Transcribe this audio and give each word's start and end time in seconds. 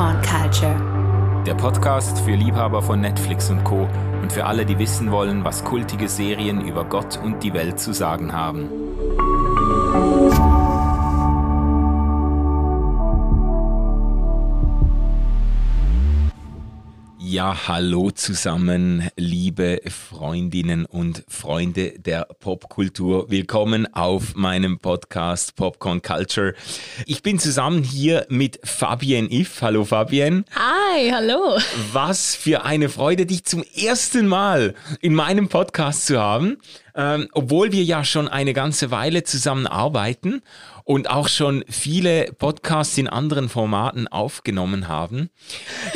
Popcorn 0.00 0.22
Culture. 0.22 1.44
Der 1.44 1.52
Podcast 1.52 2.20
für 2.20 2.34
Liebhaber 2.34 2.80
von 2.80 3.02
Netflix 3.02 3.50
und 3.50 3.64
Co. 3.64 3.86
und 4.22 4.32
für 4.32 4.46
alle, 4.46 4.64
die 4.64 4.78
wissen 4.78 5.10
wollen, 5.10 5.44
was 5.44 5.62
kultige 5.62 6.08
Serien 6.08 6.66
über 6.66 6.86
Gott 6.86 7.20
und 7.22 7.42
die 7.42 7.52
Welt 7.52 7.78
zu 7.78 7.92
sagen 7.92 8.32
haben. 8.32 8.70
Ja, 17.30 17.68
hallo 17.68 18.10
zusammen, 18.10 19.08
liebe 19.14 19.82
Freundinnen 19.86 20.84
und 20.84 21.22
Freunde 21.28 21.92
der 21.96 22.26
Popkultur. 22.40 23.30
Willkommen 23.30 23.86
auf 23.94 24.34
meinem 24.34 24.80
Podcast 24.80 25.54
Popcorn 25.54 26.02
Culture. 26.02 26.54
Ich 27.06 27.22
bin 27.22 27.38
zusammen 27.38 27.84
hier 27.84 28.26
mit 28.30 28.58
Fabienne 28.64 29.30
If. 29.30 29.62
Hallo 29.62 29.84
Fabienne. 29.84 30.42
Hi, 30.56 31.08
hallo. 31.12 31.56
Was 31.92 32.34
für 32.34 32.64
eine 32.64 32.88
Freude, 32.88 33.26
dich 33.26 33.44
zum 33.44 33.62
ersten 33.76 34.26
Mal 34.26 34.74
in 35.00 35.14
meinem 35.14 35.48
Podcast 35.48 36.06
zu 36.06 36.18
haben. 36.18 36.58
Ähm, 36.96 37.28
obwohl 37.30 37.70
wir 37.70 37.84
ja 37.84 38.02
schon 38.02 38.26
eine 38.26 38.52
ganze 38.52 38.90
Weile 38.90 39.22
zusammen 39.22 39.68
arbeiten 39.68 40.42
und 40.90 41.08
auch 41.08 41.28
schon 41.28 41.64
viele 41.68 42.32
Podcasts 42.36 42.98
in 42.98 43.06
anderen 43.06 43.48
Formaten 43.48 44.08
aufgenommen 44.08 44.88
haben. 44.88 45.30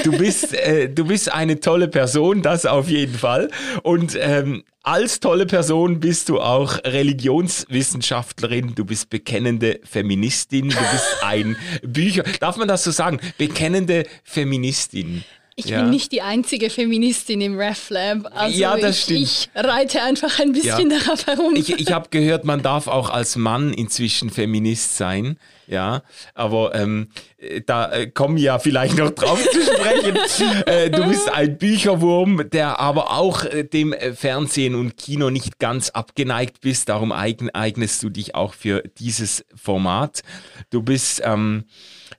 Du 0.05 0.17
bist, 0.17 0.55
äh, 0.55 0.89
du 0.89 1.07
bist 1.07 1.33
eine 1.33 1.59
tolle 1.59 1.89
Person, 1.89 2.43
das 2.43 2.65
auf 2.65 2.89
jeden 2.89 3.19
Fall. 3.19 3.51
Und 3.83 4.17
ähm, 4.21 4.63
als 4.85 5.19
tolle 5.19 5.47
Person 5.47 5.99
bist 5.99 6.29
du 6.29 6.41
auch 6.41 6.79
Religionswissenschaftlerin, 6.85 8.77
du 8.77 8.85
bist 8.85 9.11
bekennende 9.11 9.81
Feministin, 9.83 10.69
du 10.69 10.77
bist 10.77 11.17
ein 11.25 11.57
Bücher, 11.83 12.23
darf 12.39 12.57
man 12.57 12.69
das 12.69 12.85
so 12.85 12.93
sagen? 12.93 13.19
Bekennende 13.37 14.07
Feministin. 14.23 15.25
Ich 15.57 15.67
ja. 15.67 15.81
bin 15.81 15.91
nicht 15.91 16.11
die 16.11 16.23
einzige 16.23 16.69
Feministin 16.69 17.41
im 17.41 17.59
RefLab. 17.59 18.31
Also 18.35 18.59
ja, 18.59 18.77
das 18.77 18.97
ich, 18.97 19.03
stimmt. 19.03 19.21
Ich 19.21 19.49
reite 19.55 20.03
einfach 20.03 20.41
ein 20.41 20.53
bisschen 20.53 20.91
ja. 20.91 20.99
darauf 20.99 21.27
herum. 21.27 21.55
Ich, 21.55 21.71
ich 21.71 21.93
habe 21.93 22.09
gehört, 22.11 22.45
man 22.45 22.63
darf 22.63 22.89
auch 22.89 23.09
als 23.11 23.37
Mann 23.37 23.73
inzwischen 23.73 24.31
Feminist 24.31 24.97
sein. 24.97 25.39
Ja, 25.67 26.03
aber 26.35 26.75
ähm, 26.75 27.09
da 27.67 27.91
äh, 27.91 28.07
kommen 28.09 28.37
ja 28.37 28.59
vielleicht 28.59 28.99
noch 28.99 29.11
drauf 29.11 29.43
zu 29.43 29.63
sprechen. 29.63 30.19
äh, 30.67 30.91
du 30.91 31.09
bist 31.09 31.33
ein 31.33 31.57
Bücherwurm, 31.57 32.51
der 32.51 32.81
aber 32.81 33.13
auch 33.13 33.45
äh, 33.45 33.65
dem 33.65 33.93
äh, 33.93 34.13
Fernsehen 34.13 34.75
und 34.75 34.97
Kino 34.97 35.31
nicht 35.31 35.59
ganz 35.59 35.91
abgeneigt 35.91 36.61
bist. 36.61 36.89
Darum 36.89 37.13
eignest 37.13 38.03
du 38.03 38.11
dich 38.11 38.35
auch 38.35 38.53
für 38.53 38.83
dieses 38.99 39.45
Format. 39.55 40.23
Du 40.71 40.83
bist 40.83 41.23
ähm, 41.25 41.65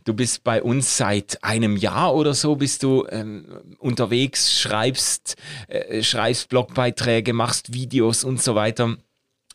Du 0.05 0.13
bist 0.13 0.43
bei 0.43 0.61
uns 0.61 0.97
seit 0.97 1.43
einem 1.43 1.77
Jahr 1.77 2.13
oder 2.13 2.35
so, 2.35 2.55
bist 2.55 2.83
du 2.83 3.07
ähm, 3.09 3.75
unterwegs, 3.79 4.53
schreibst, 4.53 5.35
äh, 5.67 6.03
schreibst 6.03 6.49
Blogbeiträge, 6.49 7.33
machst 7.33 7.73
Videos 7.73 8.23
und 8.23 8.39
so 8.39 8.53
weiter. 8.53 8.97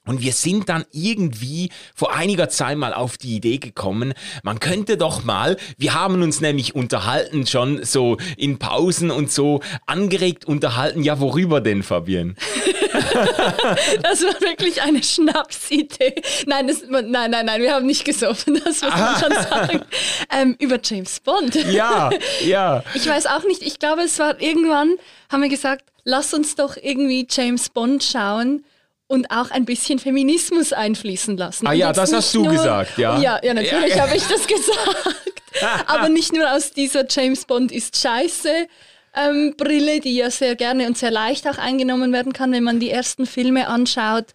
Und 0.07 0.23
wir 0.23 0.33
sind 0.33 0.71
dann 0.71 0.87
irgendwie 0.93 1.71
vor 1.95 2.15
einiger 2.15 2.49
Zeit 2.49 2.79
mal 2.79 2.95
auf 2.95 3.19
die 3.19 3.37
Idee 3.37 3.59
gekommen, 3.59 4.15
man 4.43 4.59
könnte 4.59 4.97
doch 4.97 5.25
mal, 5.25 5.59
wir 5.77 5.93
haben 5.93 6.23
uns 6.23 6.41
nämlich 6.41 6.75
unterhalten, 6.75 7.47
schon 7.47 7.85
so 7.85 8.17
in 8.39 8.59
Pausen 8.59 9.11
und 9.11 9.31
so 9.31 9.61
angeregt 9.85 10.47
unterhalten, 10.47 11.03
ja, 11.03 11.21
worüber 11.21 11.61
denn, 11.61 11.83
Fabian? 11.83 12.35
das 14.03 14.23
war 14.23 14.41
wirklich 14.41 14.81
eine 14.81 15.03
Schnapsidee. 15.03 16.15
Nein, 16.47 16.67
das, 16.67 16.83
nein, 16.89 17.11
nein, 17.11 17.45
nein, 17.45 17.61
wir 17.61 17.75
haben 17.75 17.87
nicht 17.87 18.07
gesoffen, 18.07 18.59
das 18.65 18.81
muss 18.81 18.97
man 18.97 19.21
schon 19.21 19.33
sagen. 19.33 19.81
Ähm, 20.35 20.57
über 20.59 20.79
James 20.83 21.21
Bond. 21.21 21.55
Ja, 21.71 22.09
ja. 22.43 22.83
Ich 22.95 23.07
weiß 23.07 23.27
auch 23.27 23.45
nicht, 23.45 23.63
ich 23.63 23.79
glaube, 23.79 24.03
es 24.03 24.19
war 24.19 24.41
irgendwann, 24.41 24.95
haben 25.31 25.43
wir 25.43 25.51
gesagt, 25.51 25.85
lass 26.05 26.33
uns 26.33 26.55
doch 26.55 26.79
irgendwie 26.81 27.27
James 27.31 27.69
Bond 27.69 28.03
schauen 28.03 28.65
und 29.11 29.29
auch 29.33 29.51
ein 29.51 29.65
bisschen 29.65 29.99
Feminismus 29.99 30.73
einfließen 30.73 31.37
lassen. 31.37 31.67
Ah 31.67 31.73
ja, 31.73 31.93
das 31.93 32.13
hast 32.13 32.33
du 32.33 32.45
nur, 32.45 32.53
gesagt, 32.53 32.97
ja. 32.97 33.19
Ja, 33.19 33.41
ja 33.43 33.55
natürlich 33.55 33.97
ja. 33.97 34.03
habe 34.03 34.17
ich 34.17 34.23
das 34.23 34.47
gesagt. 34.47 35.43
Aber 35.89 36.09
nicht 36.09 36.33
nur 36.33 36.49
aus 36.55 36.71
dieser 36.71 37.05
James 37.11 37.45
Bond 37.45 37.73
ist 37.73 38.01
scheiße 38.01 38.69
ähm, 39.17 39.55
Brille, 39.57 39.99
die 39.99 40.15
ja 40.15 40.31
sehr 40.31 40.55
gerne 40.55 40.87
und 40.87 40.97
sehr 40.97 41.11
leicht 41.11 41.49
auch 41.49 41.59
eingenommen 41.59 42.13
werden 42.13 42.33
kann, 42.33 42.53
wenn 42.53 42.63
man 42.63 42.79
die 42.79 42.91
ersten 42.91 43.27
Filme 43.27 43.67
anschaut, 43.67 44.27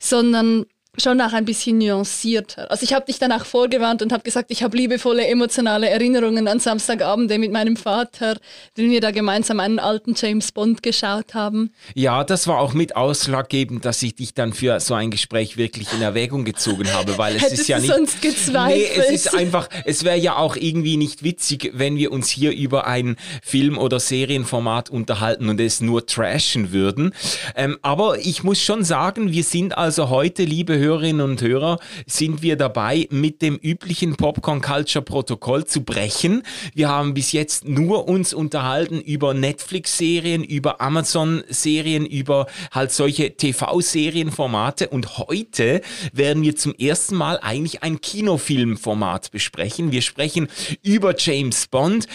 sondern 0.00 0.66
schon 1.00 1.20
auch 1.20 1.32
ein 1.32 1.44
bisschen 1.44 1.78
nuancierter. 1.78 2.70
Also 2.70 2.84
ich 2.84 2.92
habe 2.92 3.06
dich 3.06 3.18
dann 3.18 3.32
auch 3.32 3.44
vorgewarnt 3.44 4.02
und 4.02 4.12
habe 4.12 4.22
gesagt, 4.22 4.50
ich 4.50 4.62
habe 4.62 4.76
liebevolle 4.76 5.26
emotionale 5.26 5.88
Erinnerungen 5.88 6.48
an 6.48 6.60
Samstagabende 6.60 7.38
mit 7.38 7.52
meinem 7.52 7.76
Vater, 7.76 8.36
den 8.76 8.90
wir 8.90 9.00
da 9.00 9.10
gemeinsam 9.10 9.60
einen 9.60 9.78
alten 9.78 10.14
James 10.16 10.52
Bond 10.52 10.82
geschaut 10.82 11.34
haben. 11.34 11.72
Ja, 11.94 12.24
das 12.24 12.46
war 12.46 12.58
auch 12.58 12.74
mit 12.74 12.96
ausschlaggebend, 12.96 13.84
dass 13.84 14.02
ich 14.02 14.14
dich 14.14 14.34
dann 14.34 14.52
für 14.52 14.80
so 14.80 14.94
ein 14.94 15.10
Gespräch 15.10 15.56
wirklich 15.56 15.92
in 15.92 16.02
Erwägung 16.02 16.44
gezogen 16.44 16.92
habe, 16.92 17.18
weil 17.18 17.36
es 17.36 17.42
Hättest 17.42 17.62
ist 17.62 17.68
ja 17.68 17.78
nicht 17.78 17.94
sonst 17.94 18.22
gezweifelt. 18.22 18.90
Nee, 18.96 19.14
es 19.14 19.26
ist 19.26 19.34
einfach, 19.34 19.68
es 19.84 20.04
wäre 20.04 20.18
ja 20.18 20.36
auch 20.36 20.56
irgendwie 20.56 20.96
nicht 20.96 21.22
witzig, 21.22 21.70
wenn 21.74 21.96
wir 21.96 22.12
uns 22.12 22.28
hier 22.28 22.52
über 22.52 22.86
ein 22.86 23.16
Film- 23.42 23.78
oder 23.78 24.00
Serienformat 24.00 24.90
unterhalten 24.90 25.48
und 25.48 25.60
es 25.60 25.80
nur 25.80 26.06
trashen 26.06 26.72
würden. 26.72 27.12
Ähm, 27.54 27.78
aber 27.82 28.18
ich 28.18 28.42
muss 28.42 28.60
schon 28.60 28.84
sagen, 28.84 29.32
wir 29.32 29.44
sind 29.44 29.76
also 29.76 30.08
heute, 30.08 30.44
liebe 30.44 30.78
Hörer, 30.78 30.87
Hörerinnen 30.88 31.20
und 31.20 31.42
Hörer, 31.42 31.78
sind 32.06 32.40
wir 32.40 32.56
dabei, 32.56 33.06
mit 33.10 33.42
dem 33.42 33.56
üblichen 33.56 34.16
Popcorn 34.16 34.62
Culture 34.62 35.04
Protokoll 35.04 35.66
zu 35.66 35.82
brechen. 35.82 36.42
Wir 36.74 36.88
haben 36.88 37.12
bis 37.12 37.32
jetzt 37.32 37.68
nur 37.68 38.08
uns 38.08 38.32
unterhalten 38.32 38.98
über 39.02 39.34
Netflix-Serien, 39.34 40.42
über 40.42 40.80
Amazon-Serien, 40.80 42.06
über 42.06 42.46
halt 42.70 42.90
solche 42.90 43.36
TV-Serienformate 43.36 44.88
und 44.88 45.18
heute 45.18 45.82
werden 46.14 46.42
wir 46.42 46.56
zum 46.56 46.74
ersten 46.74 47.16
Mal 47.16 47.38
eigentlich 47.42 47.82
ein 47.82 48.00
Kinofilmformat 48.00 49.30
besprechen. 49.30 49.92
Wir 49.92 50.00
sprechen 50.00 50.48
über 50.82 51.14
James 51.18 51.66
Bond 51.66 52.06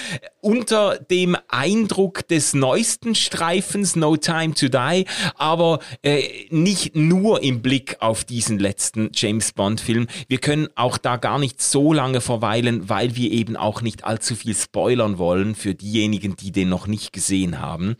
unter 0.44 0.98
dem 1.00 1.38
Eindruck 1.48 2.28
des 2.28 2.54
neuesten 2.54 3.16
Streifens 3.16 3.96
No 3.96 4.18
Time 4.18 4.54
to 4.54 4.68
Die, 4.68 5.06
aber 5.36 5.80
äh, 6.02 6.48
nicht 6.50 6.96
nur 6.96 7.42
im 7.42 7.62
Blick 7.62 7.98
auf 8.00 8.24
diesen 8.26 8.60
letzten 8.60 9.10
James 9.14 9.54
Bond-Film. 9.54 10.08
Wir 10.28 10.40
können 10.40 10.68
auch 10.76 10.98
da 10.98 11.16
gar 11.16 11.40
nicht 11.40 11.62
so 11.62 11.94
lange 11.94 12.22
verweilen, 12.22 12.90
weil 12.90 13.16
wir 13.16 13.32
eben 13.32 13.56
auch 13.56 13.82
nicht 13.82 14.04
allzu 14.04 14.36
viel 14.36 14.54
spoilern 14.54 15.18
wollen 15.18 15.56
für 15.56 15.74
diejenigen, 15.74 16.36
die 16.36 16.52
den 16.52 16.70
noch 16.70 16.88
nicht 16.88 17.14
gesehen 17.14 17.60
haben. 17.60 17.96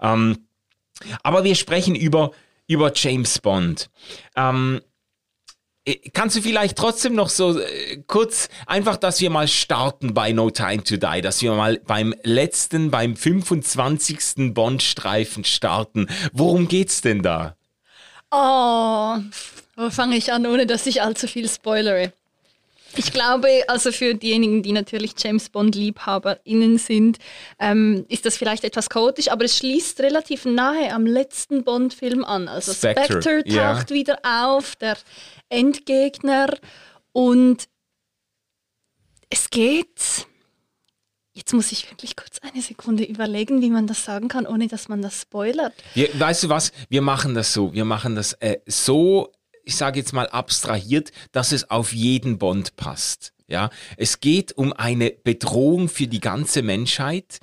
Ähm, 0.00 0.38
aber 1.22 1.44
wir 1.44 1.54
sprechen 1.54 1.94
über, 1.94 2.32
über 2.66 2.92
James 2.94 3.38
Bond. 3.38 3.90
Ähm, 4.36 4.80
äh, 4.82 4.91
Kannst 6.12 6.36
du 6.36 6.42
vielleicht 6.42 6.78
trotzdem 6.78 7.16
noch 7.16 7.28
so 7.28 7.58
äh, 7.58 8.02
kurz 8.06 8.48
einfach, 8.66 8.96
dass 8.96 9.20
wir 9.20 9.30
mal 9.30 9.48
starten 9.48 10.14
bei 10.14 10.30
No 10.30 10.50
Time 10.50 10.84
to 10.84 10.96
Die, 10.96 11.20
dass 11.22 11.42
wir 11.42 11.52
mal 11.54 11.80
beim 11.84 12.14
letzten, 12.22 12.92
beim 12.92 13.16
25. 13.16 14.54
Bond-Streifen 14.54 15.42
starten. 15.42 16.06
Worum 16.32 16.68
geht's 16.68 17.00
denn 17.00 17.22
da? 17.22 17.56
Oh, 18.30 19.18
wo 19.74 19.90
fange 19.90 20.16
ich 20.16 20.32
an, 20.32 20.46
ohne 20.46 20.66
dass 20.66 20.86
ich 20.86 21.02
allzu 21.02 21.26
viel 21.26 21.48
spoilere? 21.48 22.12
Ich 22.96 23.12
glaube, 23.12 23.48
also 23.68 23.92
für 23.92 24.14
diejenigen, 24.14 24.62
die 24.62 24.72
natürlich 24.72 25.14
James 25.18 25.48
Bond 25.48 25.74
LiebhaberInnen 25.74 26.78
sind, 26.78 27.18
ähm, 27.58 28.04
ist 28.08 28.26
das 28.26 28.36
vielleicht 28.36 28.64
etwas 28.64 28.88
chaotisch, 28.88 29.30
aber 29.30 29.44
es 29.44 29.56
schließt 29.56 30.00
relativ 30.00 30.44
nahe 30.44 30.92
am 30.92 31.06
letzten 31.06 31.64
Bond-Film 31.64 32.24
an. 32.24 32.48
Also 32.48 32.72
Spectre, 32.72 33.22
Spectre 33.22 33.44
taucht 33.44 33.90
yeah. 33.90 33.90
wieder 33.90 34.18
auf, 34.22 34.76
der 34.76 34.96
Endgegner 35.48 36.54
und 37.12 37.68
es 39.30 39.50
geht. 39.50 40.26
Jetzt 41.34 41.54
muss 41.54 41.72
ich 41.72 41.90
wirklich 41.90 42.14
kurz 42.14 42.38
eine 42.42 42.60
Sekunde 42.60 43.04
überlegen, 43.04 43.62
wie 43.62 43.70
man 43.70 43.86
das 43.86 44.04
sagen 44.04 44.28
kann, 44.28 44.46
ohne 44.46 44.68
dass 44.68 44.88
man 44.88 45.00
das 45.00 45.22
spoilert. 45.22 45.72
Wir, 45.94 46.08
weißt 46.18 46.42
du 46.42 46.48
was? 46.50 46.72
Wir 46.90 47.00
machen 47.00 47.34
das 47.34 47.54
so. 47.54 47.72
Wir 47.72 47.86
machen 47.86 48.14
das 48.16 48.34
äh, 48.34 48.58
so 48.66 49.32
ich 49.64 49.76
sage 49.76 50.00
jetzt 50.00 50.12
mal 50.12 50.28
abstrahiert, 50.28 51.12
dass 51.32 51.52
es 51.52 51.70
auf 51.70 51.92
jeden 51.92 52.38
Bond 52.38 52.76
passt. 52.76 53.32
Ja, 53.48 53.70
es 53.96 54.20
geht 54.20 54.56
um 54.56 54.72
eine 54.72 55.10
Bedrohung 55.10 55.88
für 55.88 56.06
die 56.06 56.20
ganze 56.20 56.62
Menschheit, 56.62 57.38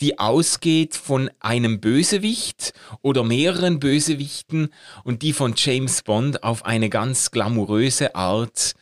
die 0.00 0.18
ausgeht 0.18 0.94
von 0.94 1.30
einem 1.40 1.80
Bösewicht 1.80 2.72
oder 3.02 3.22
mehreren 3.24 3.78
Bösewichten 3.78 4.70
und 5.04 5.22
die 5.22 5.34
von 5.34 5.52
James 5.56 6.02
Bond 6.02 6.42
auf 6.42 6.64
eine 6.64 6.88
ganz 6.88 7.30
glamouröse 7.30 8.14
Art 8.14 8.74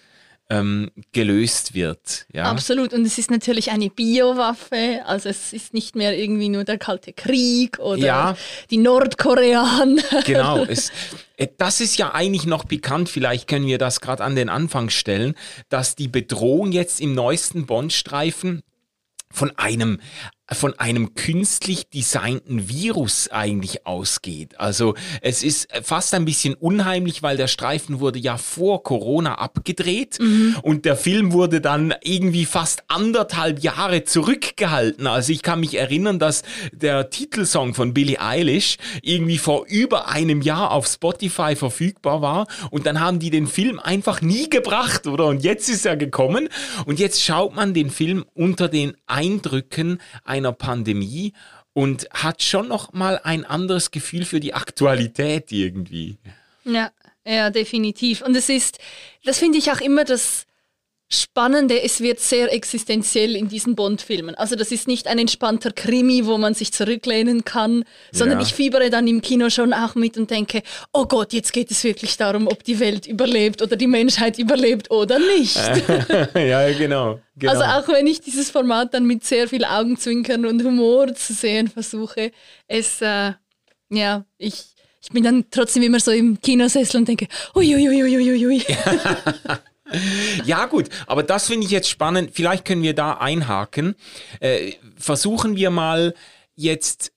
ähm, 0.50 0.90
gelöst 1.12 1.74
wird. 1.74 2.26
Ja? 2.32 2.44
Absolut. 2.44 2.92
Und 2.92 3.04
es 3.04 3.18
ist 3.18 3.30
natürlich 3.30 3.70
eine 3.70 3.90
Biowaffe. 3.90 5.02
Also 5.04 5.28
es 5.28 5.52
ist 5.52 5.74
nicht 5.74 5.94
mehr 5.94 6.18
irgendwie 6.18 6.48
nur 6.48 6.64
der 6.64 6.78
Kalte 6.78 7.12
Krieg 7.12 7.78
oder 7.78 7.98
ja. 7.98 8.36
die 8.70 8.78
Nordkoreaner. 8.78 10.02
Genau. 10.24 10.58
Es, 10.68 10.90
äh, 11.36 11.48
das 11.56 11.80
ist 11.80 11.96
ja 11.98 12.14
eigentlich 12.14 12.44
noch 12.46 12.64
bekannt. 12.64 13.08
Vielleicht 13.08 13.48
können 13.48 13.66
wir 13.66 13.78
das 13.78 14.00
gerade 14.00 14.24
an 14.24 14.36
den 14.36 14.48
Anfang 14.48 14.90
stellen, 14.90 15.34
dass 15.68 15.96
die 15.96 16.08
Bedrohung 16.08 16.72
jetzt 16.72 17.00
im 17.00 17.14
neuesten 17.14 17.66
Bond-Streifen 17.66 18.62
von 19.30 19.56
einem 19.56 20.00
von 20.52 20.78
einem 20.78 21.14
künstlich 21.14 21.88
designten 21.88 22.68
Virus 22.68 23.28
eigentlich 23.30 23.86
ausgeht. 23.86 24.58
Also 24.58 24.94
es 25.20 25.42
ist 25.42 25.68
fast 25.82 26.14
ein 26.14 26.24
bisschen 26.24 26.54
unheimlich, 26.54 27.22
weil 27.22 27.36
der 27.36 27.48
Streifen 27.48 28.00
wurde 28.00 28.18
ja 28.18 28.38
vor 28.38 28.82
Corona 28.82 29.36
abgedreht 29.36 30.18
mhm. 30.20 30.56
und 30.62 30.84
der 30.84 30.96
Film 30.96 31.32
wurde 31.32 31.60
dann 31.60 31.94
irgendwie 32.02 32.46
fast 32.46 32.84
anderthalb 32.88 33.62
Jahre 33.62 34.04
zurückgehalten. 34.04 35.06
Also 35.06 35.32
ich 35.32 35.42
kann 35.42 35.60
mich 35.60 35.76
erinnern, 35.76 36.18
dass 36.18 36.42
der 36.72 37.10
Titelsong 37.10 37.74
von 37.74 37.92
Billie 37.92 38.20
Eilish 38.20 38.78
irgendwie 39.02 39.38
vor 39.38 39.66
über 39.68 40.08
einem 40.08 40.40
Jahr 40.40 40.70
auf 40.70 40.86
Spotify 40.86 41.56
verfügbar 41.56 42.22
war 42.22 42.46
und 42.70 42.86
dann 42.86 43.00
haben 43.00 43.18
die 43.18 43.30
den 43.30 43.46
Film 43.46 43.78
einfach 43.78 44.22
nie 44.22 44.48
gebracht, 44.48 45.06
oder? 45.06 45.26
Und 45.26 45.44
jetzt 45.44 45.68
ist 45.68 45.84
er 45.84 45.96
gekommen 45.96 46.48
und 46.86 46.98
jetzt 46.98 47.22
schaut 47.22 47.54
man 47.54 47.74
den 47.74 47.90
Film 47.90 48.24
unter 48.34 48.68
den 48.68 48.94
Eindrücken 49.06 50.00
einer 50.24 50.37
Pandemie 50.52 51.32
und 51.72 52.08
hat 52.10 52.42
schon 52.42 52.68
noch 52.68 52.92
mal 52.92 53.20
ein 53.22 53.44
anderes 53.44 53.90
Gefühl 53.90 54.24
für 54.24 54.40
die 54.40 54.54
Aktualität 54.54 55.52
irgendwie. 55.52 56.18
Ja, 56.64 56.90
ja, 57.24 57.50
definitiv. 57.50 58.22
Und 58.22 58.34
es 58.34 58.48
ist, 58.48 58.78
das 59.24 59.38
finde 59.38 59.58
ich 59.58 59.70
auch 59.70 59.80
immer 59.80 60.04
das 60.04 60.47
Spannende, 61.10 61.82
es 61.82 62.02
wird 62.02 62.20
sehr 62.20 62.52
existenziell 62.52 63.34
in 63.34 63.48
diesen 63.48 63.74
Bond-Filmen. 63.74 64.34
Also 64.34 64.56
das 64.56 64.70
ist 64.72 64.86
nicht 64.86 65.06
ein 65.06 65.18
entspannter 65.18 65.70
Krimi, 65.70 66.26
wo 66.26 66.36
man 66.36 66.52
sich 66.52 66.70
zurücklehnen 66.70 67.46
kann, 67.46 67.84
sondern 68.12 68.40
ja. 68.40 68.44
ich 68.44 68.52
fiebere 68.52 68.90
dann 68.90 69.06
im 69.06 69.22
Kino 69.22 69.48
schon 69.48 69.72
auch 69.72 69.94
mit 69.94 70.18
und 70.18 70.30
denke, 70.30 70.62
oh 70.92 71.06
Gott, 71.06 71.32
jetzt 71.32 71.54
geht 71.54 71.70
es 71.70 71.82
wirklich 71.82 72.18
darum, 72.18 72.46
ob 72.46 72.62
die 72.62 72.78
Welt 72.78 73.06
überlebt 73.06 73.62
oder 73.62 73.76
die 73.76 73.86
Menschheit 73.86 74.38
überlebt 74.38 74.90
oder 74.90 75.18
nicht. 75.18 75.56
ja, 76.34 76.70
genau, 76.74 77.20
genau. 77.36 77.52
Also 77.52 77.64
auch 77.64 77.88
wenn 77.88 78.06
ich 78.06 78.20
dieses 78.20 78.50
Format 78.50 78.92
dann 78.92 79.06
mit 79.06 79.24
sehr 79.24 79.48
viel 79.48 79.64
Augenzwinkern 79.64 80.44
und 80.44 80.62
Humor 80.62 81.14
zu 81.14 81.32
sehen 81.32 81.68
versuche, 81.68 82.32
es, 82.66 83.00
äh, 83.00 83.32
ja, 83.88 84.26
ich, 84.36 84.62
ich 85.00 85.08
bin 85.08 85.24
dann 85.24 85.46
trotzdem 85.50 85.84
immer 85.84 86.00
so 86.00 86.10
im 86.10 86.38
Kinosessel 86.38 87.00
und 87.00 87.08
denke, 87.08 87.28
uiuiuiuiui. 87.54 88.62
Ja 90.44 90.66
gut, 90.66 90.88
aber 91.06 91.22
das 91.22 91.46
finde 91.46 91.66
ich 91.66 91.72
jetzt 91.72 91.88
spannend. 91.88 92.30
Vielleicht 92.34 92.64
können 92.64 92.82
wir 92.82 92.94
da 92.94 93.14
einhaken. 93.14 93.94
Äh, 94.40 94.72
versuchen 94.96 95.56
wir 95.56 95.70
mal 95.70 96.14
jetzt 96.54 97.12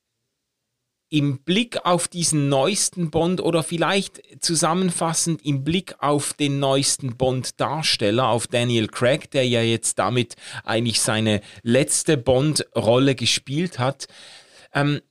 im 1.12 1.44
Blick 1.44 1.85
auf 1.85 2.07
diesen 2.07 2.47
neuesten 2.47 3.12
Bond 3.12 3.41
oder 3.41 3.63
vielleicht 3.63 4.21
zusammenfassend 4.41 5.45
im 5.45 5.65
Blick 5.65 5.95
auf 6.00 6.33
den 6.33 6.59
neuesten 6.59 7.18
Bond-Darsteller, 7.18 8.27
auf 8.27 8.47
Daniel 8.47 8.88
Craig, 8.88 9.29
der 9.31 9.45
ja 9.45 9.62
jetzt 9.62 10.00
damit 10.00 10.35
eigentlich 10.63 11.01
seine 11.01 11.41
letzte 11.63 12.15
Bond-Rolle 12.15 13.15
gespielt 13.15 13.77
hat, 13.77 14.07
ähm, 14.74 15.01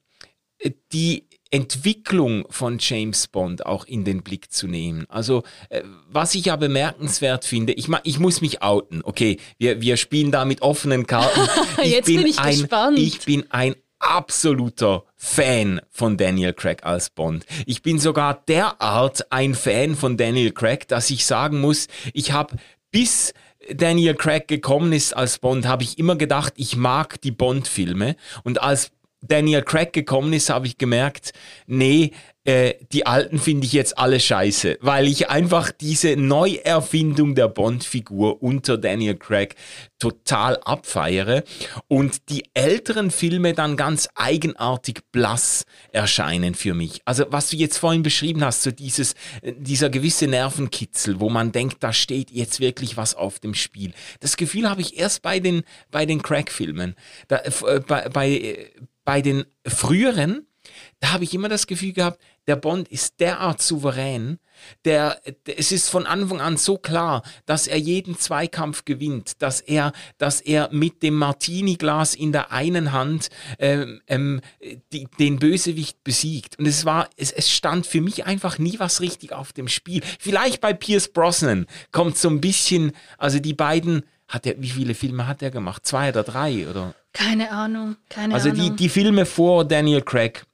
die 0.93 1.29
Entwicklung 1.51 2.47
von 2.51 2.79
James 2.79 3.27
Bond 3.27 3.67
auch 3.67 3.85
in 3.85 4.05
den 4.05 4.23
Blick 4.23 4.53
zu 4.53 4.69
nehmen. 4.69 5.07
Also, 5.09 5.43
äh, 5.69 5.83
was 6.11 6.35
ich 6.35 6.47
ja 6.47 6.57
bemerkenswert 6.57 7.45
finde, 7.45 7.73
ich, 7.73 7.89
ich 8.05 8.19
muss 8.19 8.41
mich 8.41 8.63
outen, 8.63 9.03
okay, 9.05 9.39
wir, 9.59 9.81
wir 9.81 9.97
spielen 9.97 10.31
da 10.31 10.45
mit 10.45 10.63
offenen 10.63 11.07
Karten. 11.07 11.41
Ich 11.83 11.93
Jetzt 11.93 12.07
bin, 12.07 12.19
bin 12.19 12.27
ich 12.27 12.39
ein, 12.39 12.59
gespannt. 12.59 12.99
Ich 12.99 13.21
bin 13.21 13.47
ein 13.51 13.75
absoluter 13.99 15.05
Fan 15.17 15.81
von 15.91 16.17
Daniel 16.17 16.53
Craig 16.53 16.85
als 16.85 17.11
Bond. 17.11 17.47
Ich 17.67 17.83
bin 17.83 17.99
sogar 17.99 18.43
derart 18.49 19.31
ein 19.33 19.55
Fan 19.55 19.95
von 19.95 20.17
Daniel 20.17 20.53
Craig, 20.53 20.89
dass 20.89 21.11
ich 21.11 21.25
sagen 21.25 21.61
muss, 21.61 21.87
ich 22.13 22.33
habe 22.33 22.57
bis 22.91 23.33
Daniel 23.73 24.15
Craig 24.15 24.49
gekommen 24.49 24.93
ist 24.93 25.15
als 25.15 25.39
Bond, 25.39 25.67
habe 25.67 25.83
ich 25.83 25.99
immer 25.99 26.17
gedacht, 26.17 26.55
ich 26.57 26.77
mag 26.77 27.21
die 27.21 27.31
Bond-Filme. 27.31 28.17
Und 28.43 28.63
als 28.63 28.91
Daniel 29.23 29.63
Craig 29.63 29.93
gekommen 29.93 30.33
ist, 30.33 30.51
habe 30.51 30.67
ich 30.67 30.79
gemerkt, 30.79 31.33
nee, 31.67 32.13
äh, 32.45 32.75
die 32.91 33.05
alten 33.07 33.39
finde 33.39 33.67
ich 33.67 33.75
jetzt 33.75 33.99
alle 33.99 34.19
scheiße, 34.19 34.79
weil 34.81 35.07
ich 35.07 35.29
einfach 35.29 35.71
diese 35.71 36.17
Neuerfindung 36.17 37.35
der 37.35 37.49
Bond-Figur 37.49 38.43
unter 38.43 38.79
Daniel 38.79 39.17
Craig 39.17 39.57
total 39.99 40.57
abfeiere 40.65 41.45
und 41.87 42.31
die 42.31 42.45
älteren 42.55 43.11
Filme 43.11 43.53
dann 43.53 43.77
ganz 43.77 44.09
eigenartig 44.15 45.01
blass 45.13 45.65
erscheinen 45.93 46.55
für 46.55 46.73
mich. 46.73 47.03
Also 47.05 47.27
was 47.29 47.51
du 47.51 47.57
jetzt 47.57 47.77
vorhin 47.77 48.03
beschrieben 48.03 48.43
hast, 48.43 48.63
so 48.63 48.71
dieses, 48.71 49.13
äh, 49.43 49.53
dieser 49.59 49.91
gewisse 49.91 50.27
Nervenkitzel, 50.27 51.21
wo 51.21 51.29
man 51.29 51.53
denkt, 51.53 51.77
da 51.81 51.93
steht 51.93 52.31
jetzt 52.31 52.61
wirklich 52.61 52.97
was 52.97 53.15
auf 53.15 53.39
dem 53.39 53.53
Spiel. 53.53 53.93
Das 54.21 54.39
Gefühl 54.39 54.71
habe 54.71 54.81
ich 54.81 54.99
erst 54.99 55.21
bei 55.21 55.41
den, 55.41 55.63
bei 55.91 56.07
den 56.07 56.23
Craig-Filmen. 56.23 56.97
Äh, 57.29 57.51
bei, 57.87 58.09
bei, 58.09 58.31
äh, 58.31 58.71
bei 59.11 59.23
den 59.23 59.45
früheren, 59.67 60.47
da 61.01 61.11
habe 61.11 61.25
ich 61.25 61.35
immer 61.35 61.49
das 61.49 61.67
Gefühl 61.67 61.93
gehabt, 61.93 62.21
der 62.47 62.55
Bond 62.55 62.87
ist 62.87 63.19
derart 63.19 63.61
souverän, 63.61 64.39
der, 64.85 65.21
es 65.47 65.73
ist 65.73 65.91
von 65.91 66.07
Anfang 66.07 66.41
an 66.41 66.57
so 66.57 66.79
klar, 66.79 67.25
dass 67.45 67.67
er 67.67 67.77
jeden 67.77 68.17
Zweikampf 68.17 68.85
gewinnt, 68.85 69.43
dass 69.43 69.63
er, 69.63 69.91
dass 70.19 70.41
er 70.41 70.69
mit 70.71 71.03
dem 71.03 71.17
Martini-Glas 71.17 72.15
in 72.15 72.31
der 72.31 72.53
einen 72.53 72.93
Hand 72.93 73.31
ähm, 73.59 74.01
ähm, 74.07 74.43
die, 74.93 75.09
den 75.19 75.41
Bösewicht 75.41 76.05
besiegt. 76.05 76.57
Und 76.61 76.67
es 76.67 76.85
war, 76.85 77.11
es, 77.17 77.33
es 77.33 77.51
stand 77.51 77.89
für 77.89 78.01
mich 78.01 78.27
einfach 78.27 78.61
nie 78.61 78.79
was 78.79 79.01
richtig 79.01 79.33
auf 79.33 79.53
dem 79.53 79.67
Spiel. 79.67 80.03
Vielleicht 80.21 80.61
bei 80.61 80.73
Pierce 80.73 81.09
Brosnan 81.13 81.67
kommt 81.91 82.17
so 82.17 82.29
ein 82.29 82.41
bisschen, 82.41 82.93
also 83.19 83.41
die 83.41 83.55
beiden, 83.55 84.05
hat 84.29 84.47
er, 84.47 84.63
wie 84.63 84.71
viele 84.71 84.95
Filme 84.95 85.27
hat 85.27 85.43
er 85.43 85.51
gemacht? 85.51 85.85
Zwei 85.85 86.11
oder 86.11 86.23
drei 86.23 86.69
oder? 86.69 86.95
Keine 87.13 87.51
Ahnung, 87.51 87.97
keine 88.09 88.35
also 88.35 88.51
Ahnung. 88.51 88.61
Also 88.61 88.71
die, 88.71 88.77
die 88.77 88.89
Filme 88.89 89.27
vor 89.27 89.65
Daniel 89.65 90.03
Craig 90.03 90.45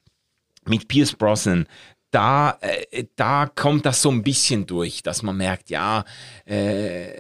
mit 0.65 0.89
Pierce 0.89 1.13
Brosnan, 1.13 1.67
da, 2.11 2.59
äh, 2.61 3.05
da 3.17 3.47
kommt 3.47 3.85
das 3.85 4.01
so 4.03 4.11
ein 4.11 4.23
bisschen 4.23 4.67
durch, 4.67 5.03
dass 5.03 5.23
man 5.23 5.37
merkt, 5.37 5.71
ja, 5.71 6.05
äh, 6.45 7.11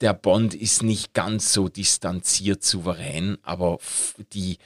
der 0.00 0.14
Bond 0.14 0.54
ist 0.54 0.82
nicht 0.82 1.14
ganz 1.14 1.52
so 1.52 1.68
distanziert 1.68 2.62
souverän, 2.62 3.38
aber 3.42 3.78
die, 4.32 4.58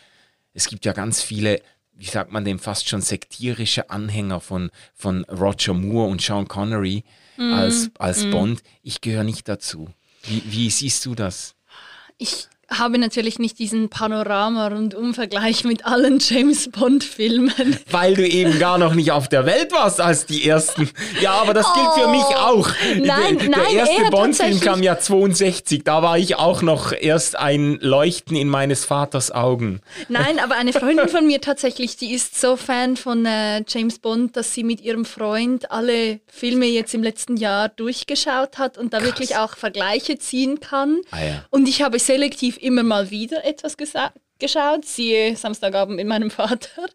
es 0.53 0.67
gibt 0.67 0.85
ja 0.85 0.93
ganz 0.93 1.23
viele, 1.23 1.63
wie 1.95 2.07
sagt 2.07 2.33
man 2.33 2.45
dem, 2.45 2.59
fast 2.59 2.89
schon 2.89 3.01
sektierische 3.01 3.91
Anhänger 3.91 4.41
von, 4.41 4.71
von 4.95 5.25
Roger 5.25 5.75
Moore 5.75 6.11
und 6.11 6.21
Sean 6.21 6.49
Connery 6.49 7.05
mm, 7.37 7.53
als, 7.53 7.91
als 7.99 8.25
mm. 8.25 8.31
Bond. 8.31 8.63
Ich 8.83 9.01
gehöre 9.01 9.25
nicht 9.25 9.49
dazu. 9.49 9.89
Wie, 10.25 10.43
wie 10.47 10.71
siehst 10.71 11.07
du 11.07 11.15
das? 11.15 11.55
Ich 12.19 12.49
habe 12.71 12.99
natürlich 12.99 13.39
nicht 13.39 13.59
diesen 13.59 13.89
Panorama- 13.89 14.69
und 14.69 14.95
Umvergleich 14.95 15.65
mit 15.65 15.85
allen 15.85 16.19
James 16.21 16.71
Bond-Filmen. 16.71 17.79
Weil 17.91 18.15
du 18.15 18.27
eben 18.27 18.59
gar 18.59 18.79
noch 18.79 18.95
nicht 18.95 19.11
auf 19.11 19.29
der 19.29 19.45
Welt 19.45 19.73
warst 19.73 20.01
als 20.01 20.27
die 20.27 20.47
ersten. 20.47 20.89
Ja, 21.21 21.33
aber 21.33 21.53
das 21.53 21.67
gilt 21.75 21.89
oh, 21.89 22.01
für 22.01 22.09
mich 22.09 22.23
oh, 22.31 22.35
auch. 22.35 22.71
Nein, 22.97 23.39
der, 23.39 23.49
nein, 23.49 23.61
der 23.73 23.73
erste 23.73 24.11
Bond-Film 24.11 24.61
kam 24.61 24.83
ja 24.83 24.99
62. 24.99 25.83
Da 25.83 26.03
war 26.03 26.17
ich 26.17 26.37
auch 26.37 26.63
noch 26.63 26.93
erst 26.93 27.37
ein 27.37 27.79
Leuchten 27.81 28.37
in 28.37 28.49
meines 28.49 28.85
Vaters 28.85 29.33
Augen. 29.33 29.81
Nein, 30.09 30.39
aber 30.39 30.55
eine 30.55 30.73
Freundin 30.73 31.09
von 31.09 31.27
mir 31.27 31.41
tatsächlich, 31.41 31.97
die 31.97 32.13
ist 32.13 32.41
so 32.41 32.57
Fan 32.57 32.97
von 32.97 33.27
äh, 33.27 33.65
James 33.67 33.99
Bond, 33.99 34.37
dass 34.37 34.55
sie 34.55 34.63
mit 34.63 34.81
ihrem 34.81 35.05
Freund 35.05 35.73
alle 35.73 36.21
Filme 36.29 36.67
jetzt 36.67 36.95
im 36.95 37.03
letzten 37.03 37.37
Jahr 37.37 37.69
durchgeschaut 37.69 38.59
hat 38.59 38.79
und 38.79 38.93
da 38.93 38.99
Krass. 38.99 39.09
wirklich 39.09 39.37
auch 39.37 39.57
Vergleiche 39.57 40.19
ziehen 40.19 40.61
kann. 40.61 41.01
Ah, 41.11 41.25
ja. 41.25 41.45
Und 41.51 41.69
ich 41.69 41.83
habe 41.83 41.99
selektiv 41.99 42.60
immer 42.61 42.83
mal 42.83 43.11
wieder 43.11 43.45
etwas 43.45 43.77
geschaut, 43.77 44.85
siehe 44.85 45.37
Samstagabend 45.37 45.97
mit 45.97 46.07
meinem 46.07 46.31
Vater. 46.31 46.87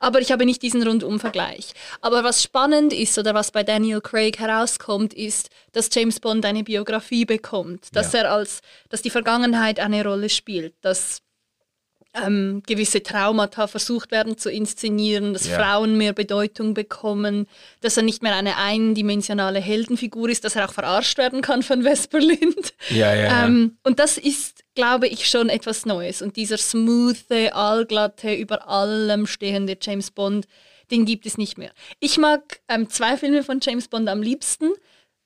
Aber 0.00 0.20
ich 0.20 0.32
habe 0.32 0.46
nicht 0.46 0.62
diesen 0.62 0.82
Rundumvergleich. 0.82 1.72
Aber 2.00 2.24
was 2.24 2.42
spannend 2.42 2.92
ist 2.92 3.18
oder 3.18 3.34
was 3.34 3.50
bei 3.50 3.62
Daniel 3.62 4.00
Craig 4.00 4.38
herauskommt, 4.38 5.14
ist, 5.14 5.50
dass 5.72 5.90
James 5.92 6.20
Bond 6.20 6.44
eine 6.46 6.64
Biografie 6.64 7.24
bekommt, 7.24 7.94
dass 7.94 8.12
ja. 8.12 8.20
er 8.20 8.32
als, 8.32 8.60
dass 8.88 9.02
die 9.02 9.10
Vergangenheit 9.10 9.80
eine 9.80 10.04
Rolle 10.04 10.28
spielt, 10.28 10.74
dass 10.82 11.21
ähm, 12.14 12.62
gewisse 12.66 13.02
Traumata 13.02 13.66
versucht 13.66 14.10
werden 14.10 14.36
zu 14.36 14.50
inszenieren, 14.50 15.32
dass 15.32 15.46
ja. 15.46 15.58
Frauen 15.58 15.96
mehr 15.96 16.12
Bedeutung 16.12 16.74
bekommen, 16.74 17.46
dass 17.80 17.96
er 17.96 18.02
nicht 18.02 18.22
mehr 18.22 18.34
eine 18.34 18.58
eindimensionale 18.58 19.60
Heldenfigur 19.60 20.28
ist, 20.28 20.44
dass 20.44 20.56
er 20.56 20.68
auch 20.68 20.72
verarscht 20.72 21.16
werden 21.18 21.40
kann 21.40 21.62
von 21.62 21.84
Vesperlind. 21.84 22.74
Ja, 22.90 23.14
ja, 23.14 23.44
ähm, 23.44 23.78
und 23.82 23.98
das 23.98 24.18
ist, 24.18 24.64
glaube 24.74 25.08
ich, 25.08 25.28
schon 25.28 25.48
etwas 25.48 25.86
Neues. 25.86 26.20
Und 26.20 26.36
dieser 26.36 26.58
smoothe, 26.58 27.54
allglatte, 27.54 28.34
über 28.34 28.68
allem 28.68 29.26
stehende 29.26 29.76
James 29.80 30.10
Bond, 30.10 30.46
den 30.90 31.06
gibt 31.06 31.24
es 31.24 31.38
nicht 31.38 31.56
mehr. 31.56 31.72
Ich 32.00 32.18
mag 32.18 32.60
ähm, 32.68 32.90
zwei 32.90 33.16
Filme 33.16 33.42
von 33.42 33.60
James 33.62 33.88
Bond 33.88 34.08
am 34.08 34.20
liebsten. 34.20 34.72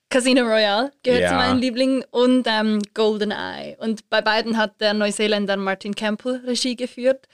Casino 0.09 0.43
Royale 0.43 0.93
gehört 1.03 1.23
ja. 1.23 1.29
zu 1.31 1.35
meinen 1.35 1.61
Lieblingen 1.61 2.05
und 2.11 2.47
ähm, 2.47 2.81
Golden 2.95 3.33
Eye. 3.33 3.77
Und 3.79 4.09
bei 4.09 4.23
beiden 4.23 4.57
hat 4.57 4.81
der 4.81 4.95
Neuseeländer 4.95 5.57
Martin 5.57 5.95
Campbell 5.95 6.43
Regie 6.47 6.77
geführt. 6.77 7.27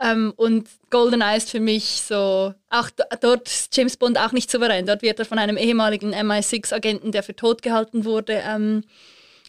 Ähm, 0.00 0.32
und 0.36 0.68
Golden 0.90 1.20
Eye 1.20 1.36
ist 1.36 1.50
für 1.50 1.60
mich 1.60 2.02
so, 2.02 2.54
auch 2.70 2.90
dort 3.20 3.48
ist 3.48 3.76
James 3.76 3.96
Bond 3.96 4.18
auch 4.18 4.32
nicht 4.32 4.50
souverän. 4.50 4.86
Dort 4.86 5.02
wird 5.02 5.18
er 5.18 5.24
von 5.24 5.38
einem 5.38 5.56
ehemaligen 5.56 6.14
MI6-Agenten, 6.14 7.12
der 7.12 7.22
für 7.22 7.34
tot 7.34 7.62
gehalten 7.62 8.04
wurde, 8.04 8.42
ähm, 8.46 8.84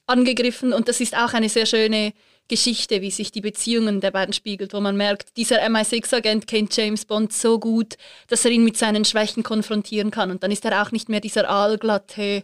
angegriffen. 0.07 0.73
Und 0.73 0.89
das 0.89 0.99
ist 0.99 1.15
auch 1.15 1.33
eine 1.33 1.49
sehr 1.49 1.65
schöne 1.65 2.13
Geschichte, 2.47 3.01
wie 3.01 3.11
sich 3.11 3.31
die 3.31 3.41
Beziehungen 3.41 4.01
der 4.01 4.11
beiden 4.11 4.33
spiegelt, 4.33 4.73
wo 4.73 4.79
man 4.79 4.97
merkt, 4.97 5.37
dieser 5.37 5.61
MI6-Agent 5.61 6.45
kennt 6.45 6.75
James 6.75 7.05
Bond 7.05 7.33
so 7.33 7.59
gut, 7.59 7.95
dass 8.27 8.45
er 8.45 8.51
ihn 8.51 8.63
mit 8.63 8.77
seinen 8.77 9.05
Schwächen 9.05 9.43
konfrontieren 9.43 10.11
kann. 10.11 10.29
Und 10.29 10.43
dann 10.43 10.51
ist 10.51 10.65
er 10.65 10.81
auch 10.81 10.91
nicht 10.91 11.07
mehr 11.07 11.21
dieser 11.21 11.49
allglatte 11.49 12.43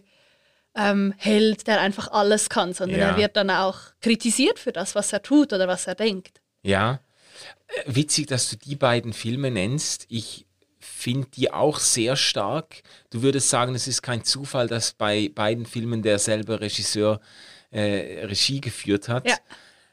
ähm, 0.74 1.12
Held, 1.16 1.66
der 1.66 1.80
einfach 1.80 2.08
alles 2.12 2.48
kann, 2.48 2.72
sondern 2.72 3.00
Ja. 3.00 3.08
er 3.10 3.16
wird 3.16 3.36
dann 3.36 3.50
auch 3.50 3.78
kritisiert 4.00 4.58
für 4.58 4.72
das, 4.72 4.94
was 4.94 5.12
er 5.12 5.22
tut 5.22 5.52
oder 5.52 5.66
was 5.68 5.86
er 5.86 5.94
denkt. 5.94 6.40
Ja. 6.62 7.00
Äh, 7.84 7.94
Witzig, 7.94 8.26
dass 8.28 8.50
du 8.50 8.56
die 8.56 8.76
beiden 8.76 9.12
Filme 9.12 9.50
nennst. 9.50 10.06
Ich 10.08 10.46
finde 10.78 11.28
die 11.36 11.52
auch 11.52 11.78
sehr 11.78 12.16
stark. 12.16 12.82
Du 13.10 13.22
würdest 13.22 13.48
sagen, 13.50 13.74
es 13.74 13.86
ist 13.88 14.02
kein 14.02 14.24
Zufall, 14.24 14.66
dass 14.68 14.92
bei 14.92 15.30
beiden 15.34 15.66
Filmen 15.66 16.02
derselbe 16.02 16.60
Regisseur 16.60 17.20
äh, 17.70 18.24
Regie 18.26 18.60
geführt 18.60 19.08
hat. 19.08 19.26
Ja. 19.28 19.36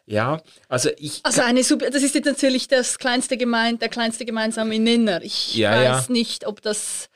Ja, 0.10 0.41
also 0.69 0.89
ich. 0.98 1.19
Also 1.24 1.41
eine 1.41 1.65
super, 1.65 1.89
das 1.89 2.01
ist 2.01 2.15
jetzt 2.15 2.25
natürlich 2.25 2.69
das 2.69 2.98
kleinste 2.98 3.36
gemein, 3.36 3.77
der 3.77 3.89
kleinste 3.89 4.24
gemeinsame 4.24 4.79
Nenner. 4.79 5.22
Ich 5.22 5.53
Ja, 5.55 5.72
weiß 5.72 6.07
ja. 6.07 6.13
nicht, 6.13 6.48
ob 6.48 6.62
das. 6.62 7.10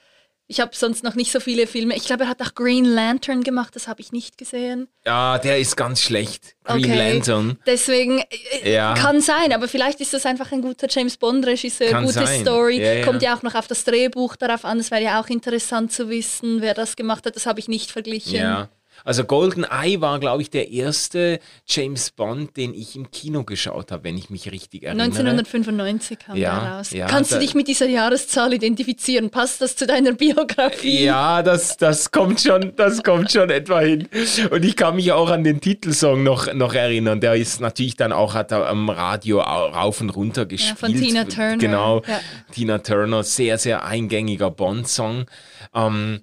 Ich 0.51 0.59
habe 0.59 0.71
sonst 0.75 1.01
noch 1.05 1.15
nicht 1.15 1.31
so 1.31 1.39
viele 1.39 1.65
Filme. 1.65 1.95
Ich 1.95 2.03
glaube, 2.03 2.25
er 2.25 2.29
hat 2.29 2.41
auch 2.41 2.53
Green 2.55 2.83
Lantern 2.83 3.41
gemacht, 3.41 3.73
das 3.73 3.87
habe 3.87 4.01
ich 4.01 4.11
nicht 4.11 4.37
gesehen. 4.37 4.89
ja, 5.05 5.37
der 5.37 5.57
ist 5.59 5.77
ganz 5.77 6.01
schlecht. 6.01 6.55
Green 6.65 6.83
Okay. 6.91 7.13
Lantern. 7.13 7.57
Deswegen 7.65 8.19
äh, 8.63 8.73
Ja. 8.73 8.93
kann 8.93 9.21
sein, 9.21 9.53
aber 9.53 9.69
vielleicht 9.69 10.01
ist 10.01 10.13
das 10.13 10.25
einfach 10.25 10.51
ein 10.51 10.61
guter 10.61 10.87
James 10.89 11.15
Bond-Regisseur, 11.15 12.01
gute 12.01 12.11
sein. 12.13 12.41
Story. 12.41 12.81
Ja, 12.83 12.93
ja. 12.95 13.05
Kommt 13.05 13.21
ja 13.21 13.33
auch 13.37 13.43
noch 13.43 13.55
auf 13.55 13.67
das 13.67 13.85
Drehbuch 13.85 14.35
darauf 14.35 14.65
an. 14.65 14.77
Es 14.79 14.91
wäre 14.91 15.01
ja 15.01 15.21
auch 15.21 15.27
interessant 15.29 15.93
zu 15.93 16.09
wissen, 16.09 16.61
wer 16.61 16.73
das 16.73 16.97
gemacht 16.97 17.25
hat. 17.25 17.37
Das 17.37 17.45
habe 17.45 17.61
ich 17.61 17.69
nicht 17.69 17.89
verglichen. 17.89 18.35
Ja. 18.35 18.67
Also 19.03 19.23
Golden 19.23 19.63
Eye 19.63 19.99
war, 20.01 20.19
glaube 20.19 20.41
ich, 20.41 20.49
der 20.49 20.69
erste 20.71 21.39
James 21.67 22.11
Bond, 22.11 22.55
den 22.57 22.73
ich 22.73 22.95
im 22.95 23.09
Kino 23.11 23.43
geschaut 23.43 23.91
habe, 23.91 24.03
wenn 24.03 24.17
ich 24.17 24.29
mich 24.29 24.51
richtig 24.51 24.83
erinnere. 24.83 25.05
1995 25.05 26.19
kam 26.19 26.37
Ja, 26.37 26.59
der 26.59 26.71
raus. 26.71 26.91
ja, 26.91 27.07
Kannst 27.07 27.31
du 27.31 27.39
dich 27.39 27.55
mit 27.55 27.67
dieser 27.67 27.87
Jahreszahl 27.87 28.53
identifizieren? 28.53 29.29
Passt 29.29 29.61
das 29.61 29.75
zu 29.75 29.87
deiner 29.87 30.13
Biografie? 30.13 31.03
Ja, 31.03 31.41
das, 31.43 31.77
das 31.77 32.11
kommt 32.11 32.41
schon, 32.41 32.73
das 32.75 33.03
kommt 33.03 33.31
schon 33.31 33.49
etwa 33.51 33.79
hin. 33.79 34.07
Und 34.51 34.63
ich 34.65 34.75
kann 34.75 34.95
mich 34.95 35.11
auch 35.11 35.29
an 35.29 35.43
den 35.43 35.61
Titelsong 35.61 36.23
noch, 36.23 36.53
noch 36.53 36.73
erinnern. 36.73 37.21
Der 37.21 37.35
ist 37.35 37.59
natürlich 37.61 37.95
dann 37.95 38.11
auch 38.11 38.33
hat 38.33 38.51
am 38.53 38.89
Radio 38.89 39.41
au- 39.41 39.67
rauf 39.69 40.01
und 40.01 40.09
runter 40.11 40.45
gespielt. 40.45 40.77
von 40.79 40.93
Tina 40.93 41.23
Turner, 41.25 41.57
Genau, 41.57 42.01
ja. 42.07 42.19
Tina 42.51 42.77
Turner, 42.79 43.23
sehr, 43.23 43.57
sehr 43.57 43.83
eingängiger 43.85 44.51
Bond-Song. 44.51 45.25
Ähm, 45.73 46.21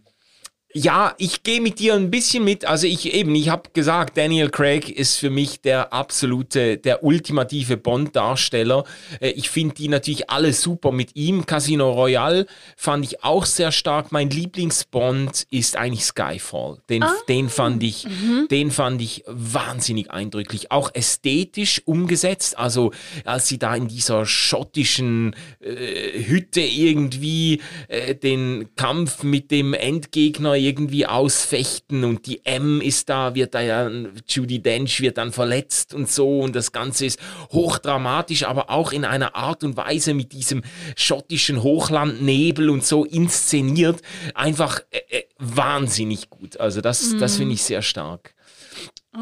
ja, 0.78 1.14
ich 1.18 1.42
gehe 1.42 1.60
mit 1.60 1.80
dir 1.80 1.94
ein 1.94 2.10
bisschen 2.10 2.44
mit. 2.44 2.64
Also 2.64 2.86
ich 2.86 3.12
eben, 3.12 3.34
ich 3.34 3.48
habe 3.48 3.70
gesagt, 3.72 4.16
Daniel 4.16 4.48
Craig 4.48 4.88
ist 4.88 5.16
für 5.16 5.28
mich 5.28 5.60
der 5.60 5.92
absolute, 5.92 6.78
der 6.78 7.02
ultimative 7.02 7.76
Bond-Darsteller. 7.76 8.84
Äh, 9.20 9.30
Ich 9.30 9.50
finde 9.50 9.74
die 9.74 9.88
natürlich 9.88 10.30
alle 10.30 10.52
super 10.52 10.92
mit 10.92 11.16
ihm. 11.16 11.46
Casino 11.46 11.90
Royale 11.90 12.46
fand 12.76 13.04
ich 13.04 13.24
auch 13.24 13.44
sehr 13.44 13.72
stark. 13.72 14.12
Mein 14.12 14.30
Lieblingsbond 14.30 15.46
ist 15.50 15.76
eigentlich 15.76 16.04
Skyfall. 16.04 16.78
Den, 16.88 17.04
den 17.28 17.48
fand 17.48 17.82
ich, 17.82 18.06
den 18.50 18.70
fand 18.70 19.02
ich 19.02 19.24
wahnsinnig 19.26 20.10
eindrücklich. 20.12 20.70
Auch 20.70 20.90
ästhetisch 20.94 21.82
umgesetzt. 21.86 22.56
Also 22.56 22.92
als 23.24 23.48
sie 23.48 23.58
da 23.58 23.74
in 23.74 23.88
dieser 23.88 24.26
schottischen 24.26 25.34
äh, 25.60 26.22
Hütte 26.24 26.60
irgendwie 26.60 27.60
äh, 27.88 28.14
den 28.14 28.68
Kampf 28.76 29.24
mit 29.24 29.50
dem 29.50 29.74
Endgegner 29.74 30.54
irgendwie 30.54 30.67
ausfechten 31.06 32.04
und 32.04 32.26
die 32.26 32.44
M 32.44 32.80
ist 32.80 33.08
da, 33.08 33.34
wird 33.34 33.54
da 33.54 33.60
ja, 33.60 33.90
Judy 34.28 34.60
Dench 34.60 35.00
wird 35.00 35.18
dann 35.18 35.32
verletzt 35.32 35.94
und 35.94 36.10
so 36.10 36.40
und 36.40 36.54
das 36.54 36.72
Ganze 36.72 37.06
ist 37.06 37.18
hochdramatisch, 37.52 38.44
aber 38.44 38.70
auch 38.70 38.92
in 38.92 39.04
einer 39.04 39.34
Art 39.34 39.64
und 39.64 39.76
Weise 39.76 40.14
mit 40.14 40.32
diesem 40.32 40.62
schottischen 40.96 41.62
Hochlandnebel 41.62 42.70
und 42.70 42.84
so 42.84 43.04
inszeniert, 43.04 44.02
einfach 44.34 44.80
äh, 44.90 45.18
äh, 45.18 45.24
wahnsinnig 45.38 46.30
gut. 46.30 46.58
Also 46.58 46.80
das, 46.80 47.16
das 47.18 47.36
finde 47.36 47.54
ich 47.54 47.62
sehr 47.62 47.82
stark. 47.82 48.34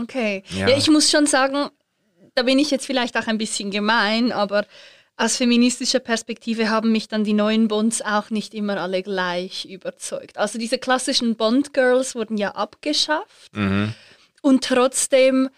Okay. 0.02 0.42
Ja. 0.50 0.68
Ja. 0.68 0.76
ich 0.76 0.88
muss 0.88 1.10
schon 1.10 1.26
sagen, 1.26 1.70
da 2.34 2.42
bin 2.42 2.58
ich 2.58 2.70
jetzt 2.70 2.86
vielleicht 2.86 3.16
auch 3.16 3.26
ein 3.26 3.38
bisschen 3.38 3.70
gemein, 3.70 4.32
aber 4.32 4.66
aus 5.16 5.36
feministischer 5.36 6.00
Perspektive 6.00 6.68
haben 6.68 6.92
mich 6.92 7.08
dann 7.08 7.24
die 7.24 7.32
neuen 7.32 7.68
Bonds 7.68 8.02
auch 8.02 8.30
nicht 8.30 8.52
immer 8.52 8.78
alle 8.78 9.02
gleich 9.02 9.64
überzeugt. 9.64 10.36
Also 10.36 10.58
diese 10.58 10.78
klassischen 10.78 11.36
Bond-Girls 11.36 12.14
wurden 12.14 12.36
ja 12.36 12.50
abgeschafft 12.50 13.50
und 14.42 14.64
trotzdem, 14.64 15.48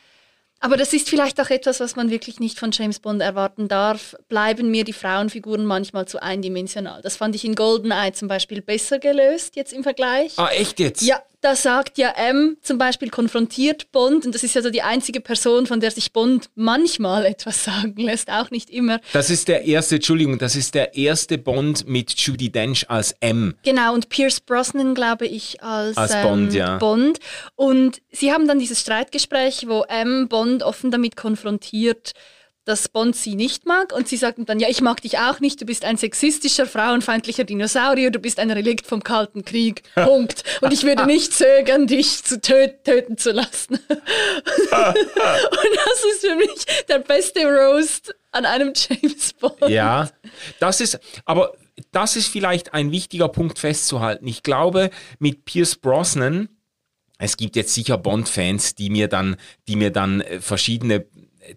aber 0.60 0.76
das 0.76 0.92
ist 0.92 1.08
vielleicht 1.08 1.40
auch 1.40 1.50
etwas, 1.50 1.80
was 1.80 1.96
man 1.96 2.10
wirklich 2.10 2.38
nicht 2.38 2.58
von 2.58 2.70
James 2.72 3.00
Bond 3.00 3.20
erwarten 3.20 3.68
darf, 3.68 4.16
bleiben 4.28 4.70
mir 4.70 4.84
die 4.84 4.92
Frauenfiguren 4.92 5.64
manchmal 5.64 6.06
zu 6.06 6.22
eindimensional. 6.22 7.02
Das 7.02 7.16
fand 7.16 7.34
ich 7.34 7.44
in 7.44 7.54
GoldenEye 7.54 8.12
zum 8.12 8.28
Beispiel 8.28 8.62
besser 8.62 8.98
gelöst 9.00 9.56
jetzt 9.56 9.72
im 9.72 9.82
Vergleich. 9.82 10.34
Ah, 10.36 10.48
echt 10.48 10.78
jetzt? 10.78 11.02
Ja, 11.02 11.20
da 11.48 11.56
sagt 11.56 11.96
ja 11.96 12.10
M 12.10 12.58
zum 12.60 12.76
Beispiel 12.76 13.08
konfrontiert 13.08 13.90
Bond 13.90 14.26
und 14.26 14.34
das 14.34 14.42
ist 14.42 14.54
ja 14.54 14.60
so 14.60 14.68
die 14.68 14.82
einzige 14.82 15.22
Person, 15.22 15.66
von 15.66 15.80
der 15.80 15.90
sich 15.90 16.12
Bond 16.12 16.50
manchmal 16.54 17.24
etwas 17.24 17.64
sagen 17.64 17.96
lässt, 17.96 18.30
auch 18.30 18.50
nicht 18.50 18.68
immer. 18.68 19.00
Das 19.14 19.30
ist 19.30 19.48
der 19.48 19.64
erste, 19.64 19.94
Entschuldigung, 19.94 20.36
das 20.36 20.56
ist 20.56 20.74
der 20.74 20.94
erste 20.94 21.38
Bond 21.38 21.88
mit 21.88 22.12
Judy 22.20 22.50
Dench 22.50 22.90
als 22.90 23.14
M. 23.20 23.54
Genau, 23.62 23.94
und 23.94 24.10
Pierce 24.10 24.40
Brosnan, 24.40 24.94
glaube 24.94 25.26
ich, 25.26 25.62
als, 25.62 25.96
Als 25.96 26.20
Bond, 26.20 26.52
ähm, 26.52 26.58
ja. 26.58 26.76
Bond. 26.76 27.18
Und 27.56 28.02
sie 28.12 28.30
haben 28.30 28.46
dann 28.46 28.58
dieses 28.58 28.82
Streitgespräch, 28.82 29.66
wo 29.68 29.84
M 29.84 30.28
Bond 30.28 30.62
offen 30.62 30.90
damit 30.90 31.16
konfrontiert, 31.16 32.12
dass 32.68 32.88
Bond 32.88 33.16
sie 33.16 33.34
nicht 33.34 33.66
mag. 33.66 33.92
Und 33.92 34.08
sie 34.08 34.16
sagten 34.16 34.44
dann, 34.44 34.60
ja, 34.60 34.68
ich 34.68 34.82
mag 34.82 35.00
dich 35.00 35.18
auch 35.18 35.40
nicht, 35.40 35.60
du 35.60 35.64
bist 35.64 35.84
ein 35.84 35.96
sexistischer, 35.96 36.66
frauenfeindlicher 36.66 37.44
Dinosaurier, 37.44 38.10
du 38.10 38.18
bist 38.18 38.38
ein 38.38 38.50
Relikt 38.50 38.86
vom 38.86 39.02
Kalten 39.02 39.44
Krieg. 39.44 39.82
Punkt. 39.94 40.44
Und 40.60 40.72
ich 40.72 40.84
würde 40.84 41.06
nicht 41.06 41.32
zögern, 41.32 41.86
dich 41.86 42.22
zu 42.24 42.40
tö 42.40 42.68
töten 42.84 43.16
zu 43.16 43.32
lassen. 43.32 43.74
Und 43.88 43.90
das 44.70 46.04
ist 46.12 46.20
für 46.20 46.36
mich 46.36 46.84
der 46.88 46.98
beste 46.98 47.46
Roast 47.46 48.14
an 48.32 48.44
einem 48.44 48.72
James 48.74 49.32
Bond. 49.32 49.68
Ja, 49.68 50.10
das 50.60 50.80
ist, 50.80 51.00
aber 51.24 51.54
das 51.90 52.16
ist 52.16 52.28
vielleicht 52.28 52.74
ein 52.74 52.92
wichtiger 52.92 53.28
Punkt 53.28 53.58
festzuhalten. 53.58 54.26
Ich 54.26 54.42
glaube, 54.42 54.90
mit 55.18 55.46
Pierce 55.46 55.76
Brosnan, 55.76 56.48
es 57.18 57.36
gibt 57.36 57.56
jetzt 57.56 57.72
sicher 57.72 57.96
Bond-Fans, 57.96 58.74
die 58.74 58.90
mir 58.90 59.08
dann, 59.08 59.36
die 59.66 59.76
mir 59.76 59.90
dann 59.90 60.20
äh, 60.20 60.40
verschiedene 60.40 61.06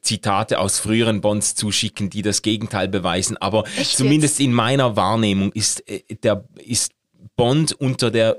Zitate 0.01 0.59
aus 0.59 0.79
früheren 0.79 1.21
Bonds 1.21 1.55
zuschicken, 1.55 2.09
die 2.09 2.21
das 2.21 2.41
Gegenteil 2.41 2.87
beweisen. 2.87 3.37
Aber 3.37 3.65
Echt 3.77 3.97
zumindest 3.97 4.39
in 4.39 4.53
meiner 4.53 4.95
Wahrnehmung 4.95 5.51
ist 5.53 5.87
äh, 5.89 6.01
der 6.23 6.45
ist 6.55 6.91
Bond 7.35 7.73
unter 7.73 8.11
der 8.11 8.37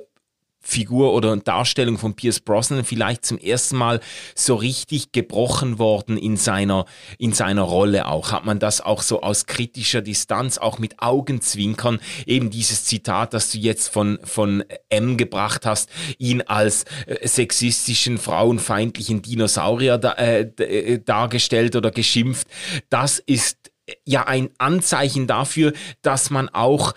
Figur 0.63 1.13
oder 1.13 1.37
Darstellung 1.37 1.99
von 1.99 2.15
Pierce 2.15 2.41
Brosnan 2.41 2.85
vielleicht 2.85 3.25
zum 3.25 3.39
ersten 3.39 3.77
Mal 3.77 4.01
so 4.35 4.55
richtig 4.55 5.13
gebrochen 5.13 5.79
worden 5.79 6.17
in 6.17 6.37
seiner, 6.37 6.87
in 7.19 7.33
seiner 7.33 7.63
Rolle 7.63 8.07
auch. 8.07 8.33
Hat 8.33 8.45
man 8.45 8.59
das 8.59 8.81
auch 8.81 9.03
so 9.03 9.23
aus 9.23 9.47
kritischer 9.47 10.03
Distanz, 10.03 10.59
auch 10.59 10.79
mit 10.79 11.01
Augenzwinkern, 11.01 12.01
eben 12.27 12.51
dieses 12.51 12.85
Zitat, 12.85 13.35
das 13.35 13.51
du 13.51 13.59
jetzt 13.59 13.89
von, 13.89 14.19
von 14.23 14.65
M 14.89 15.17
gebracht 15.17 15.67
hast, 15.67 15.91
ihn 16.19 16.43
als 16.43 16.85
äh, 17.07 17.27
sexistischen, 17.27 18.19
frauenfeindlichen 18.19 19.23
Dinosaurier 19.23 19.99
da, 19.99 20.13
äh, 20.13 20.43
äh, 20.43 20.99
dargestellt 20.99 21.77
oder 21.77 21.91
geschimpft. 21.91 22.47
Das 22.89 23.19
ist 23.19 23.59
ja 24.05 24.27
ein 24.27 24.51
Anzeichen 24.59 25.27
dafür, 25.27 25.73
dass 26.03 26.31
man 26.31 26.49
auch 26.49 26.95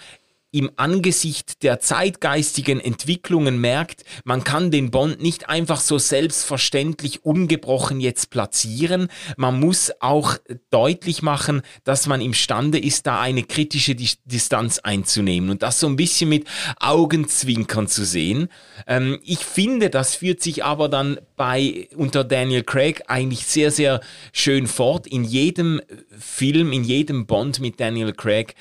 im 0.55 0.71
Angesicht 0.77 1.63
der 1.63 1.81
zeitgeistigen 1.81 2.79
Entwicklungen 2.79 3.59
merkt, 3.59 4.05
man 4.23 4.45
kann 4.45 4.71
den 4.71 4.89
Bond 4.89 5.21
nicht 5.21 5.49
einfach 5.49 5.81
so 5.81 5.97
selbstverständlich 5.97 7.25
ungebrochen 7.25 7.99
jetzt 7.99 8.29
platzieren. 8.29 9.09
Man 9.35 9.59
muss 9.59 9.91
auch 9.99 10.37
deutlich 10.69 11.21
machen, 11.21 11.61
dass 11.83 12.07
man 12.07 12.21
imstande 12.21 12.79
ist, 12.79 13.05
da 13.05 13.19
eine 13.19 13.43
kritische 13.43 13.95
Dis 13.95 14.19
Distanz 14.23 14.79
einzunehmen 14.79 15.49
und 15.49 15.61
das 15.61 15.81
so 15.81 15.87
ein 15.87 15.97
bisschen 15.97 16.29
mit 16.29 16.47
Augenzwinkern 16.79 17.87
zu 17.87 18.05
sehen. 18.05 18.47
Ähm, 18.87 19.19
ich 19.23 19.39
finde, 19.39 19.89
das 19.89 20.15
führt 20.15 20.41
sich 20.41 20.63
aber 20.63 20.87
dann 20.87 21.19
bei 21.35 21.89
unter 21.97 22.23
Daniel 22.23 22.63
Craig 22.63 23.03
eigentlich 23.07 23.45
sehr, 23.45 23.71
sehr 23.71 23.99
schön 24.31 24.67
fort. 24.67 25.05
In 25.05 25.25
jedem 25.25 25.81
Film, 26.17 26.71
in 26.71 26.85
jedem 26.85 27.25
Bond 27.25 27.59
mit 27.59 27.81
Daniel 27.81 28.13
Craig 28.13 28.55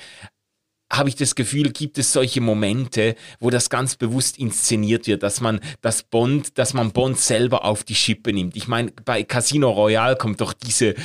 habe 0.97 1.09
ich 1.09 1.15
das 1.15 1.35
Gefühl, 1.35 1.71
gibt 1.71 1.97
es 1.97 2.13
solche 2.13 2.41
Momente, 2.41 3.15
wo 3.39 3.49
das 3.49 3.69
ganz 3.69 3.95
bewusst 3.95 4.37
inszeniert 4.37 5.07
wird, 5.07 5.23
dass 5.23 5.41
man 5.41 5.59
das 5.81 6.03
Bond, 6.03 6.57
dass 6.57 6.73
man 6.73 6.91
Bond 6.91 7.19
selber 7.19 7.65
auf 7.65 7.83
die 7.83 7.95
Schippe 7.95 8.33
nimmt. 8.33 8.55
Ich 8.55 8.67
meine, 8.67 8.91
bei 9.03 9.23
Casino 9.23 9.71
Royale 9.71 10.15
kommt 10.15 10.41
doch 10.41 10.53
diese 10.53 10.89
äh, 10.89 10.95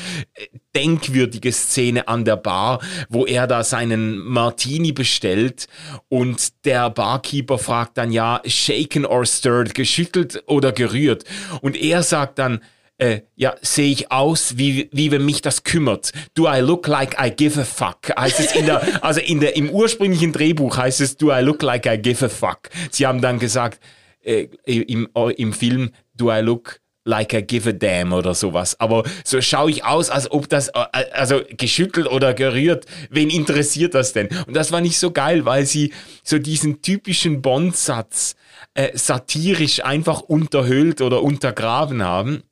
denkwürdige 0.74 1.52
Szene 1.52 2.08
an 2.08 2.24
der 2.24 2.36
Bar, 2.36 2.80
wo 3.08 3.26
er 3.26 3.46
da 3.46 3.64
seinen 3.64 4.18
Martini 4.18 4.92
bestellt 4.92 5.66
und 6.08 6.64
der 6.64 6.90
Barkeeper 6.90 7.58
fragt 7.58 7.98
dann 7.98 8.12
ja, 8.12 8.40
shaken 8.46 9.04
or 9.04 9.26
stirred, 9.26 9.74
geschüttelt 9.74 10.42
oder 10.46 10.72
gerührt. 10.72 11.24
Und 11.60 11.76
er 11.76 12.02
sagt 12.02 12.38
dann, 12.38 12.60
äh, 13.00 13.22
ja, 13.34 13.54
sehe 13.62 13.90
ich 13.90 14.12
aus, 14.12 14.58
wie, 14.58 14.88
wie 14.92 15.10
wenn 15.10 15.24
mich 15.24 15.42
das 15.42 15.64
kümmert. 15.64 16.12
Do 16.34 16.46
I 16.46 16.60
look 16.60 16.86
like 16.86 17.16
I 17.20 17.30
give 17.30 17.58
a 17.60 17.64
fuck? 17.64 18.14
Heißt 18.16 18.40
es 18.40 18.54
in 18.54 18.66
der, 18.66 18.82
also 19.04 19.20
in 19.20 19.40
der, 19.40 19.56
im 19.56 19.70
ursprünglichen 19.70 20.32
Drehbuch 20.32 20.76
heißt 20.76 21.00
es, 21.00 21.16
do 21.16 21.32
I 21.32 21.40
look 21.40 21.62
like 21.62 21.86
I 21.86 21.96
give 21.96 22.24
a 22.24 22.28
fuck? 22.28 22.68
Sie 22.90 23.06
haben 23.06 23.20
dann 23.22 23.38
gesagt, 23.38 23.80
äh, 24.22 24.48
im, 24.66 25.08
im 25.14 25.52
Film, 25.52 25.90
do 26.14 26.30
I 26.30 26.40
look 26.40 26.80
like 27.04 27.32
I 27.32 27.42
give 27.42 27.68
a 27.68 27.72
damn 27.72 28.12
oder 28.12 28.34
sowas. 28.34 28.78
Aber 28.78 29.04
so 29.24 29.40
schaue 29.40 29.70
ich 29.70 29.84
aus, 29.84 30.10
als 30.10 30.30
ob 30.30 30.48
das, 30.50 30.68
äh, 30.68 30.84
also 31.12 31.40
geschüttelt 31.56 32.06
oder 32.06 32.34
gerührt, 32.34 32.84
wen 33.08 33.30
interessiert 33.30 33.94
das 33.94 34.12
denn? 34.12 34.28
Und 34.46 34.54
das 34.54 34.72
war 34.72 34.82
nicht 34.82 34.98
so 34.98 35.10
geil, 35.10 35.46
weil 35.46 35.64
sie 35.64 35.92
so 36.22 36.38
diesen 36.38 36.82
typischen 36.82 37.40
Bond-Satz 37.40 38.36
äh, 38.74 38.90
satirisch 38.96 39.82
einfach 39.82 40.20
unterhöhlt 40.20 41.00
oder 41.00 41.22
untergraben 41.22 42.02
haben. 42.02 42.42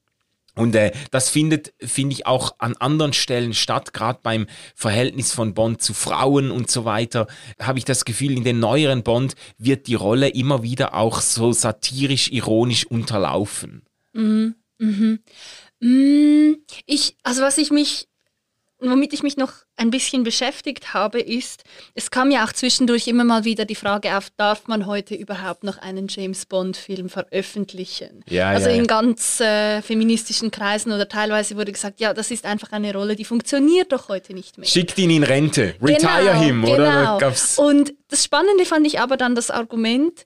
Und 0.58 0.74
äh, 0.74 0.92
das 1.10 1.30
findet, 1.30 1.72
finde 1.78 2.14
ich, 2.14 2.26
auch 2.26 2.56
an 2.58 2.74
anderen 2.76 3.12
Stellen 3.12 3.54
statt, 3.54 3.92
gerade 3.92 4.18
beim 4.22 4.46
Verhältnis 4.74 5.32
von 5.32 5.54
Bond 5.54 5.80
zu 5.80 5.94
Frauen 5.94 6.50
und 6.50 6.70
so 6.70 6.84
weiter, 6.84 7.28
habe 7.60 7.78
ich 7.78 7.84
das 7.84 8.04
Gefühl, 8.04 8.32
in 8.32 8.44
den 8.44 8.58
neueren 8.58 9.02
Bond 9.02 9.34
wird 9.56 9.86
die 9.86 9.94
Rolle 9.94 10.28
immer 10.28 10.62
wieder 10.62 10.94
auch 10.94 11.20
so 11.20 11.52
satirisch, 11.52 12.30
ironisch 12.30 12.86
unterlaufen. 12.86 13.82
Mhm. 14.12 14.56
Mhm. 14.78 15.20
Mm, 15.80 16.56
ich, 16.86 17.16
also 17.22 17.42
was 17.42 17.58
ich 17.58 17.70
mich 17.70 18.08
womit 18.80 19.12
ich 19.12 19.22
mich 19.22 19.36
noch 19.36 19.52
ein 19.76 19.90
bisschen 19.90 20.22
beschäftigt 20.22 20.94
habe, 20.94 21.20
ist, 21.20 21.64
es 21.94 22.10
kam 22.10 22.30
ja 22.30 22.44
auch 22.44 22.52
zwischendurch 22.52 23.08
immer 23.08 23.24
mal 23.24 23.44
wieder 23.44 23.64
die 23.64 23.74
Frage 23.74 24.16
auf, 24.16 24.28
darf 24.36 24.68
man 24.68 24.86
heute 24.86 25.14
überhaupt 25.14 25.64
noch 25.64 25.78
einen 25.78 26.06
James 26.08 26.46
Bond-Film 26.46 27.08
veröffentlichen? 27.08 28.24
Ja, 28.28 28.50
also 28.50 28.68
ja, 28.68 28.74
ja. 28.74 28.80
in 28.80 28.86
ganz 28.86 29.40
äh, 29.40 29.82
feministischen 29.82 30.50
Kreisen 30.50 30.92
oder 30.92 31.08
teilweise 31.08 31.56
wurde 31.56 31.72
gesagt, 31.72 32.00
ja, 32.00 32.14
das 32.14 32.30
ist 32.30 32.44
einfach 32.44 32.72
eine 32.72 32.92
Rolle, 32.92 33.16
die 33.16 33.24
funktioniert 33.24 33.92
doch 33.92 34.08
heute 34.08 34.32
nicht 34.32 34.58
mehr. 34.58 34.66
Schickt 34.66 34.98
ihn 34.98 35.10
in 35.10 35.24
Rente, 35.24 35.74
retire 35.82 35.96
genau, 35.98 36.40
him, 36.40 36.62
genau. 36.62 36.74
oder? 36.74 37.18
Gab's 37.20 37.58
Und 37.58 37.94
das 38.08 38.24
Spannende 38.24 38.64
fand 38.64 38.86
ich 38.86 39.00
aber 39.00 39.16
dann 39.16 39.34
das 39.34 39.50
Argument, 39.50 40.24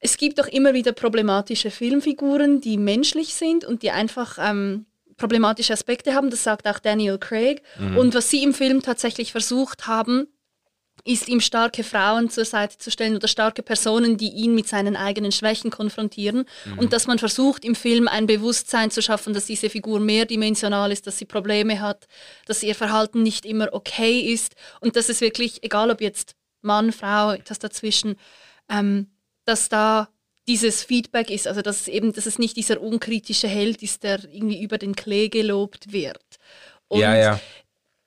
es 0.00 0.16
gibt 0.16 0.38
doch 0.38 0.48
immer 0.48 0.72
wieder 0.72 0.92
problematische 0.92 1.70
Filmfiguren, 1.70 2.60
die 2.60 2.78
menschlich 2.78 3.34
sind 3.34 3.64
und 3.64 3.82
die 3.82 3.90
einfach 3.90 4.38
ähm, 4.40 4.86
problematische 5.20 5.72
Aspekte 5.72 6.14
haben. 6.14 6.30
Das 6.30 6.42
sagt 6.42 6.66
auch 6.66 6.80
Daniel 6.80 7.18
Craig. 7.18 7.62
Mhm. 7.78 7.96
Und 7.96 8.14
was 8.14 8.30
sie 8.30 8.42
im 8.42 8.52
Film 8.52 8.82
tatsächlich 8.82 9.30
versucht 9.30 9.86
haben, 9.86 10.26
ist 11.04 11.28
ihm 11.28 11.40
starke 11.40 11.82
Frauen 11.82 12.28
zur 12.28 12.44
Seite 12.44 12.76
zu 12.78 12.90
stellen 12.90 13.16
oder 13.16 13.28
starke 13.28 13.62
Personen, 13.62 14.16
die 14.16 14.30
ihn 14.30 14.54
mit 14.54 14.68
seinen 14.68 14.96
eigenen 14.96 15.32
Schwächen 15.32 15.70
konfrontieren. 15.70 16.44
Mhm. 16.64 16.78
Und 16.78 16.92
dass 16.92 17.06
man 17.06 17.18
versucht, 17.18 17.64
im 17.64 17.74
Film 17.74 18.08
ein 18.08 18.26
Bewusstsein 18.26 18.90
zu 18.90 19.00
schaffen, 19.02 19.32
dass 19.32 19.46
diese 19.46 19.70
Figur 19.70 20.00
mehrdimensional 20.00 20.92
ist, 20.92 21.06
dass 21.06 21.18
sie 21.18 21.24
Probleme 21.24 21.80
hat, 21.80 22.06
dass 22.46 22.62
ihr 22.62 22.74
Verhalten 22.74 23.22
nicht 23.22 23.46
immer 23.46 23.68
okay 23.72 24.20
ist 24.20 24.54
und 24.80 24.96
dass 24.96 25.08
es 25.08 25.20
wirklich, 25.20 25.62
egal 25.62 25.90
ob 25.90 26.00
jetzt 26.00 26.34
Mann, 26.62 26.92
Frau, 26.92 27.32
etwas 27.32 27.58
dazwischen, 27.58 28.16
ähm, 28.68 29.06
dass 29.44 29.68
da 29.68 30.08
dieses 30.48 30.82
Feedback 30.82 31.30
ist, 31.30 31.46
also 31.46 31.62
dass 31.62 31.82
es 31.82 31.88
eben, 31.88 32.12
dass 32.12 32.26
es 32.26 32.38
nicht 32.38 32.56
dieser 32.56 32.80
unkritische 32.80 33.48
Held 33.48 33.82
ist, 33.82 34.02
der 34.02 34.20
irgendwie 34.32 34.62
über 34.62 34.78
den 34.78 34.96
Klee 34.96 35.28
gelobt 35.28 35.92
wird. 35.92 36.22
Und 36.88 37.00
ja, 37.00 37.14
ja. 37.16 37.40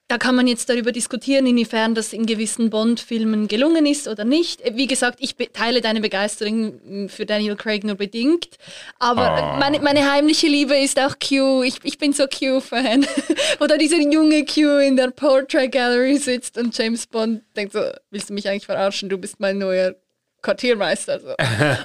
da 0.10 0.18
kann 0.18 0.36
man 0.36 0.48
jetzt 0.48 0.68
darüber 0.70 0.92
diskutieren, 0.92 1.46
inwiefern 1.48 1.96
das 1.96 2.12
in 2.12 2.26
gewissen 2.26 2.70
Bond-Filmen 2.70 3.48
gelungen 3.48 3.86
ist 3.86 4.08
oder 4.10 4.26
nicht. 4.26 4.62
Wie 4.76 4.88
gesagt, 4.88 5.20
ich 5.22 5.36
teile 5.54 5.80
deine 5.80 6.02
Begeisterung 6.02 7.08
für 7.08 7.26
Daniel 7.26 7.56
Craig 7.56 7.86
nur 7.86 7.96
bedingt. 7.96 8.58
Aber 9.00 9.54
Oh. 9.56 9.60
meine, 9.60 9.80
meine 9.80 10.12
heimliche 10.12 10.48
Liebe 10.48 10.76
ist 10.78 11.00
auch 11.00 11.16
Q. 11.20 11.64
Ich, 11.64 11.76
ich 11.84 11.98
bin 11.98 12.12
so 12.12 12.26
Q-Fan. 12.28 13.06
Wo 13.60 13.68
da 13.68 13.78
dieser 13.78 14.00
junge 14.02 14.44
Q 14.46 14.80
in 14.80 14.98
der 14.98 15.12
Portrait 15.12 15.72
Gallery 15.72 16.18
sitzt 16.18 16.58
und 16.58 16.78
James 16.78 17.08
Bond 17.08 17.44
denkt 17.56 17.72
so, 17.74 17.80
willst 18.12 18.30
du 18.30 18.34
mich 18.34 18.50
eigentlich 18.50 18.66
verarschen? 18.66 19.08
Du 19.08 19.18
bist 19.18 19.40
mein 19.40 19.60
neuer 19.60 19.96
Quartiermeister. 20.44 21.20
So. 21.20 21.30
Und 21.30 21.38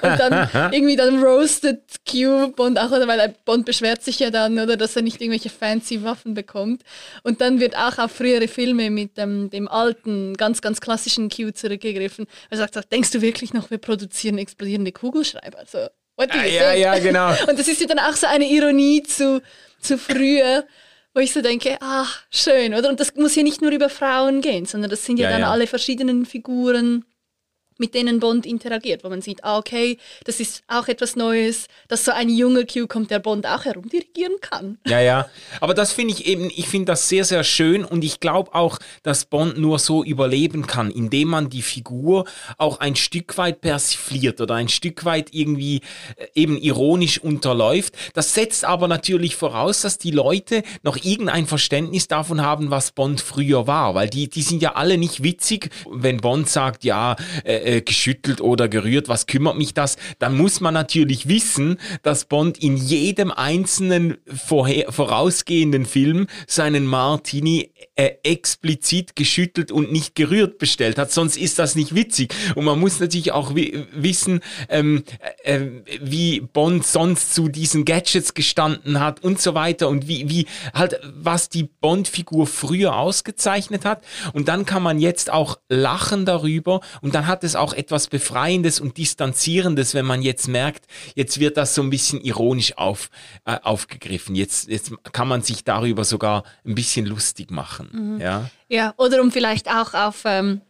dann 0.03 0.51
irgendwie 0.73 0.97
dann 0.97 1.23
roastet 1.23 1.81
Q 2.09 2.53
Bond 2.53 2.79
auch, 2.79 2.91
weil 2.91 3.35
Bond 3.45 3.65
beschwert 3.65 4.03
sich 4.03 4.19
ja 4.19 4.31
dann, 4.31 4.59
oder 4.59 4.77
dass 4.77 4.97
er 4.97 5.03
nicht 5.03 5.21
irgendwelche 5.21 5.49
fancy 5.49 6.03
Waffen 6.03 6.35
bekommt. 6.35 6.83
Und 7.23 7.41
dann 7.41 7.61
wird 7.61 7.77
auch 7.77 7.97
auf 7.99 8.13
frühere 8.13 8.49
Filme 8.49 8.91
mit 8.91 9.13
ähm, 9.17 9.49
dem 9.49 9.69
alten, 9.69 10.35
ganz, 10.37 10.61
ganz 10.61 10.81
klassischen 10.81 11.31
Q 11.31 11.53
zurückgegriffen. 11.53 12.27
Er 12.51 12.59
sagt, 12.59 12.75
so, 12.75 12.81
denkst 12.81 13.13
du 13.13 13.23
wirklich 13.23 13.55
noch, 13.55 13.71
wir 13.71 13.79
produzieren 13.79 14.37
explodierende 14.37 14.93
Kugelschreiber? 14.93 15.65
So, 15.67 15.87
what 16.17 16.29
Ah, 16.33 16.45
ja, 16.45 16.73
ja, 16.75 16.99
genau. 16.99 17.31
Und 17.49 17.59
das 17.59 17.69
ist 17.69 17.81
ja 17.81 17.87
dann 17.87 18.01
auch 18.01 18.15
so 18.15 18.27
eine 18.27 18.45
Ironie 18.51 19.03
zu, 19.05 19.41
zu 19.81 19.97
früher, 19.97 20.67
wo 21.15 21.21
ich 21.21 21.33
so 21.33 21.41
denke, 21.41 21.79
ach, 21.81 22.23
schön, 22.31 22.75
oder? 22.75 22.89
Und 22.89 23.01
das 23.01 23.15
muss 23.15 23.35
ja 23.35 23.43
nicht 23.43 23.63
nur 23.63 23.71
über 23.71 23.89
Frauen 23.89 24.41
gehen, 24.41 24.67
sondern 24.67 24.91
das 24.91 25.05
sind 25.05 25.19
ja, 25.19 25.27
Ja, 25.27 25.31
dann 25.31 25.41
ja. 25.43 25.51
alle 25.51 25.67
verschiedenen 25.67 26.27
Figuren, 26.27 27.05
mit 27.79 27.95
denen 27.95 28.21
Bond 28.21 28.45
interagiert, 28.45 29.05
wo 29.05 29.09
man 29.09 29.23
sieht, 29.23 29.45
ah, 29.45 29.59
okay, 29.59 29.99
das 30.25 30.41
ist 30.41 30.63
auch 30.67 30.89
etwas 30.89 31.17
Neues, 31.17 31.69
dass 31.87 32.05
so 32.05 32.13
ein 32.13 32.29
junger 32.29 32.65
Q 32.65 32.87
kommt, 32.87 33.11
der 33.11 33.21
Bond 33.21 33.47
auch 33.47 33.65
herumdirigieren 33.65 34.37
kann. 34.41 34.79
Ja, 34.87 35.01
ja. 35.01 35.29
Aber 35.61 35.75
das 35.75 35.93
finde 35.93 36.15
ich 36.15 36.27
eben, 36.27 36.51
ich 36.55 36.69
finde 36.69 36.87
das 36.87 37.09
sehr, 37.09 37.25
sehr 37.25 37.45
schön 37.45 37.85
und 37.85 38.05
ich 38.05 38.21
glaube 38.21 38.55
auch, 38.55 38.79
dass 39.03 39.25
Bond 39.25 39.59
nur 39.59 39.79
so 39.79 40.05
überleben 40.05 40.67
kann, 40.67 40.91
indem 40.91 41.29
man 41.29 41.51
die 41.51 41.63
Figur 41.63 42.25
auch 42.59 42.81
ein 42.81 42.97
Stück 42.97 43.39
weit 43.39 43.61
persifliert 43.61 44.41
oder 44.41 44.57
ein 44.57 44.69
Stück 44.69 45.05
weit 45.05 45.29
irgendwie 45.33 45.81
äh, 46.17 46.27
eben 46.35 46.59
ironisch 46.59 47.19
unterläuft. 47.19 47.95
Das 48.15 48.35
setzt 48.35 48.65
aber 48.65 48.89
natürlich 48.89 49.37
voraus, 49.37 49.83
dass 49.83 49.99
die 49.99 50.11
Leute 50.11 50.63
noch 50.83 50.97
irgendein 50.97 51.47
Verständnis 51.47 52.09
davon 52.09 52.43
haben, 52.43 52.71
was 52.71 52.93
Bond 52.93 53.21
früher 53.21 53.67
war, 53.67 53.95
weil 53.95 54.09
die, 54.09 54.29
die 54.29 54.43
sind 54.43 54.63
ja 54.63 54.75
alle 54.75 54.99
nicht 54.99 55.23
witzig, 55.23 55.71
wenn 55.91 56.19
Bond 56.19 56.49
sagt, 56.49 56.85
ja, 56.85 57.17
äh, 57.45 57.68
äh, 57.69 57.83
geschüttelt 57.83 58.41
oder 58.41 58.67
gerührt, 58.67 59.09
was 59.09 59.27
kümmert 59.27 59.59
mich 59.59 59.75
das? 59.75 59.99
Dann 60.19 60.37
muss 60.37 60.61
man 60.61 60.73
natürlich 60.73 61.29
wissen, 61.29 61.79
dass 62.03 62.25
Bond 62.25 62.57
in 62.57 62.79
jedem 62.79 63.31
einzelnen 63.31 64.17
vorher, 64.27 64.91
vorausgehenden 64.91 65.85
Film 65.85 66.29
seinen 66.47 66.87
Martini 66.87 67.71
äh, 67.99 68.17
explizit 68.23 69.17
geschüttelt 69.17 69.73
und 69.73 69.91
nicht 69.91 70.15
gerührt 70.15 70.59
bestellt 70.59 70.99
hat, 70.99 71.11
sonst 71.11 71.37
ist 71.37 71.59
das 71.59 71.75
nicht 71.75 71.97
witzig. 71.97 72.33
Und 72.55 72.65
man 72.65 72.79
muss 72.79 73.01
natürlich 73.01 73.33
auch 73.33 73.57
wi 73.57 73.87
wissen, 73.93 74.41
ähm, 74.69 75.03
äh, 75.43 75.67
wie 76.01 76.41
Bond 76.41 76.87
sonst 76.87 77.35
zu 77.35 77.49
diesen 77.49 77.85
Gadgets 77.85 78.35
gestanden 78.35 79.01
hat 79.01 79.25
und 79.25 79.41
so 79.41 79.55
weiter 79.55 79.89
und 79.89 80.07
wie, 80.07 80.31
wie 80.31 80.47
halt, 80.73 81.01
was 81.13 81.49
die 81.49 81.65
Bond-Figur 81.65 82.47
früher 82.47 82.97
ausgezeichnet 82.97 83.85
hat. 83.85 84.05
Und 84.33 84.47
dann 84.47 84.65
kann 84.65 84.85
man 84.85 85.01
jetzt 85.01 85.33
auch 85.33 85.59
lachen 85.69 86.25
darüber 86.25 86.81
und 87.03 87.17
dann 87.17 87.27
hat 87.27 87.43
es 87.43 87.57
auch 87.57 87.73
etwas 87.73 88.07
Befreiendes 88.07 88.79
und 88.79 88.97
Distanzierendes, 88.97 89.95
wenn 89.95 90.07
man 90.07 90.23
jetzt 90.23 90.47
merkt, 90.47 90.87
jetzt 91.17 91.41
wird 91.41 91.57
das 91.57 91.75
so 91.75 91.83
ein 91.83 91.91
bisschen 91.91 92.21
ironisch 92.21 92.79
auf, 92.79 93.11
äh, 93.45 93.57
aufgegriffen. 93.61 94.37
Jetzt, 94.37 94.69
jetzt 94.69 94.93
kann 95.13 95.27
man 95.27 95.43
sich 95.43 95.65
darüber 95.65 96.05
sogar 96.05 96.45
ein 96.65 96.77
bisschen 96.77 97.05
lustig 97.05 97.51
machen. 97.51 97.88
Ja? 98.19 98.51
Ja, 98.69 98.95
oder 98.97 99.21
um 99.21 99.33
vielleicht 99.33 99.69
auch 99.69 99.95
auf, 99.95 100.23
ähm, 100.25 100.61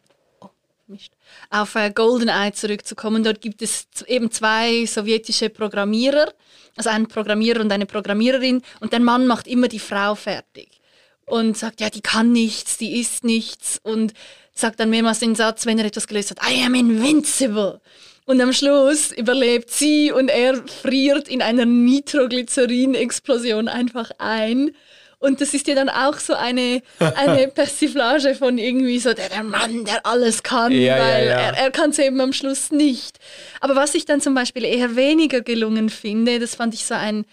oh, 0.40 0.48
Mist, 0.86 1.12
auf 1.50 1.74
äh, 1.74 1.90
GoldenEye 1.90 2.52
zurückzukommen. 2.52 3.24
Dort 3.24 3.40
gibt 3.40 3.62
es 3.62 3.86
eben 4.06 4.30
zwei 4.30 4.86
sowjetische 4.86 5.50
Programmierer, 5.50 6.32
also 6.76 6.90
einen 6.90 7.08
Programmierer 7.08 7.60
und 7.60 7.72
eine 7.72 7.86
Programmiererin. 7.86 8.62
Und 8.80 8.92
der 8.92 9.00
Mann 9.00 9.26
macht 9.26 9.46
immer 9.46 9.68
die 9.68 9.78
Frau 9.78 10.14
fertig 10.14 10.80
und 11.26 11.56
sagt, 11.56 11.80
ja, 11.80 11.90
die 11.90 12.00
kann 12.00 12.32
nichts, 12.32 12.78
die 12.78 13.00
ist 13.00 13.24
nichts 13.24 13.80
und 13.82 14.14
sagt 14.54 14.80
dann 14.80 14.90
mehrmals 14.90 15.20
den 15.20 15.34
Satz, 15.34 15.66
wenn 15.66 15.78
er 15.78 15.86
etwas 15.86 16.06
gelöst 16.06 16.30
hat, 16.30 16.40
I 16.50 16.64
am 16.64 16.74
invincible. 16.74 17.80
Und 18.24 18.40
am 18.42 18.52
Schluss 18.52 19.12
überlebt 19.12 19.70
sie 19.70 20.12
und 20.12 20.28
er 20.28 20.62
friert 20.66 21.28
in 21.28 21.40
einer 21.40 21.64
Nitroglycerin-Explosion 21.64 23.68
einfach 23.68 24.10
ein. 24.18 24.72
Und 25.20 25.40
das 25.40 25.52
ist 25.52 25.66
ja 25.66 25.74
dann 25.74 25.88
auch 25.88 26.18
so 26.18 26.34
eine, 26.34 26.80
eine 27.00 27.48
Persiflage 27.54 28.36
von 28.36 28.56
irgendwie 28.56 29.00
so 29.00 29.14
der, 29.14 29.28
der 29.28 29.42
Mann, 29.42 29.84
der 29.84 30.06
alles 30.06 30.44
kann, 30.44 30.70
Ja, 30.70 30.96
ja, 30.96 30.98
weil 30.98 31.26
ja. 31.26 31.32
er, 31.32 31.56
er 31.56 31.70
kann 31.72 31.90
es 31.90 31.98
eben 31.98 32.20
am 32.20 32.32
Schluss 32.32 32.70
nicht. 32.70 33.18
Aber 33.60 33.74
was 33.74 33.94
ich 33.96 34.04
dann 34.04 34.20
zum 34.20 34.34
Beispiel 34.34 34.64
eher 34.64 34.94
weniger 34.94 35.40
gelungen 35.40 35.90
finde, 35.90 36.38
das 36.38 36.54
fand 36.54 36.72
ich 36.74 36.84
so 36.84 36.94
ein, 36.94 37.24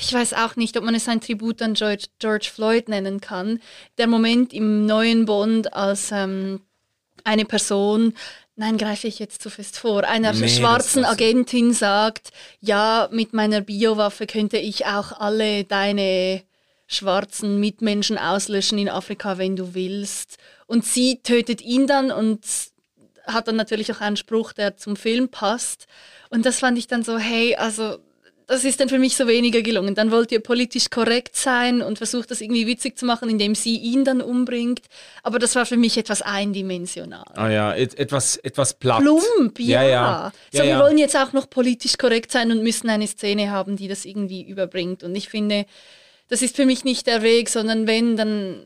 ich 0.00 0.12
weiß 0.12 0.32
auch 0.34 0.56
nicht, 0.56 0.78
ob 0.78 0.84
man 0.84 0.94
es 0.94 1.08
ein 1.08 1.20
Tribut 1.20 1.60
an 1.60 1.74
George, 1.74 2.06
George 2.18 2.48
Floyd 2.52 2.88
nennen 2.88 3.20
kann. 3.20 3.60
Der 3.98 4.06
Moment 4.06 4.54
im 4.54 4.86
neuen 4.86 5.26
Bond, 5.26 5.74
als 5.74 6.10
ähm, 6.12 6.62
eine 7.24 7.44
Person, 7.44 8.14
nein, 8.58 8.76
greife 8.76 9.06
ich 9.06 9.18
jetzt 9.18 9.40
zu 9.40 9.50
fest 9.50 9.78
vor, 9.78 10.04
einer 10.04 10.32
Nee, 10.32 10.48
schwarzen. 10.48 11.04
Agentin 11.04 11.72
sagt, 11.72 12.30
ja, 12.60 13.08
mit 13.12 13.32
meiner 13.32 13.60
Biowaffe 13.60 14.26
könnte 14.26 14.58
ich 14.58 14.86
auch 14.86 15.12
alle 15.12 15.64
deine 15.64 16.42
schwarzen 16.86 17.60
Mitmenschen 17.60 18.18
auslöschen 18.18 18.78
in 18.78 18.88
Afrika, 18.88 19.38
wenn 19.38 19.56
du 19.56 19.74
willst. 19.74 20.38
Und 20.66 20.84
sie 20.84 21.20
tötet 21.22 21.60
ihn 21.62 21.86
dann 21.86 22.10
und 22.10 22.40
hat 23.26 23.46
dann 23.46 23.56
natürlich 23.56 23.92
auch 23.92 24.00
einen 24.00 24.16
Spruch, 24.16 24.52
der 24.52 24.76
zum 24.76 24.96
Film 24.96 25.28
passt. 25.28 25.86
Und 26.30 26.44
das 26.44 26.58
fand 26.58 26.78
ich 26.78 26.86
dann 26.86 27.04
so, 27.04 27.18
hey, 27.18 27.54
also 27.56 27.98
das 28.48 28.64
ist 28.64 28.80
dann 28.80 28.88
für 28.88 28.98
mich 28.98 29.14
so 29.14 29.28
weniger 29.28 29.60
gelungen. 29.60 29.94
Dann 29.94 30.10
wollt 30.10 30.32
ihr 30.32 30.40
politisch 30.40 30.88
korrekt 30.88 31.36
sein 31.36 31.82
und 31.82 31.98
versucht 31.98 32.30
das 32.30 32.40
irgendwie 32.40 32.66
witzig 32.66 32.98
zu 32.98 33.04
machen, 33.04 33.28
indem 33.28 33.54
sie 33.54 33.76
ihn 33.76 34.04
dann 34.04 34.22
umbringt. 34.22 34.80
Aber 35.22 35.38
das 35.38 35.54
war 35.54 35.66
für 35.66 35.76
mich 35.76 35.98
etwas 35.98 36.22
eindimensional. 36.22 37.26
Ah 37.34 37.50
ja, 37.50 37.74
et 37.74 37.98
etwas, 37.98 38.36
etwas 38.36 38.72
platt. 38.72 39.00
Plump, 39.00 39.60
ja. 39.60 39.82
Ja, 39.82 39.88
ja. 39.88 40.32
So, 40.50 40.58
Ja, 40.58 40.64
wir 40.64 40.78
wollen 40.78 40.96
jetzt 40.96 41.14
auch 41.14 41.34
noch 41.34 41.50
politisch 41.50 41.98
korrekt 41.98 42.32
sein 42.32 42.50
und 42.50 42.62
müssen 42.62 42.88
eine 42.88 43.06
Szene 43.06 43.50
haben, 43.50 43.76
die 43.76 43.86
das 43.86 44.06
irgendwie 44.06 44.42
überbringt. 44.42 45.02
Und 45.02 45.14
ich 45.14 45.28
finde, 45.28 45.66
das 46.28 46.40
ist 46.40 46.56
für 46.56 46.64
mich 46.64 46.84
nicht 46.84 47.06
der 47.06 47.20
Weg, 47.20 47.50
sondern 47.50 47.86
wenn, 47.86 48.16
dann 48.16 48.64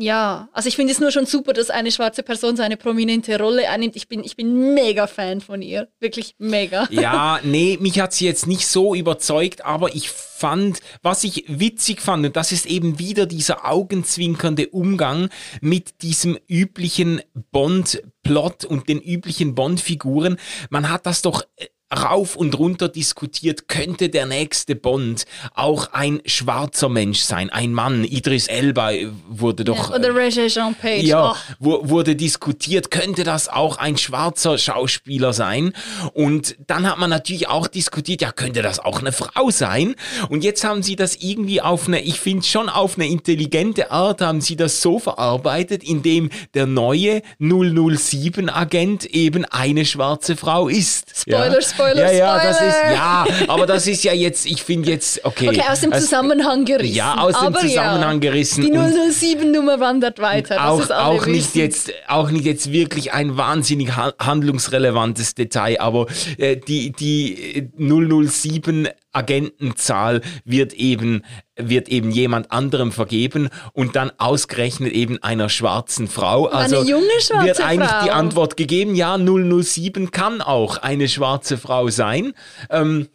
ja, 0.00 0.48
also 0.52 0.68
ich 0.68 0.76
finde 0.76 0.92
es 0.92 1.00
nur 1.00 1.10
schon 1.10 1.26
super, 1.26 1.52
dass 1.52 1.70
eine 1.70 1.92
schwarze 1.92 2.22
Person 2.22 2.56
so 2.56 2.62
eine 2.62 2.76
prominente 2.76 3.38
Rolle 3.38 3.68
einnimmt. 3.68 3.96
Ich 3.96 4.08
bin, 4.08 4.24
ich 4.24 4.34
bin 4.34 4.74
mega 4.74 5.06
Fan 5.06 5.40
von 5.40 5.60
ihr. 5.62 5.88
Wirklich 6.00 6.34
mega. 6.38 6.88
Ja, 6.90 7.38
nee, 7.42 7.78
mich 7.80 8.00
hat 8.00 8.12
sie 8.12 8.24
jetzt 8.24 8.46
nicht 8.46 8.66
so 8.66 8.94
überzeugt, 8.94 9.64
aber 9.64 9.94
ich 9.94 10.08
fand, 10.08 10.80
was 11.02 11.22
ich 11.24 11.44
witzig 11.48 12.00
fand, 12.00 12.24
und 12.24 12.36
das 12.36 12.50
ist 12.50 12.66
eben 12.66 12.98
wieder 12.98 13.26
dieser 13.26 13.70
augenzwinkernde 13.70 14.68
Umgang 14.68 15.28
mit 15.60 16.02
diesem 16.02 16.38
üblichen 16.48 17.20
Bond-Plot 17.52 18.64
und 18.64 18.88
den 18.88 19.00
üblichen 19.00 19.54
Bond-Figuren. 19.54 20.38
Man 20.70 20.88
hat 20.88 21.04
das 21.04 21.20
doch 21.20 21.42
äh, 21.56 21.66
rauf 21.94 22.36
und 22.36 22.58
runter 22.58 22.88
diskutiert, 22.88 23.68
könnte 23.68 24.08
der 24.08 24.26
nächste 24.26 24.76
Bond 24.76 25.24
auch 25.54 25.92
ein 25.92 26.20
schwarzer 26.24 26.88
Mensch 26.88 27.20
sein, 27.20 27.50
ein 27.50 27.72
Mann. 27.72 28.04
Idris 28.04 28.46
Elba 28.46 28.92
äh, 28.92 29.08
wurde 29.28 29.64
doch... 29.64 29.90
Oder 29.94 30.10
Roger 30.10 30.46
Jean 30.46 30.74
Page. 30.74 31.02
Ja, 31.04 31.32
Oh. 31.32 31.54
wu- 31.58 31.88
wurde 31.88 32.14
diskutiert, 32.16 32.90
könnte 32.90 33.24
das 33.24 33.48
auch 33.48 33.76
ein 33.78 33.96
schwarzer 33.96 34.56
Schauspieler 34.58 35.32
sein? 35.32 35.72
Und 36.14 36.56
dann 36.66 36.88
hat 36.88 36.98
man 36.98 37.10
natürlich 37.10 37.48
auch 37.48 37.66
diskutiert, 37.66 38.22
ja, 38.22 38.30
könnte 38.32 38.62
das 38.62 38.78
auch 38.78 39.00
eine 39.00 39.12
Frau 39.12 39.50
sein? 39.50 39.94
Und 40.28 40.44
jetzt 40.44 40.62
haben 40.64 40.82
sie 40.82 40.96
das 40.96 41.16
irgendwie 41.16 41.60
auf 41.60 41.88
eine, 41.88 42.00
ich 42.02 42.20
finde 42.20 42.46
schon 42.46 42.68
auf 42.68 42.96
eine 42.96 43.06
intelligente 43.08 43.90
Art, 43.90 44.20
haben 44.20 44.40
sie 44.40 44.56
das 44.56 44.80
so 44.80 44.98
verarbeitet, 44.98 45.82
indem 45.82 46.30
der 46.54 46.66
neue 46.66 47.22
007-Agent 47.40 49.06
eben 49.06 49.44
eine 49.46 49.84
schwarze 49.84 50.36
Frau 50.36 50.68
ist. 50.68 51.06
Spoiler, 51.22 51.38
ja. 51.38 51.44
Spoiler, 51.50 51.62
ja, 51.88 52.10
ja, 52.12 52.34
das 52.38 52.56
Spoiler. 52.56 52.68
ist, 52.70 52.94
ja, 52.94 53.26
aber 53.48 53.66
das 53.66 53.86
ist 53.86 54.04
ja 54.04 54.12
jetzt, 54.12 54.46
ich 54.46 54.62
finde 54.62 54.90
jetzt, 54.90 55.24
okay. 55.24 55.48
Okay, 55.48 55.62
aus 55.70 55.80
dem 55.80 55.92
Es- 55.92 56.02
Zusammenhang 56.02 56.64
gerissen. 56.64 56.94
Ja, 56.94 57.14
aus 57.18 57.38
dem 57.38 57.46
Aber 57.48 57.60
Zusammenhang 57.60 58.14
ja, 58.22 58.30
gerissen. 58.30 58.62
Die 58.64 58.72
und- 58.72 58.92
007-Nummer 58.94 59.80
wandert 59.80 60.18
weiter. 60.18 60.56
Das 60.56 60.90
auch, 60.90 60.90
auch 60.90 61.26
nicht 61.26 61.54
jetzt 61.56 61.92
auch 62.08 62.30
nicht 62.30 62.44
jetzt 62.44 62.72
wirklich 62.72 63.12
ein 63.12 63.36
wahnsinnig 63.36 63.96
ha 63.96 64.12
handlungsrelevantes 64.18 65.34
Detail, 65.34 65.80
aber 65.80 66.06
äh, 66.38 66.56
die 66.56 66.92
die 66.92 67.56
äh, 67.56 67.68
007 67.78 68.88
Agentenzahl 69.12 70.20
wird 70.44 70.72
eben 70.74 71.22
wird 71.56 71.88
eben 71.88 72.10
jemand 72.10 72.52
anderem 72.52 72.90
vergeben 72.90 73.48
und 73.72 73.96
dann 73.96 74.10
ausgerechnet 74.18 74.92
eben 74.92 75.22
einer 75.22 75.48
schwarzen 75.48 76.08
Frau. 76.08 76.46
Also 76.46 76.80
Eine 76.80 76.88
junge 76.88 77.20
schwarze 77.20 77.46
wird 77.46 77.60
eigentlich 77.60 77.90
Frau. 77.90 78.04
die 78.04 78.10
Antwort 78.10 78.56
gegeben, 78.56 78.94
ja 78.94 79.18
007 79.18 80.10
kann 80.10 80.40
auch 80.40 80.78
eine 80.78 81.08
schwarze 81.08 81.58
Frau 81.58 81.88
sein. 81.88 82.32
Ähm, 82.70 83.08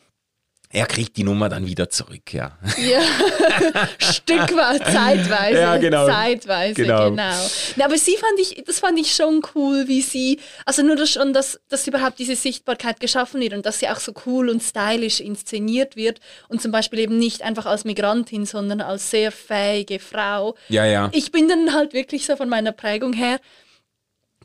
er 0.76 0.86
kriegt 0.88 1.16
die 1.16 1.24
Nummer 1.24 1.48
dann 1.48 1.66
wieder 1.66 1.90
zurück, 1.90 2.34
ja. 2.34 2.52
Ja, 2.78 3.00
Stück 3.98 4.56
weit, 4.58 4.86
zeitweise. 4.86 5.58
Ja, 5.60 5.78
genau. 5.78 6.06
Zeitweise, 6.06 6.74
Genau. 6.74 7.12
genau. 7.12 7.34
Na, 7.78 7.86
aber 7.86 7.98
sie 7.98 8.18
fand 8.18 8.38
ich, 8.42 8.62
das 8.66 8.80
fand 8.80 9.00
ich 9.00 9.14
schon 9.14 9.42
cool, 9.56 9.88
wie 9.88 10.02
sie, 10.02 10.40
also 10.66 10.84
nur 10.84 10.98
das 10.98 11.12
schon, 11.12 11.32
dass, 11.32 11.60
dass 11.70 11.88
überhaupt 11.88 12.20
diese 12.20 12.36
Sichtbarkeit 12.36 13.00
geschaffen 13.00 13.40
wird 13.40 13.54
und 13.54 13.66
dass 13.66 13.80
sie 13.80 13.88
auch 13.88 14.00
so 14.02 14.12
cool 14.26 14.50
und 14.50 14.62
stylisch 14.62 15.22
inszeniert 15.22 15.96
wird 15.96 16.20
und 16.50 16.62
zum 16.62 16.72
Beispiel 16.74 17.00
eben 17.00 17.18
nicht 17.18 17.42
einfach 17.42 17.66
als 17.66 17.86
Migrantin, 17.86 18.46
sondern 18.46 18.82
als 18.82 19.10
sehr 19.10 19.32
fähige 19.32 20.00
Frau. 20.00 20.56
Ja, 20.68 20.86
ja. 20.86 21.10
Ich 21.14 21.32
bin 21.32 21.48
dann 21.48 21.74
halt 21.74 21.94
wirklich 21.94 22.26
so 22.26 22.36
von 22.36 22.50
meiner 22.50 22.74
Prägung 22.74 23.14
her 23.14 23.40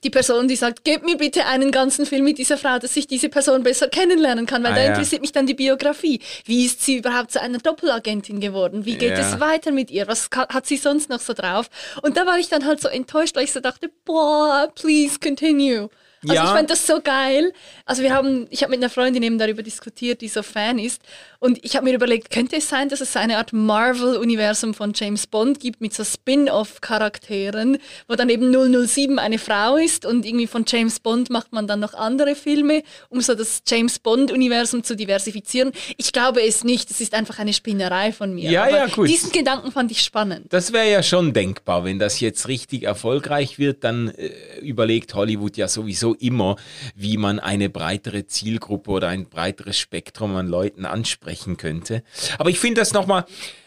die 0.02 0.10
Person, 0.10 0.48
die 0.48 0.56
sagt, 0.56 0.84
gebt 0.84 1.04
mir 1.04 1.16
bitte 1.16 1.44
einen 1.46 1.70
ganzen 1.70 2.06
Film 2.06 2.24
mit 2.24 2.38
dieser 2.38 2.56
Frau, 2.56 2.78
dass 2.78 2.96
ich 2.96 3.06
diese 3.06 3.28
Person 3.28 3.62
besser 3.62 3.88
kennenlernen 3.88 4.46
kann, 4.46 4.62
weil 4.64 4.72
Ah, 4.72 4.76
da 4.76 4.80
ja. 4.82 4.88
interessiert 4.88 5.20
mich 5.20 5.32
dann 5.32 5.46
die 5.46 5.54
Biografie. 5.54 6.20
Wie 6.46 6.64
ist 6.64 6.82
sie 6.82 6.96
überhaupt 6.96 7.32
zu 7.32 7.40
einer 7.40 7.58
Doppelagentin 7.58 8.40
geworden? 8.40 8.84
Wie 8.86 8.96
geht 8.96 9.18
Ja. 9.18 9.20
es 9.20 9.40
weiter 9.40 9.72
mit 9.72 9.90
ihr? 9.90 10.08
Was 10.08 10.30
hat 10.34 10.66
sie 10.66 10.76
sonst 10.78 11.10
noch 11.10 11.20
so 11.20 11.32
drauf? 11.34 11.68
Und 12.02 12.16
da 12.16 12.26
war 12.26 12.38
ich 12.38 12.48
dann 12.48 12.64
halt 12.64 12.80
so 12.80 12.88
enttäuscht, 12.88 13.36
weil 13.36 13.44
ich 13.44 13.52
so 13.52 13.60
dachte, 13.60 13.90
boah, 14.06 14.72
please 14.74 15.18
continue. 15.18 15.88
Also 16.22 16.34
Ja. 16.34 16.44
ich 16.44 16.50
fand 16.50 16.70
das 16.70 16.86
so 16.86 17.00
geil. 17.00 17.52
Also 17.86 18.02
wir 18.02 18.12
haben, 18.14 18.46
ich 18.50 18.62
habe 18.62 18.70
mit 18.70 18.80
einer 18.80 18.90
Freundin 18.90 19.22
eben 19.22 19.38
darüber 19.38 19.62
diskutiert, 19.62 20.20
die 20.20 20.28
so 20.28 20.42
Fan 20.42 20.78
ist. 20.78 21.00
Und 21.38 21.58
ich 21.64 21.76
habe 21.76 21.84
mir 21.86 21.94
überlegt, 21.94 22.30
könnte 22.30 22.56
es 22.56 22.68
sein, 22.68 22.88
dass 22.90 23.00
es 23.00 23.16
eine 23.16 23.38
Art 23.38 23.52
Marvel-Universum 23.54 24.74
von 24.74 24.92
James 24.94 25.26
Bond 25.26 25.60
gibt 25.60 25.80
mit 25.80 25.94
so 25.94 26.04
Spin-off-Charakteren, 26.04 27.78
wo 28.08 28.14
dann 28.14 28.28
eben 28.28 28.52
007 28.86 29.18
eine 29.18 29.38
Frau 29.38 29.76
ist 29.76 30.04
und 30.04 30.24
irgendwie 30.26 30.46
von 30.46 30.64
James 30.66 31.00
Bond 31.00 31.30
macht 31.30 31.52
man 31.52 31.66
dann 31.66 31.80
noch 31.80 31.94
andere 31.94 32.34
Filme, 32.34 32.82
um 33.08 33.20
so 33.20 33.34
das 33.34 33.62
James 33.66 33.98
Bond-Universum 33.98 34.84
zu 34.84 34.96
diversifizieren. 34.96 35.72
Ich 35.96 36.12
glaube 36.12 36.42
es 36.42 36.64
nicht. 36.64 36.90
Es 36.90 37.00
ist 37.00 37.14
einfach 37.14 37.38
eine 37.38 37.52
Spinnerei 37.52 38.12
von 38.12 38.34
mir. 38.34 38.50
Ja, 38.50 38.62
Aber 38.64 38.70
ja, 38.76 38.86
gut. 38.86 39.08
Diesen 39.08 39.32
Gedanken 39.32 39.72
fand 39.72 39.90
ich 39.90 40.02
spannend. 40.02 40.46
Das 40.52 40.72
wäre 40.72 40.90
ja 40.90 41.02
schon 41.02 41.32
denkbar, 41.32 41.84
wenn 41.84 41.98
das 41.98 42.20
jetzt 42.20 42.48
richtig 42.48 42.82
erfolgreich 42.84 43.58
wird, 43.58 43.84
dann 43.84 44.08
äh, 44.10 44.30
überlegt 44.60 45.14
Hollywood 45.14 45.56
ja 45.56 45.68
sowieso 45.68 46.09
immer, 46.14 46.56
wie 46.94 47.16
man 47.16 47.38
eine 47.38 47.68
breitere 47.68 48.26
Zielgruppe 48.26 48.90
oder 48.90 49.08
ein 49.08 49.28
breiteres 49.28 49.78
Spektrum 49.78 50.36
an 50.36 50.48
Leuten 50.48 50.84
ansprechen 50.84 51.56
könnte. 51.56 52.02
Aber 52.38 52.50
ich 52.50 52.58
finde 52.58 52.80
das 52.80 52.92
nochmal 52.92 53.24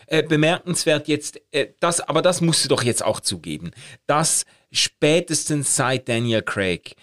äh, 0.08 0.24
bemerkenswert 0.24 1.08
jetzt, 1.08 1.42
äh, 1.52 1.68
das, 1.80 2.02
aber 2.02 2.22
das 2.22 2.42
musst 2.42 2.64
du 2.66 2.70
doch 2.70 2.84
jetzt 2.84 3.04
auch 3.04 3.20
zugeben, 3.20 3.72
dass 4.08 4.46
spätestens 4.72 5.76
seit 5.76 6.10
Daniel 6.10 6.42
Craig 6.42 6.96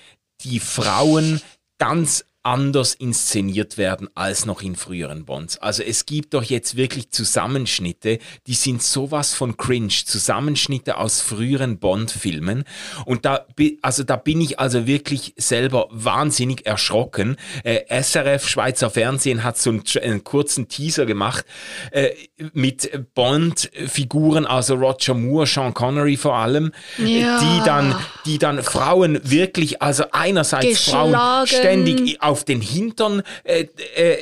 die 0.42 0.60
Frauen 0.60 1.40
ganz 1.78 2.24
anders 2.42 2.94
inszeniert 2.94 3.76
werden 3.76 4.08
als 4.14 4.46
noch 4.46 4.62
in 4.62 4.74
früheren 4.74 5.26
Bonds. 5.26 5.58
Also 5.58 5.82
es 5.82 6.06
gibt 6.06 6.32
doch 6.32 6.42
jetzt 6.42 6.74
wirklich 6.76 7.10
Zusammenschnitte, 7.10 8.18
die 8.46 8.54
sind 8.54 8.82
sowas 8.82 9.34
von 9.34 9.56
cringe, 9.58 9.88
Zusammenschnitte 9.88 10.96
aus 10.96 11.20
früheren 11.20 11.78
Bond-Filmen 11.78 12.64
und 13.04 13.24
da, 13.26 13.46
also 13.82 14.04
da 14.04 14.16
bin 14.16 14.40
ich 14.40 14.58
also 14.58 14.86
wirklich 14.86 15.34
selber 15.36 15.88
wahnsinnig 15.90 16.64
erschrocken. 16.66 17.36
Äh, 17.62 17.80
SRF 18.02 18.48
Schweizer 18.48 18.88
Fernsehen 18.88 19.44
hat 19.44 19.58
so 19.58 19.70
einen, 19.70 19.82
einen 20.02 20.24
kurzen 20.24 20.68
Teaser 20.68 21.04
gemacht 21.04 21.44
äh, 21.90 22.10
mit 22.54 22.90
Bond-Figuren, 23.14 24.46
also 24.46 24.74
Roger 24.74 25.14
Moore, 25.14 25.46
Sean 25.46 25.74
Connery 25.74 26.16
vor 26.16 26.36
allem, 26.36 26.72
Ja. 26.98 27.38
die 27.40 27.64
dann, 27.66 27.94
die 28.24 28.38
dann 28.38 28.62
Frauen 28.62 29.20
wirklich, 29.24 29.82
also 29.82 30.04
einerseits 30.12 30.84
Frauen 30.90 31.46
ständig 31.46 32.22
auf 32.30 32.44
den 32.44 32.60
Hintern 32.60 33.22
äh, 33.44 33.66
äh, 33.96 34.12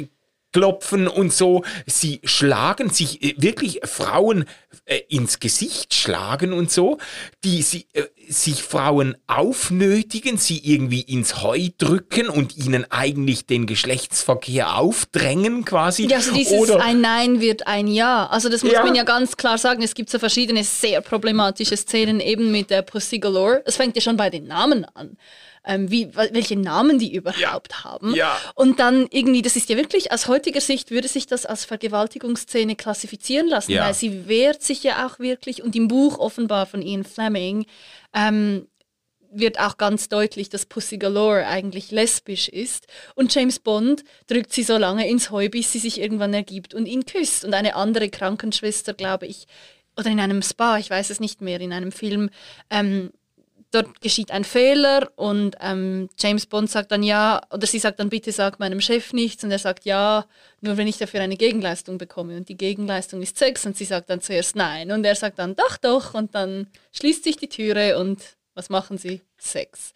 äh, 0.00 0.08
klopfen 0.52 1.06
und 1.06 1.34
so. 1.34 1.64
Sie 1.84 2.20
schlagen 2.24 2.88
sich 2.88 3.22
äh, 3.22 3.34
wirklich 3.36 3.80
Frauen 3.84 4.46
äh, 4.86 5.00
ins 5.08 5.38
Gesicht 5.38 5.92
schlagen 5.92 6.54
und 6.54 6.70
so, 6.70 6.96
die 7.44 7.60
sie, 7.60 7.86
äh, 7.92 8.04
sich 8.28 8.62
Frauen 8.62 9.16
aufnötigen, 9.26 10.38
sie 10.38 10.58
irgendwie 10.64 11.02
ins 11.02 11.42
Heu 11.42 11.68
drücken 11.76 12.28
und 12.30 12.56
ihnen 12.56 12.90
eigentlich 12.90 13.44
den 13.44 13.66
Geschlechtsverkehr 13.66 14.78
aufdrängen 14.78 15.66
quasi. 15.66 16.06
Ja, 16.06 16.16
also 16.18 16.32
dieses 16.32 16.52
Oder 16.58 16.82
ein 16.82 17.02
Nein 17.02 17.40
wird 17.40 17.66
ein 17.66 17.86
Ja. 17.86 18.26
Also 18.28 18.48
das 18.48 18.62
muss 18.62 18.72
Ja. 18.72 18.82
man 18.84 18.94
ja 18.94 19.04
ganz 19.04 19.36
klar 19.36 19.58
sagen. 19.58 19.82
Es 19.82 19.94
gibt 19.94 20.08
so 20.08 20.18
verschiedene 20.18 20.64
sehr 20.64 21.02
problematische 21.02 21.76
Szenen 21.76 22.18
eben 22.20 22.50
mit 22.50 22.70
der 22.70 22.80
Pussy 22.82 23.18
Galore. 23.18 23.62
Es 23.66 23.76
fängt 23.76 23.94
ja 23.96 24.00
schon 24.00 24.16
bei 24.16 24.30
den 24.30 24.46
Namen 24.46 24.86
an. 24.94 25.18
Ähm, 25.68 25.90
wie, 25.90 26.06
wel- 26.06 26.32
welche 26.32 26.56
Namen 26.56 27.00
die 27.00 27.12
überhaupt 27.12 27.82
haben. 27.82 28.14
Ja. 28.14 28.38
Und 28.54 28.78
dann 28.78 29.08
irgendwie, 29.10 29.42
das 29.42 29.56
ist 29.56 29.68
ja 29.68 29.76
wirklich, 29.76 30.12
aus 30.12 30.28
heutiger 30.28 30.60
Sicht 30.60 30.92
würde 30.92 31.08
sich 31.08 31.26
das 31.26 31.44
als 31.44 31.64
Vergewaltigungsszene 31.64 32.76
klassifizieren 32.76 33.48
lassen, 33.48 33.72
Ja. 33.72 33.84
weil 33.86 33.94
sie 33.94 34.28
wehrt 34.28 34.62
sich 34.62 34.84
ja 34.84 35.06
auch 35.06 35.18
wirklich 35.18 35.62
und 35.64 35.74
im 35.74 35.88
Buch 35.88 36.18
offenbar 36.18 36.66
von 36.66 36.82
Ian 36.82 37.02
Fleming 37.04 37.66
ähm, 38.14 38.68
wird 39.32 39.58
auch 39.58 39.76
ganz 39.76 40.08
deutlich, 40.08 40.48
dass 40.50 40.66
Pussy 40.66 40.98
Galore 40.98 41.46
eigentlich 41.46 41.90
lesbisch 41.90 42.48
ist. 42.48 42.86
Und 43.16 43.34
James 43.34 43.58
Bond 43.58 44.04
drückt 44.28 44.52
sie 44.52 44.62
so 44.62 44.76
lange 44.78 45.08
ins 45.08 45.30
Heu, 45.30 45.48
bis 45.48 45.72
sie 45.72 45.80
sich 45.80 46.00
irgendwann 46.00 46.32
ergibt 46.32 46.74
und 46.74 46.86
ihn 46.86 47.04
küsst. 47.06 47.44
Und 47.44 47.52
eine 47.54 47.74
andere 47.74 48.08
Krankenschwester, 48.08 48.94
glaube 48.94 49.26
ich, 49.26 49.46
oder 49.98 50.10
in 50.10 50.20
einem 50.20 50.42
Spa, 50.42 50.78
ich 50.78 50.90
weiß 50.90 51.10
es 51.10 51.18
nicht 51.20 51.40
mehr, 51.42 51.60
in 51.60 51.72
einem 51.72 51.90
Film, 51.92 52.30
ähm, 52.70 53.10
dort 53.82 54.00
geschieht 54.00 54.30
ein 54.30 54.44
Fehler 54.44 55.10
und 55.16 55.56
ähm, 55.60 56.08
James 56.18 56.46
Bond 56.46 56.70
sagt 56.70 56.90
dann 56.92 57.02
ja, 57.02 57.40
oder 57.52 57.66
sie 57.66 57.78
sagt 57.78 58.00
dann, 58.00 58.08
bitte 58.08 58.32
sag 58.32 58.58
meinem 58.58 58.80
Chef 58.80 59.12
nichts 59.12 59.44
und 59.44 59.50
er 59.50 59.58
sagt 59.58 59.84
ja, 59.84 60.26
nur 60.60 60.76
wenn 60.76 60.86
ich 60.88 60.98
dafür 60.98 61.20
eine 61.20 61.36
Gegenleistung 61.36 61.98
bekomme 61.98 62.36
und 62.36 62.48
die 62.48 62.56
Gegenleistung 62.56 63.22
ist 63.22 63.38
Sex 63.38 63.66
und 63.66 63.76
sie 63.76 63.84
sagt 63.84 64.10
dann 64.10 64.20
zuerst 64.20 64.56
nein 64.56 64.90
und 64.90 65.04
er 65.04 65.14
sagt 65.14 65.38
dann 65.38 65.54
doch, 65.54 65.76
doch 65.76 66.14
und 66.14 66.34
dann 66.34 66.66
schließt 66.92 67.24
sich 67.24 67.36
die 67.36 67.48
Türe 67.48 67.98
und 67.98 68.20
was 68.54 68.68
machen 68.70 68.98
sie? 68.98 69.20
Sex. 69.38 69.92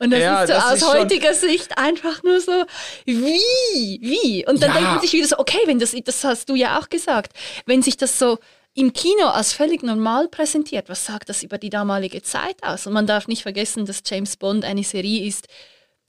Und 0.00 0.12
das 0.12 0.20
Ja, 0.20 0.42
ist 0.44 0.48
so 0.48 0.54
das 0.54 0.64
aus 0.64 0.72
ist 0.74 0.88
heutiger 0.88 1.34
Sicht 1.34 1.76
einfach 1.76 2.22
nur 2.22 2.40
so, 2.40 2.64
wie, 3.04 3.98
wie? 4.00 4.46
Und 4.46 4.62
dann 4.62 4.70
Ja. 4.70 4.76
denkt 4.76 4.90
man 4.92 5.00
sich 5.00 5.12
wieder 5.12 5.26
so, 5.26 5.38
okay, 5.38 5.58
wenn 5.66 5.78
das, 5.78 5.94
das 6.04 6.22
hast 6.24 6.48
du 6.48 6.54
ja 6.54 6.78
auch 6.78 6.88
gesagt, 6.88 7.32
wenn 7.66 7.82
sich 7.82 7.96
das 7.96 8.18
so 8.18 8.38
im 8.78 8.92
Kino 8.92 9.26
als 9.26 9.52
völlig 9.52 9.82
normal 9.82 10.28
präsentiert, 10.28 10.88
was 10.88 11.04
sagt 11.04 11.28
das 11.28 11.42
über 11.42 11.58
die 11.58 11.70
damalige 11.70 12.22
Zeit 12.22 12.62
aus? 12.62 12.86
Und 12.86 12.92
man 12.92 13.06
darf 13.06 13.26
nicht 13.26 13.42
vergessen, 13.42 13.86
dass 13.86 14.02
James 14.06 14.36
Bond 14.36 14.64
eine 14.64 14.84
Serie 14.84 15.26
ist, 15.26 15.48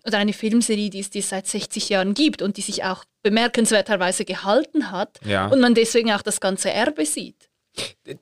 oder 0.06 0.18
eine 0.20 0.34
Filmserie, 0.34 0.90
die 0.90 1.00
es 1.00 1.10
die 1.10 1.20
es 1.20 1.30
seit 1.30 1.46
60 1.48 1.90
Jahren 1.90 2.14
gibt 2.14 2.42
und 2.42 2.56
die 2.58 2.62
sich 2.62 2.84
auch 2.86 3.04
bemerkenswerterweise 3.22 4.24
gehalten 4.24 4.92
hat 4.92 5.20
Ja. 5.26 5.48
und 5.48 5.60
man 5.60 5.74
deswegen 5.76 6.12
auch 6.14 6.22
das 6.22 6.40
ganze 6.40 6.72
Erbe 6.72 7.06
sieht. 7.06 7.49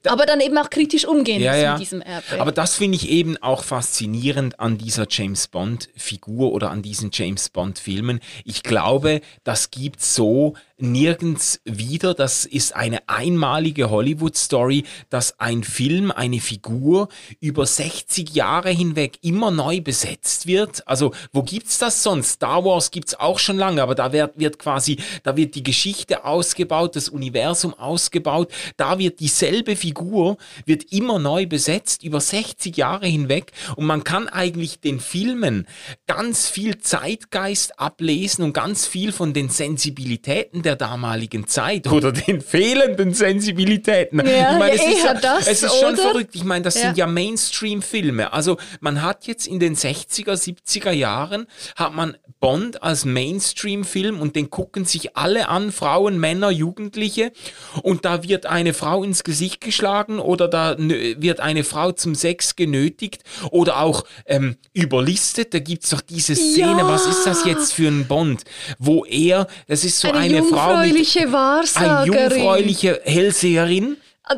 Aber 0.06 0.26
dann 0.26 0.42
eben 0.42 0.58
auch 0.58 0.70
kritisch 0.70 1.06
umgehen 1.06 1.42
Ja, 1.42 1.56
ja. 1.56 1.72
mit 1.74 1.82
diesem 1.82 2.02
Erbe. 2.02 2.40
Aber 2.40 2.52
das 2.52 2.76
finde 2.76 2.98
ich 2.98 3.10
eben 3.10 3.38
auch 3.38 3.64
faszinierend 3.64 4.60
an 4.60 4.78
dieser 4.78 5.08
James 5.10 5.48
Bond-Figur 5.48 6.52
oder 6.52 6.72
an 6.72 6.82
diesen 6.82 7.10
James 7.14 7.50
Bond-Filmen. 7.50 8.20
Ich 8.44 8.64
glaube, 8.64 9.22
das 9.44 9.72
gibt 9.72 10.02
so 10.02 10.56
nirgends 10.78 11.60
wieder. 11.66 12.14
Das 12.14 12.46
ist 12.46 12.76
eine 12.76 13.08
einmalige 13.08 13.90
Hollywood-Story, 13.90 14.84
dass 15.10 15.40
ein 15.40 15.64
Film, 15.64 16.12
eine 16.12 16.40
Figur 16.40 17.10
über 17.40 17.66
60 17.66 18.36
Jahre 18.36 18.70
hinweg 18.70 19.20
immer 19.22 19.52
neu 19.52 19.82
besetzt 19.82 20.48
wird. 20.48 20.88
Also, 20.88 21.14
wo 21.32 21.44
gibt's 21.44 21.80
das 21.80 22.04
sonst? 22.04 22.34
Star 22.34 22.64
Wars 22.64 22.92
gibt's 22.92 23.16
auch 23.16 23.40
schon 23.40 23.58
lange, 23.58 23.82
aber 23.82 23.96
da 23.96 24.12
wird, 24.12 24.38
wird 24.38 24.60
quasi, 24.60 24.98
da 25.24 25.36
wird 25.36 25.56
die 25.56 25.64
Geschichte 25.64 26.26
ausgebaut, 26.26 26.96
das 26.96 27.10
Universum 27.10 27.74
ausgebaut. 27.74 28.52
Da 28.76 29.00
wird 29.00 29.20
dieselbe 29.48 29.76
Figur, 29.76 30.38
wird 30.66 30.92
immer 30.92 31.20
neu 31.20 31.46
besetzt, 31.46 32.04
über 32.04 32.20
60 32.20 32.76
Jahre 32.78 33.08
hinweg. 33.08 33.52
Und 33.76 33.86
man 33.86 34.04
kann 34.04 34.28
eigentlich 34.28 34.80
den 34.80 35.00
Filmen 35.00 35.68
ganz 36.06 36.50
viel 36.50 36.78
Zeitgeist 36.80 37.80
ablesen 37.80 38.44
und 38.44 38.54
ganz 38.54 38.86
viel 38.86 39.12
von 39.12 39.34
den 39.34 39.50
Sensibilitäten 39.50 40.62
der 40.64 40.76
damaligen 40.76 41.48
Zeit 41.48 41.88
oder 41.92 42.12
den 42.12 42.42
fehlenden 42.42 43.14
Sensibilitäten. 43.14 44.20
Ja, 44.26 44.54
ich 44.54 44.60
meine, 44.60 44.76
ja, 44.76 44.84
es 44.84 44.98
ist, 44.98 45.04
ja, 45.06 45.14
das, 45.14 45.48
es 45.48 45.64
ist 45.64 45.80
schon 45.80 45.94
oder? 45.94 46.02
verrückt. 46.04 46.36
Ich 46.36 46.44
meine, 46.44 46.64
das 46.64 46.76
Ja. 46.76 46.82
sind 46.82 46.98
ja 46.98 47.08
Mainstream-Filme. 47.08 48.34
Also 48.34 48.58
man 48.82 49.02
hat 49.02 49.28
jetzt 49.28 49.48
in 49.48 49.60
den 49.60 49.76
60er, 49.76 50.34
70er 50.34 50.92
Jahren 50.92 51.48
hat 51.76 51.94
man 51.94 52.18
Bond 52.40 52.84
als 52.84 53.04
Mainstream-Film 53.06 54.20
und 54.20 54.36
den 54.36 54.50
gucken 54.52 54.86
sich 54.86 55.18
alle 55.18 55.48
an, 55.50 55.72
Frauen, 55.72 56.20
Männer, 56.20 56.52
Jugendliche. 56.52 57.32
Und 57.82 58.06
da 58.06 58.24
wird 58.24 58.46
eine 58.46 58.74
Frau 58.76 59.04
ins 59.04 59.24
Gesicht 59.24 59.37
geschlagen 59.62 60.20
oder 60.20 60.48
da 60.48 60.76
wird 60.78 61.40
eine 61.40 61.64
Frau 61.64 61.92
zum 61.92 62.16
Sex 62.16 62.56
genötigt 62.56 63.24
oder 63.52 63.82
auch 63.82 64.04
ähm, 64.26 64.58
überlistet. 64.74 65.54
Da 65.54 65.60
gibt's 65.60 65.90
doch 65.90 66.02
diese 66.02 66.36
Szene, 66.36 66.80
Ja. 66.82 66.88
was 66.88 67.06
ist 67.06 67.26
das 67.26 67.46
jetzt 67.46 67.74
für 67.74 67.88
ein 67.88 68.08
Bond, 68.08 68.44
wo 68.80 69.06
er, 69.06 69.48
das 69.68 69.84
ist 69.84 70.00
so 70.00 70.10
eine, 70.10 70.20
eine, 70.20 70.44
Frau 70.44 70.78
mit 70.78 70.96
eine 71.76 72.06
jungfräuliche 72.06 73.02
Hellseherin. 73.04 73.98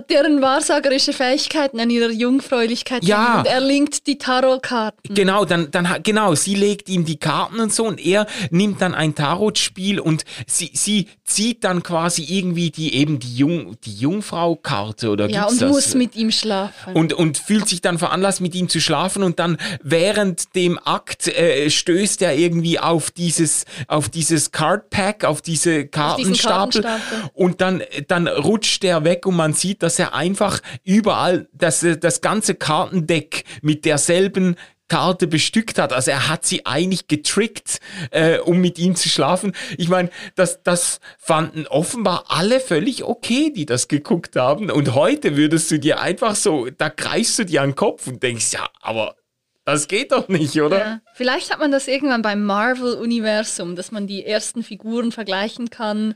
Deren 0.10 0.42
wahrsagerische 0.42 1.14
Fähigkeiten 1.14 1.80
an 1.80 1.90
ihrer 1.90 2.12
Jungfräulichkeit 2.12 3.04
Ja. 3.04 3.40
und 3.40 3.48
er 3.48 3.60
linkt 3.60 4.08
die 4.08 4.18
Tarotkarten. 4.18 5.14
Genau, 5.16 5.46
dann, 5.46 5.72
dann, 5.72 5.88
genau, 6.04 6.36
sie 6.36 6.56
legt 6.56 6.90
ihm 6.90 7.06
die 7.06 7.18
Karten 7.18 7.60
und 7.60 7.74
so 7.74 7.86
und 7.88 8.00
er 8.04 8.26
nimmt 8.52 8.82
dann 8.82 8.94
ein 8.96 9.16
Tarotspiel 9.16 10.00
und 10.00 10.26
sie, 10.48 10.72
sie 10.74 11.08
zieht 11.24 11.64
dann 11.64 11.84
quasi 11.84 12.24
irgendwie 12.24 12.72
die, 12.72 12.94
eben 12.96 13.20
die 13.20 13.36
Jung, 13.36 13.76
die 13.86 13.94
Jungfrau-Karte 13.96 15.10
oder 15.10 15.30
Ja, 15.30 15.46
und 15.46 15.62
das? 15.62 15.70
muss 15.70 15.96
mit 15.96 16.16
ihm 16.16 16.32
schlafen. 16.32 16.94
und, 16.94 17.14
und 17.14 17.38
fühlt 17.38 17.68
sich 17.68 17.82
dann 17.82 17.98
veranlasst, 18.00 18.42
mit 18.42 18.56
ihm 18.56 18.70
zu 18.70 18.80
schlafen 18.80 19.24
und 19.24 19.40
dann 19.40 19.58
während 19.84 20.56
dem 20.56 20.80
Akt 20.84 21.28
äh, 21.28 21.70
stößt 21.70 22.22
er 22.22 22.36
irgendwie 22.36 22.80
auf 22.80 23.12
dieses, 23.12 23.66
auf 23.88 24.10
dieses 24.10 24.52
Card 24.52 24.90
Pack, 24.90 25.26
auf 25.26 25.42
diese 25.42 25.88
Kartenstapel 25.88 26.82
Kartenstapel. 26.84 27.30
und 27.34 27.62
dann, 27.62 27.82
dann 28.08 28.28
rutscht 28.28 28.84
er 28.84 29.04
weg 29.04 29.26
und 29.26 29.36
man 29.36 29.54
sieht, 29.54 29.79
dass 29.80 30.00
er 30.00 30.14
einfach 30.14 30.62
überall 30.84 31.48
das, 31.54 31.86
das 32.00 32.22
ganze 32.22 32.56
Kartendeck 32.56 33.44
mit 33.62 33.86
derselben 33.86 34.56
Karte 34.90 35.28
bestückt 35.28 35.78
hat. 35.78 35.94
Also 35.94 36.12
er 36.12 36.28
hat 36.28 36.46
sie 36.46 36.66
eigentlich 36.66 37.08
getrickt, 37.08 37.80
äh, 38.12 38.40
um 38.40 38.60
mit 38.60 38.78
ihm 38.78 38.96
zu 38.96 39.08
schlafen. 39.08 39.54
Ich 39.78 39.88
meine, 39.88 40.10
das, 40.36 40.62
das 40.64 41.00
fanden 41.18 41.68
offenbar 41.68 42.26
alle 42.28 42.60
völlig 42.60 43.04
okay, 43.04 43.54
die 43.56 43.66
das 43.66 43.88
geguckt 43.88 44.36
haben. 44.36 44.70
Und 44.70 44.96
heute 44.96 45.38
würdest 45.38 45.72
du 45.72 45.80
dir 45.80 46.02
einfach 46.02 46.36
so, 46.36 46.70
da 46.70 46.90
greifst 46.90 47.40
du 47.40 47.46
dir 47.46 47.62
an 47.62 47.70
den 47.70 47.76
Kopf 47.76 48.08
und 48.08 48.22
denkst, 48.22 48.52
ja, 48.52 48.68
aber 48.82 49.16
das 49.64 49.88
geht 49.88 50.12
doch 50.12 50.28
nicht, 50.28 50.60
oder? 50.60 50.80
Ja. 50.80 51.02
Vielleicht 51.14 51.52
hat 51.52 51.60
man 51.60 51.72
das 51.72 51.88
irgendwann 51.88 52.24
beim 52.24 52.44
Marvel-Universum, 52.44 53.76
dass 53.76 53.92
man 53.92 54.08
die 54.08 54.26
ersten 54.26 54.64
Figuren 54.64 55.12
vergleichen 55.12 55.70
kann, 55.70 56.16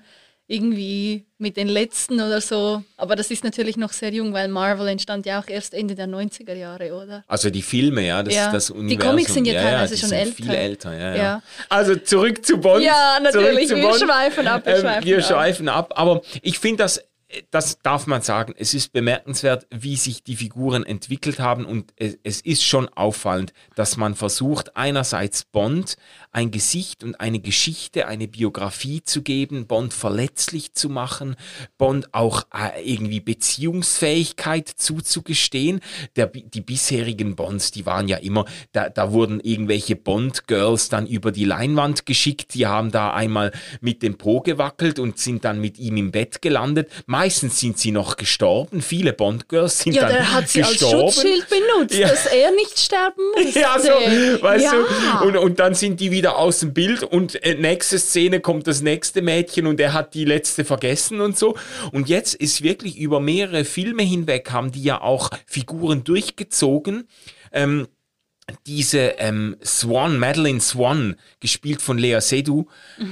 irgendwie 0.53 1.25
mit 1.37 1.57
den 1.57 1.67
letzten 1.67 2.21
oder 2.21 2.39
so. 2.41 2.83
Aber 2.97 3.15
das 3.15 3.31
ist 3.31 3.43
natürlich 3.43 3.75
noch 3.75 3.91
sehr 3.91 4.13
jung, 4.13 4.33
weil 4.33 4.47
Marvel 4.47 4.87
entstand 4.87 5.25
ja 5.25 5.41
auch 5.41 5.47
erst 5.47 5.73
Ende 5.73 5.95
der 5.95 6.07
90er 6.07 6.53
Jahre, 6.53 6.93
oder? 6.93 7.23
Also 7.27 7.49
die 7.49 7.61
Filme, 7.61 8.05
ja, 8.05 8.21
das 8.23 8.33
Ja. 8.35 8.45
ist 8.47 8.53
das 8.53 8.67
Die 8.67 8.73
Universum. 8.73 9.09
Comics 9.09 9.33
sind 9.33 9.45
ja 9.45 9.61
teilweise 9.61 9.95
die 9.95 9.99
schon 9.99 10.09
sind 10.09 10.17
älter. 10.19 10.35
Viel 10.35 10.49
älter, 10.53 10.93
ja, 10.93 11.09
ja. 11.09 11.15
Ja. 11.23 11.41
Also 11.69 11.95
zurück 11.95 12.45
zu 12.45 12.57
Bond. 12.57 12.83
Ja, 12.83 13.19
natürlich, 13.21 13.69
wir 13.69 13.81
Bond. 13.81 13.99
schweifen 13.99 14.47
ab, 14.47 14.65
wir 14.65 14.75
Ähm, 14.75 14.81
schweifen 14.81 15.05
wir 15.07 15.17
ab. 15.17 15.23
schweifen 15.25 15.69
ab. 15.69 15.93
Aber 15.95 16.21
ich 16.41 16.59
finde 16.59 16.83
das, 16.83 17.01
das 17.49 17.79
darf 17.79 18.05
man 18.05 18.21
sagen, 18.21 18.53
es 18.59 18.75
ist 18.75 18.93
bemerkenswert, 18.93 19.65
wie 19.71 19.95
sich 19.95 20.23
die 20.23 20.35
Figuren 20.35 20.85
entwickelt 20.85 21.39
haben 21.39 21.65
und 21.65 21.91
es, 21.97 22.15
es 22.23 22.41
ist 22.41 22.63
schon 22.63 22.87
auffallend, 22.89 23.53
dass 23.75 23.97
man 23.97 24.13
versucht, 24.13 24.77
einerseits 24.77 25.43
Bond 25.43 25.95
ein 26.33 26.51
Gesicht 26.51 27.03
und 27.03 27.19
eine 27.21 27.39
Geschichte, 27.39 28.07
eine 28.07 28.27
Biografie 28.27 29.03
zu 29.03 29.21
geben, 29.21 29.67
Bond 29.67 29.93
verletzlich 29.93 30.73
zu 30.73 30.89
machen, 30.89 31.35
Bond 31.77 32.13
auch 32.13 32.43
äh, 32.53 32.81
irgendwie 32.83 33.19
Beziehungsfähigkeit 33.19 34.67
zuzugestehen. 34.67 35.79
Der, 36.15 36.27
die 36.27 36.61
bisherigen 36.61 37.35
Bonds, 37.35 37.71
die 37.71 37.85
waren 37.85 38.07
ja 38.07 38.17
immer, 38.17 38.45
da, 38.71 38.89
da 38.89 39.11
wurden 39.11 39.39
irgendwelche 39.41 39.95
Bond-Girls 39.95 40.89
dann 40.89 41.05
über 41.05 41.31
die 41.31 41.45
Leinwand 41.45 42.05
geschickt, 42.05 42.55
die 42.55 42.65
haben 42.65 42.91
da 42.91 43.13
einmal 43.13 43.51
mit 43.79 44.01
dem 44.01 44.17
Po 44.17 44.41
gewackelt 44.41 44.97
und 44.99 45.19
sind 45.19 45.45
dann 45.45 45.61
mit 45.61 45.77
ihm 45.77 45.97
im 45.97 46.11
Bett 46.11 46.41
gelandet. 46.41 46.89
Meistens 47.05 47.59
sind 47.59 47.77
sie 47.77 47.91
noch 47.91 48.17
gestorben, 48.17 48.81
viele 48.81 49.13
Bond-Girls 49.13 49.79
sind 49.81 49.93
Ja, 49.95 50.03
dann 50.07 50.13
der 50.13 50.31
hat 50.33 50.49
sie 50.49 50.61
gestorben. 50.61 51.03
als 51.03 51.13
Schutzschild 51.15 51.47
benutzt, 51.49 51.95
Ja. 51.95 52.07
dass 52.09 52.25
er 52.25 52.51
nicht 52.51 52.79
sterben 52.79 53.21
muss. 53.35 53.53
Ja, 53.63 53.77
so, 53.79 53.89
weißt 54.43 54.65
ja. 54.65 54.71
du, 55.19 55.27
und, 55.27 55.37
und 55.37 55.59
dann 55.59 55.75
sind 55.75 55.99
die 55.99 56.09
wieder 56.11 56.22
aus 56.31 56.59
dem 56.61 56.73
Bild 56.73 57.03
und 57.03 57.43
äh, 57.43 57.55
nächste 57.55 57.99
Szene 57.99 58.39
kommt 58.39 58.65
das 58.67 58.81
nächste 58.81 59.21
Mädchen 59.21 59.67
und 59.67 59.79
er 59.79 59.93
hat 59.93 60.13
die 60.13 60.25
letzte 60.25 60.65
vergessen 60.65 61.21
und 61.21 61.37
so. 61.37 61.55
Und 61.91 62.09
jetzt 62.09 62.33
ist 62.35 62.63
wirklich 62.63 62.97
über 62.97 63.19
mehrere 63.19 63.65
Filme 63.65 64.03
hinweg 64.03 64.49
haben 64.51 64.71
die 64.71 64.83
ja 64.83 65.01
auch 65.01 65.29
Figuren 65.45 66.03
durchgezogen. 66.03 67.07
Ähm, 67.51 67.87
diese 68.67 68.99
ähm, 69.19 69.55
Swan, 69.63 70.17
Madeline 70.17 70.59
Swan, 70.59 71.15
gespielt 71.39 71.81
von 71.81 71.97
Lea 71.97 72.19
Seydoux, 72.19 72.65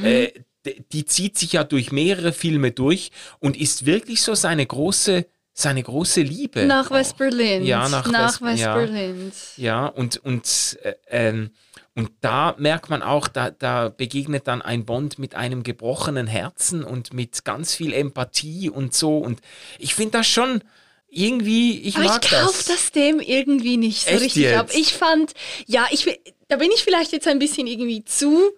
äh, 0.04 0.28
d- 0.66 0.84
die 0.92 1.06
zieht 1.06 1.38
sich 1.38 1.54
ja 1.54 1.64
durch 1.64 1.92
mehrere 1.92 2.34
Filme 2.34 2.72
durch 2.72 3.12
und 3.40 3.56
ist 3.56 3.86
wirklich 3.86 4.22
so 4.22 4.36
seine 4.36 4.66
große, 4.66 5.26
seine 5.54 5.84
große 5.84 6.22
Liebe. 6.22 6.66
Nach 6.66 6.92
auch. 6.92 6.96
West-Berlin. 6.96 7.64
Ja, 7.64 7.88
nach, 7.88 8.12
nach 8.12 8.42
West- 8.42 8.60
ja. 8.60 8.76
West-Berlin. 8.76 9.32
Ja, 9.56 9.86
und, 9.86 10.18
und, 10.18 10.78
äh, 10.84 10.96
ähm, 11.10 11.52
und 11.96 12.10
da 12.22 12.56
merkt 12.58 12.90
man 12.90 13.02
auch, 13.04 13.28
da, 13.28 13.52
da 13.52 13.90
begegnet 13.90 14.48
dann 14.48 14.62
ein 14.62 14.86
Bond 14.86 15.20
mit 15.20 15.36
einem 15.36 15.64
gebrochenen 15.64 16.26
Herzen 16.28 16.84
und 16.84 17.14
mit 17.14 17.44
ganz 17.44 17.76
viel 17.76 17.94
Empathie 17.94 18.70
und 18.70 18.94
so. 18.94 19.18
Und 19.18 19.42
ich 19.78 19.94
finde 19.94 20.20
das 20.20 20.28
schon 20.28 20.64
irgendwie, 21.10 21.82
ich 21.82 21.98
Aber 21.98 22.06
mag 22.06 22.24
ich 22.24 22.32
kauf 22.32 22.58
das. 22.58 22.66
das 22.66 22.92
dem 22.94 23.20
irgendwie 23.20 23.76
nicht 23.76 24.06
so 24.06 24.12
Echt 24.12 24.22
richtig 24.22 24.44
jetzt? 24.44 24.58
ab. 24.58 24.70
Ich 24.74 24.94
fand, 24.94 25.34
ja, 25.68 25.86
ich, 25.92 26.22
da 26.48 26.56
bin 26.56 26.72
ich 26.74 26.82
vielleicht 26.84 27.12
jetzt 27.12 27.28
ein 27.28 27.40
bisschen 27.40 27.68
irgendwie 27.68 28.06
zu. 28.06 28.52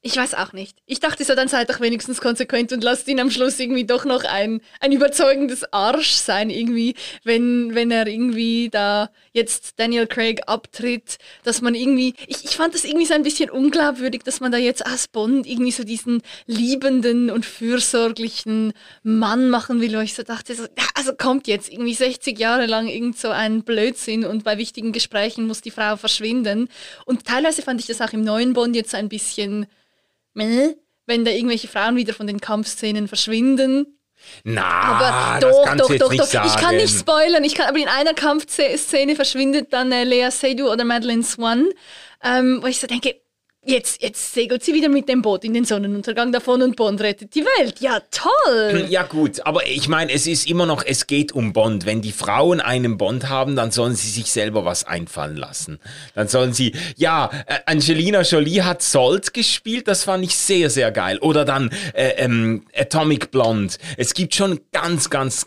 Ich 0.00 0.16
weiß 0.16 0.34
auch 0.34 0.52
nicht. 0.52 0.78
Ich 0.86 1.00
dachte 1.00 1.24
so, 1.24 1.34
dann 1.34 1.48
seid 1.48 1.70
doch 1.70 1.80
wenigstens 1.80 2.20
konsequent 2.20 2.72
und 2.72 2.84
lasst 2.84 3.08
ihn 3.08 3.18
am 3.18 3.32
Schluss 3.32 3.58
irgendwie 3.58 3.84
doch 3.84 4.04
noch 4.04 4.22
ein, 4.22 4.60
ein 4.78 4.92
überzeugendes 4.92 5.72
Arsch 5.72 6.12
sein, 6.12 6.50
irgendwie, 6.50 6.94
wenn, 7.24 7.74
wenn 7.74 7.90
er 7.90 8.06
irgendwie 8.06 8.68
da 8.70 9.10
jetzt 9.32 9.80
Daniel 9.80 10.06
Craig 10.06 10.42
abtritt, 10.46 11.18
dass 11.42 11.62
man 11.62 11.74
irgendwie, 11.74 12.14
ich, 12.28 12.44
ich 12.44 12.56
fand 12.56 12.74
das 12.74 12.84
irgendwie 12.84 13.06
so 13.06 13.14
ein 13.14 13.24
bisschen 13.24 13.50
unglaubwürdig, 13.50 14.22
dass 14.22 14.38
man 14.38 14.52
da 14.52 14.58
jetzt 14.58 14.86
als 14.86 15.08
Bond 15.08 15.48
irgendwie 15.48 15.72
so 15.72 15.82
diesen 15.82 16.22
liebenden 16.46 17.28
und 17.28 17.44
fürsorglichen 17.44 18.74
Mann 19.02 19.50
machen 19.50 19.80
will, 19.80 19.96
wo 19.96 20.00
ich 20.00 20.14
so 20.14 20.22
dachte, 20.22 20.54
so, 20.54 20.64
also 20.94 21.12
kommt 21.14 21.48
jetzt 21.48 21.72
irgendwie 21.72 21.94
60 21.94 22.38
Jahre 22.38 22.66
lang 22.66 22.86
irgend 22.86 23.18
so 23.18 23.30
ein 23.30 23.64
Blödsinn 23.64 24.24
und 24.24 24.44
bei 24.44 24.58
wichtigen 24.58 24.92
Gesprächen 24.92 25.48
muss 25.48 25.60
die 25.60 25.72
Frau 25.72 25.96
verschwinden. 25.96 26.68
Und 27.04 27.24
teilweise 27.24 27.62
fand 27.62 27.80
ich 27.80 27.88
das 27.88 28.00
auch 28.00 28.12
im 28.12 28.22
neuen 28.22 28.52
Bond 28.52 28.76
jetzt 28.76 28.94
ein 28.94 29.08
bisschen, 29.08 29.66
wenn 31.06 31.24
da 31.24 31.30
irgendwelche 31.30 31.68
Frauen 31.68 31.96
wieder 31.96 32.14
von 32.14 32.26
den 32.26 32.40
Kampfszenen 32.40 33.08
verschwinden. 33.08 33.98
Na, 34.44 34.62
Aber 34.64 35.04
Ah, 35.12 35.40
das 35.40 35.50
doch, 35.50 35.76
doch, 35.76 35.96
doch, 35.96 36.16
doch. 36.16 36.44
Ich 36.46 36.56
kann 36.56 36.76
nicht 36.76 36.98
spoilern. 36.98 37.44
Ich 37.44 37.54
kann, 37.54 37.68
aber 37.68 37.78
in 37.78 37.88
einer 37.88 38.14
Kampfszene 38.14 39.14
verschwindet 39.14 39.72
dann 39.72 39.92
äh, 39.92 40.04
Lea 40.04 40.28
Seydoux 40.30 40.68
oder 40.70 40.84
Madeleine 40.84 41.22
Swan. 41.22 41.68
ähm, 42.22 42.58
wo 42.62 42.66
ich 42.66 42.80
so 42.80 42.86
denke, 42.88 43.14
Jetzt, 43.64 44.00
jetzt 44.00 44.34
segelt 44.34 44.62
sie 44.62 44.72
wieder 44.72 44.88
mit 44.88 45.08
dem 45.08 45.20
Boot 45.20 45.44
in 45.44 45.52
den 45.52 45.64
Sonnenuntergang 45.64 46.30
davon 46.30 46.62
und 46.62 46.76
Bond 46.76 47.00
rettet 47.00 47.34
die 47.34 47.44
Welt. 47.44 47.80
Ja, 47.80 48.00
toll! 48.12 48.86
Ja 48.88 49.02
gut, 49.02 49.44
aber 49.44 49.66
ich 49.66 49.88
meine, 49.88 50.12
es 50.12 50.28
ist 50.28 50.48
immer 50.48 50.64
noch, 50.64 50.84
es 50.86 51.08
geht 51.08 51.32
um 51.32 51.52
Bond. 51.52 51.84
Wenn 51.84 52.00
die 52.00 52.12
Frauen 52.12 52.60
einen 52.60 52.98
Bond 52.98 53.28
haben, 53.28 53.56
dann 53.56 53.72
sollen 53.72 53.96
sie 53.96 54.08
sich 54.08 54.30
selber 54.30 54.64
was 54.64 54.84
einfallen 54.84 55.36
lassen. 55.36 55.80
Dann 56.14 56.28
sollen 56.28 56.52
sie, 56.52 56.72
ja, 56.96 57.30
äh, 57.46 57.58
Angelina 57.66 58.22
Jolie 58.22 58.62
hat 58.62 58.80
Salt 58.80 59.34
gespielt, 59.34 59.88
das 59.88 60.04
fand 60.04 60.24
ich 60.24 60.36
sehr, 60.36 60.70
sehr 60.70 60.92
geil. 60.92 61.18
Oder 61.18 61.44
dann 61.44 61.70
äh, 61.94 62.10
ähm, 62.10 62.64
Atomic 62.76 63.32
Blonde. 63.32 63.74
Es 63.96 64.14
gibt 64.14 64.36
schon 64.36 64.60
ganz, 64.70 65.10
ganz 65.10 65.46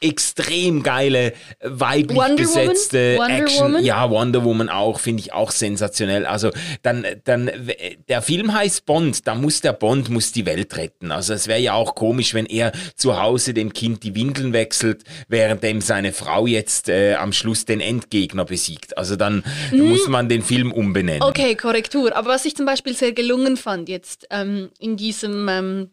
extrem 0.00 0.84
geile 0.84 1.32
weiblich 1.60 2.16
Wonder 2.16 2.36
besetzte 2.36 3.16
Woman? 3.16 3.30
Wonder 3.30 3.42
Action. 3.42 3.64
Woman? 3.64 3.84
Ja, 3.84 4.10
Wonder 4.10 4.44
Woman 4.44 4.68
auch, 4.68 5.00
finde 5.00 5.20
ich 5.20 5.32
auch 5.32 5.50
sensationell. 5.50 6.26
Also 6.26 6.50
dann, 6.82 7.04
dann, 7.24 7.50
der 8.08 8.22
Film 8.22 8.54
heißt 8.54 8.86
Bond, 8.86 9.26
da 9.26 9.34
muss 9.34 9.60
der 9.60 9.72
Bond 9.72 10.10
muss 10.10 10.30
die 10.30 10.46
Welt 10.46 10.76
retten. 10.76 11.10
Also 11.10 11.34
es 11.34 11.48
wäre 11.48 11.60
ja 11.60 11.72
auch 11.72 11.96
komisch, 11.96 12.34
wenn 12.34 12.46
er 12.46 12.70
zu 12.94 13.20
Hause 13.20 13.52
dem 13.52 13.72
Kind 13.72 14.04
die 14.04 14.14
Windeln 14.14 14.52
wechselt, 14.52 15.02
währenddem 15.26 15.80
seine 15.80 16.12
Frau 16.12 16.46
jetzt 16.46 16.88
äh, 16.88 17.14
am 17.14 17.32
Schluss 17.32 17.64
den 17.64 17.80
Endgegner 17.80 18.44
besiegt. 18.44 18.96
Also 18.96 19.16
dann 19.16 19.42
muss 19.72 20.06
man 20.06 20.28
den 20.28 20.42
Film 20.42 20.70
umbenennen. 20.70 21.22
Okay, 21.22 21.56
Korrektur. 21.56 22.14
Aber 22.14 22.30
was 22.30 22.44
ich 22.44 22.54
zum 22.54 22.66
Beispiel 22.66 22.94
sehr 22.94 23.12
gelungen 23.12 23.56
fand 23.56 23.88
jetzt 23.88 24.28
ähm, 24.30 24.70
in 24.78 24.96
diesem 24.96 25.48
ähm, 25.48 25.90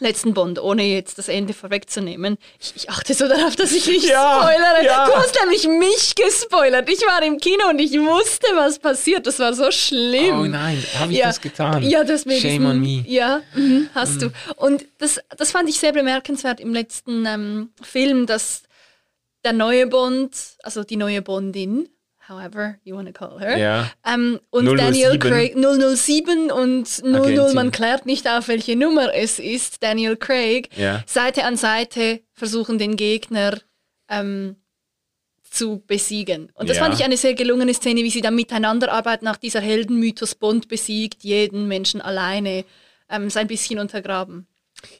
letzten 0.00 0.34
Bond, 0.34 0.58
ohne 0.58 0.82
jetzt 0.82 1.18
das 1.18 1.28
Ende 1.28 1.52
vorwegzunehmen, 1.52 2.36
ich, 2.58 2.72
ich 2.76 2.90
achte 2.90 3.14
so 3.14 3.28
darauf, 3.28 3.56
dass 3.56 3.72
ich 3.72 3.86
nicht 3.86 4.08
Ja, 4.08 4.40
spoilere. 4.40 4.84
ja. 4.84 5.06
Du 5.06 5.14
hast 5.14 5.38
nämlich 5.40 5.66
mich 5.68 6.14
gespoilert. 6.14 6.88
Ich 6.88 7.00
war 7.06 7.22
im 7.22 7.38
Kino 7.38 7.68
und 7.68 7.78
ich 7.78 7.92
wusste, 7.92 8.46
was 8.54 8.78
passiert. 8.78 9.26
Das 9.26 9.38
war 9.38 9.54
so 9.54 9.70
schlimm. 9.70 10.40
Oh 10.40 10.44
nein, 10.44 10.82
habe 10.98 11.12
ich 11.12 11.18
ja. 11.18 11.26
das 11.26 11.40
getan? 11.40 11.82
Ja, 11.82 12.04
hast 12.06 12.26
mir 12.26 12.40
Shame 12.40 12.66
on 12.66 12.80
me. 12.80 13.04
Ja, 13.06 13.42
mhm, 13.54 13.88
hast 13.94 14.22
du. 14.22 14.30
Und 14.56 14.84
das, 14.98 15.20
das 15.36 15.52
fand 15.52 15.68
ich 15.68 15.78
sehr 15.78 15.92
bemerkenswert 15.92 16.60
im 16.60 16.72
letzten 16.72 17.26
ähm, 17.26 17.70
Film, 17.82 18.26
dass 18.26 18.62
der 19.44 19.52
neue 19.52 19.86
Bond, 19.86 20.34
also 20.62 20.84
die 20.84 20.96
neue 20.96 21.22
Bondin, 21.22 21.88
however 22.30 22.78
you 22.84 22.94
want 22.96 23.08
to 23.08 23.12
call 23.12 23.38
her, 23.40 23.58
Ja. 23.58 23.90
ähm, 24.06 24.38
und 24.50 24.64
007. 24.64 24.76
Daniel 24.78 25.18
Craig, 25.18 25.56
007 25.56 26.50
und 26.52 27.02
00, 27.02 27.14
Agentin. 27.40 27.54
man 27.54 27.70
klärt 27.72 28.06
nicht 28.06 28.28
auf, 28.28 28.48
welche 28.48 28.76
Nummer 28.76 29.12
es 29.14 29.38
ist, 29.38 29.82
Daniel 29.82 30.16
Craig, 30.16 30.70
Ja. 30.76 31.02
Seite 31.06 31.44
an 31.44 31.56
Seite 31.56 32.20
versuchen 32.32 32.78
den 32.78 32.96
Gegner 32.96 33.58
ähm, 34.08 34.56
zu 35.42 35.82
besiegen. 35.86 36.50
Und 36.54 36.68
das 36.70 36.76
Ja. 36.76 36.84
fand 36.84 36.94
ich 36.94 37.04
eine 37.04 37.16
sehr 37.16 37.34
gelungene 37.34 37.74
Szene, 37.74 38.02
wie 38.04 38.10
sie 38.10 38.20
dann 38.20 38.36
miteinander 38.36 38.92
arbeiten, 38.92 39.24
nach 39.24 39.36
dieser 39.36 39.60
Heldenmythos 39.60 40.36
Bond 40.36 40.68
besiegt, 40.68 41.24
jeden 41.24 41.66
Menschen 41.66 42.00
alleine, 42.00 42.64
ähm, 43.08 43.28
ein 43.34 43.46
bisschen 43.48 43.80
untergraben. 43.80 44.46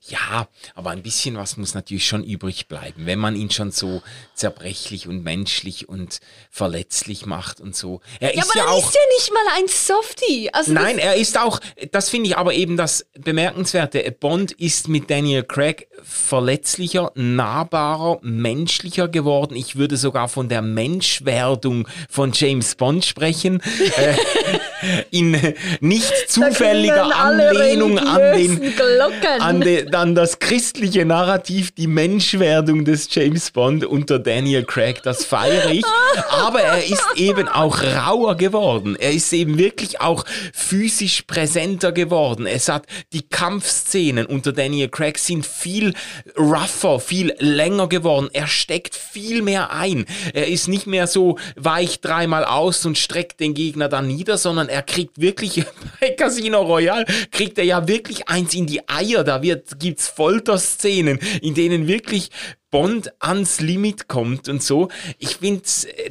Ja, 0.09 0.49
aber 0.75 0.91
ein 0.91 1.03
bisschen 1.03 1.37
was 1.37 1.57
muss 1.57 1.75
natürlich 1.75 2.07
schon 2.07 2.25
übrig 2.25 2.69
bleiben, 2.69 3.07
wenn 3.07 3.19
man 3.19 3.37
ihn 3.37 3.51
schon 3.51 3.71
so 3.71 4.03
zerbrechlich 4.35 5.07
und 5.07 5.23
menschlich 5.23 5.89
und 5.89 6.21
verletzlich 6.51 7.27
macht 7.27 7.61
und 7.61 7.77
so. 7.77 8.01
Er 8.19 8.35
Ja, 8.35 8.43
ist 8.43 8.51
aber 8.51 8.59
ja 8.59 8.65
dann 8.67 8.75
auch. 8.75 8.89
ist 8.89 8.97
er 8.97 9.19
nicht 9.19 9.33
mal 9.33 9.45
ein 9.57 9.69
Softie. 9.69 10.51
Also 10.53 10.73
Nein, 10.73 10.99
er 10.99 11.15
ist 11.17 11.39
auch, 11.39 11.61
das 11.93 12.09
finde 12.11 12.31
ich 12.31 12.37
aber 12.37 12.55
eben 12.55 12.77
das 12.77 13.07
Bemerkenswerte. 13.19 14.11
Bond 14.19 14.53
ist 14.53 14.89
mit 14.89 15.11
Daniel 15.11 15.43
Craig 15.45 15.87
verletzlicher, 16.03 17.13
nahbarer, 17.15 18.19
menschlicher 18.23 19.09
geworden. 19.09 19.55
Ich 19.57 19.77
würde 19.77 19.97
sogar 19.97 20.29
von 20.29 20.49
der 20.49 20.63
Menschwerdung 20.63 21.87
von 22.09 22.33
James 22.33 22.75
Bond 22.75 23.05
sprechen. 23.05 23.63
äh, 23.97 24.15
in 25.11 25.37
nicht 25.81 26.13
zufälliger 26.29 27.15
Anlehnung 27.15 27.99
an 27.99 28.17
den, 28.17 28.59
religiösen 28.59 28.77
Glocken. 28.77 29.41
An, 29.71 29.87
de, 29.87 29.95
an 29.95 30.15
das 30.15 30.39
christliche 30.39 31.05
Narrativ, 31.05 31.71
die 31.73 31.87
Menschwerdung 31.87 32.85
des 32.85 33.09
James 33.11 33.51
Bond 33.51 33.85
unter 33.85 34.19
Daniel 34.19 34.65
Craig. 34.65 35.03
Das 35.03 35.25
feiere 35.25 35.71
ich. 35.71 35.85
Aber 36.31 36.61
er 36.61 36.85
ist 36.85 37.05
eben 37.17 37.49
auch 37.49 37.83
rauer 37.83 38.37
geworden. 38.37 38.97
Er 38.97 39.13
ist 39.13 39.33
eben 39.33 39.59
wirklich 39.59 40.01
auch 40.01 40.25
physisch 40.53 41.23
präsenter 41.23 41.93
geworden. 41.93 42.47
Es 42.47 42.69
hat 42.69 42.87
die 43.13 43.23
Kampfszenen 43.23 44.27
unter 44.27 44.53
Daniel 44.53 44.89
Craig 44.89 45.19
sind 45.19 45.47
viel 45.47 45.95
rougher, 46.37 47.01
viel 47.01 47.35
länger 47.39 47.89
geworden. 47.89 48.29
Er 48.33 48.47
steckt 48.47 48.95
viel 48.95 49.43
mehr 49.43 49.73
ein. 49.73 50.07
Er 50.35 50.49
ist 50.49 50.69
nicht 50.69 50.87
mehr 50.87 51.07
so 51.07 51.39
weich 51.57 52.01
dreimal 52.01 52.45
aus 52.45 52.85
und 52.87 52.99
streckt 52.99 53.41
den 53.41 53.55
Gegner 53.55 53.89
dann 53.89 54.07
nieder, 54.07 54.39
sondern 54.39 54.69
er 54.69 54.83
kriegt 54.83 55.21
wirklich 55.21 55.65
bei 56.01 56.11
Casino 56.11 56.63
Royale 56.63 57.05
kriegt 57.31 57.59
er 57.59 57.65
ja 57.65 57.87
wirklich 57.87 58.29
eins 58.29 58.55
in 58.55 58.67
die 58.67 58.89
Eier. 58.89 59.25
Da 59.25 59.43
wird 59.43 59.60
gibt's 59.79 60.09
Folterszenen, 60.09 61.19
in 61.43 61.55
denen 61.55 61.87
wirklich 61.87 62.31
Bond 62.71 63.13
ans 63.21 63.61
Limit 63.61 64.09
kommt 64.09 64.49
und 64.49 64.63
so. 64.63 64.89
Ich 65.19 65.37
finde, 65.37 65.63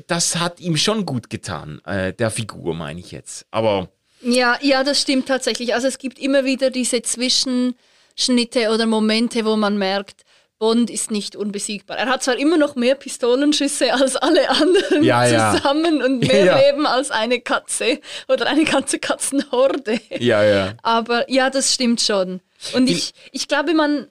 das 0.08 0.36
hat 0.38 0.60
ihm 0.60 0.76
schon 0.78 1.06
gut 1.06 1.30
getan, 1.30 1.82
äh, 1.86 2.14
der 2.14 2.32
Figur 2.32 2.74
meine 2.76 3.00
ich 3.00 3.12
jetzt. 3.12 3.46
Aber 3.52 3.90
Ja, 4.22 4.58
ja, 4.62 4.84
das 4.84 5.00
stimmt 5.02 5.28
tatsächlich. 5.28 5.74
Also 5.74 5.88
es 5.88 5.98
gibt 5.98 6.20
immer 6.20 6.44
wieder 6.46 6.70
diese 6.70 7.02
Zwischenschnitte 7.02 8.70
oder 8.74 8.86
Momente, 8.86 9.46
wo 9.46 9.56
man 9.56 9.78
merkt, 9.78 10.24
Bond 10.58 10.90
ist 10.90 11.10
nicht 11.10 11.38
unbesiegbar. 11.38 11.98
Er 11.98 12.08
hat 12.08 12.22
zwar 12.22 12.38
immer 12.38 12.58
noch 12.58 12.76
mehr 12.76 12.96
Pistolenschüsse 12.96 13.94
als 13.94 14.18
alle 14.18 14.50
anderen 14.50 15.04
Ja, 15.04 15.26
ja. 15.26 15.56
zusammen 15.56 16.02
und 16.04 16.20
mehr 16.28 16.44
Ja. 16.46 16.58
Leben 16.60 16.86
als 16.86 17.12
eine 17.12 17.40
Katze 17.40 18.02
oder 18.28 18.48
eine 18.48 18.66
ganze 18.66 19.00
Katzenhorde. 19.00 20.02
ja, 20.20 20.44
ja. 20.44 20.74
Aber 20.84 21.30
ja, 21.32 21.50
das 21.50 21.74
stimmt 21.74 22.02
schon. 22.02 22.42
Und 22.74 22.88
Die- 22.88 22.94
ich, 22.94 23.14
ich 23.32 23.48
glaube, 23.48 23.74
man, 23.74 24.10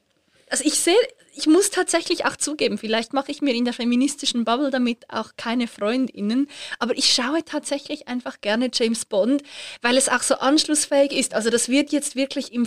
also 0.51 0.65
ich 0.65 0.75
sehe, 0.79 0.95
ich 1.35 1.47
muss 1.47 1.71
tatsächlich 1.71 2.25
auch 2.25 2.35
zugeben, 2.37 2.79
vielleicht 2.79 3.13
mache 3.13 3.31
ich 3.31 3.43
mir 3.43 3.55
in 3.55 3.65
der 3.65 3.73
feministischen 3.73 4.45
Bubble 4.45 4.71
damit 4.73 5.09
auch 5.09 5.33
keine 5.37 5.69
Freundinnen, 5.69 6.49
aber 6.81 6.99
ich 6.99 7.13
schaue 7.13 7.45
tatsächlich 7.45 8.09
einfach 8.09 8.41
gerne 8.41 8.71
James 8.75 9.05
Bond, 9.05 9.43
weil 9.81 9.97
es 9.97 10.09
auch 10.09 10.23
so 10.23 10.35
anschlussfähig 10.35 11.13
ist. 11.13 11.35
Also 11.35 11.51
das 11.51 11.69
wird 11.69 11.93
jetzt 11.93 12.17
wirklich 12.17 12.53
im 12.53 12.67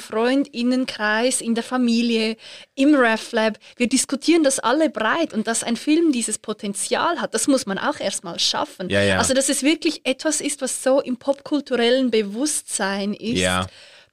Freundinnenkreis, 0.56 1.42
in 1.42 1.56
der 1.56 1.64
Familie, 1.64 2.38
im 2.76 2.96
RefLab, 2.96 3.58
wir 3.78 3.88
diskutieren 3.90 4.44
das 4.44 4.60
alle 4.60 4.90
breit 4.90 5.34
und 5.34 5.48
dass 5.48 5.64
ein 5.64 5.76
Film 5.76 6.12
dieses 6.12 6.38
Potenzial 6.38 7.20
hat, 7.20 7.34
das 7.34 7.48
muss 7.48 7.66
man 7.66 7.78
auch 7.78 8.00
erstmal 8.00 8.40
schaffen. 8.40 8.90
Ja, 8.90 9.02
ja. 9.04 9.18
Also 9.18 9.34
dass 9.34 9.50
es 9.50 9.64
wirklich 9.64 10.02
etwas 10.06 10.42
ist, 10.42 10.62
was 10.62 10.84
so 10.84 11.02
im 11.02 11.18
popkulturellen 11.18 12.12
Bewusstsein 12.12 13.14
ist 13.14 13.40
Ja. 13.40 13.68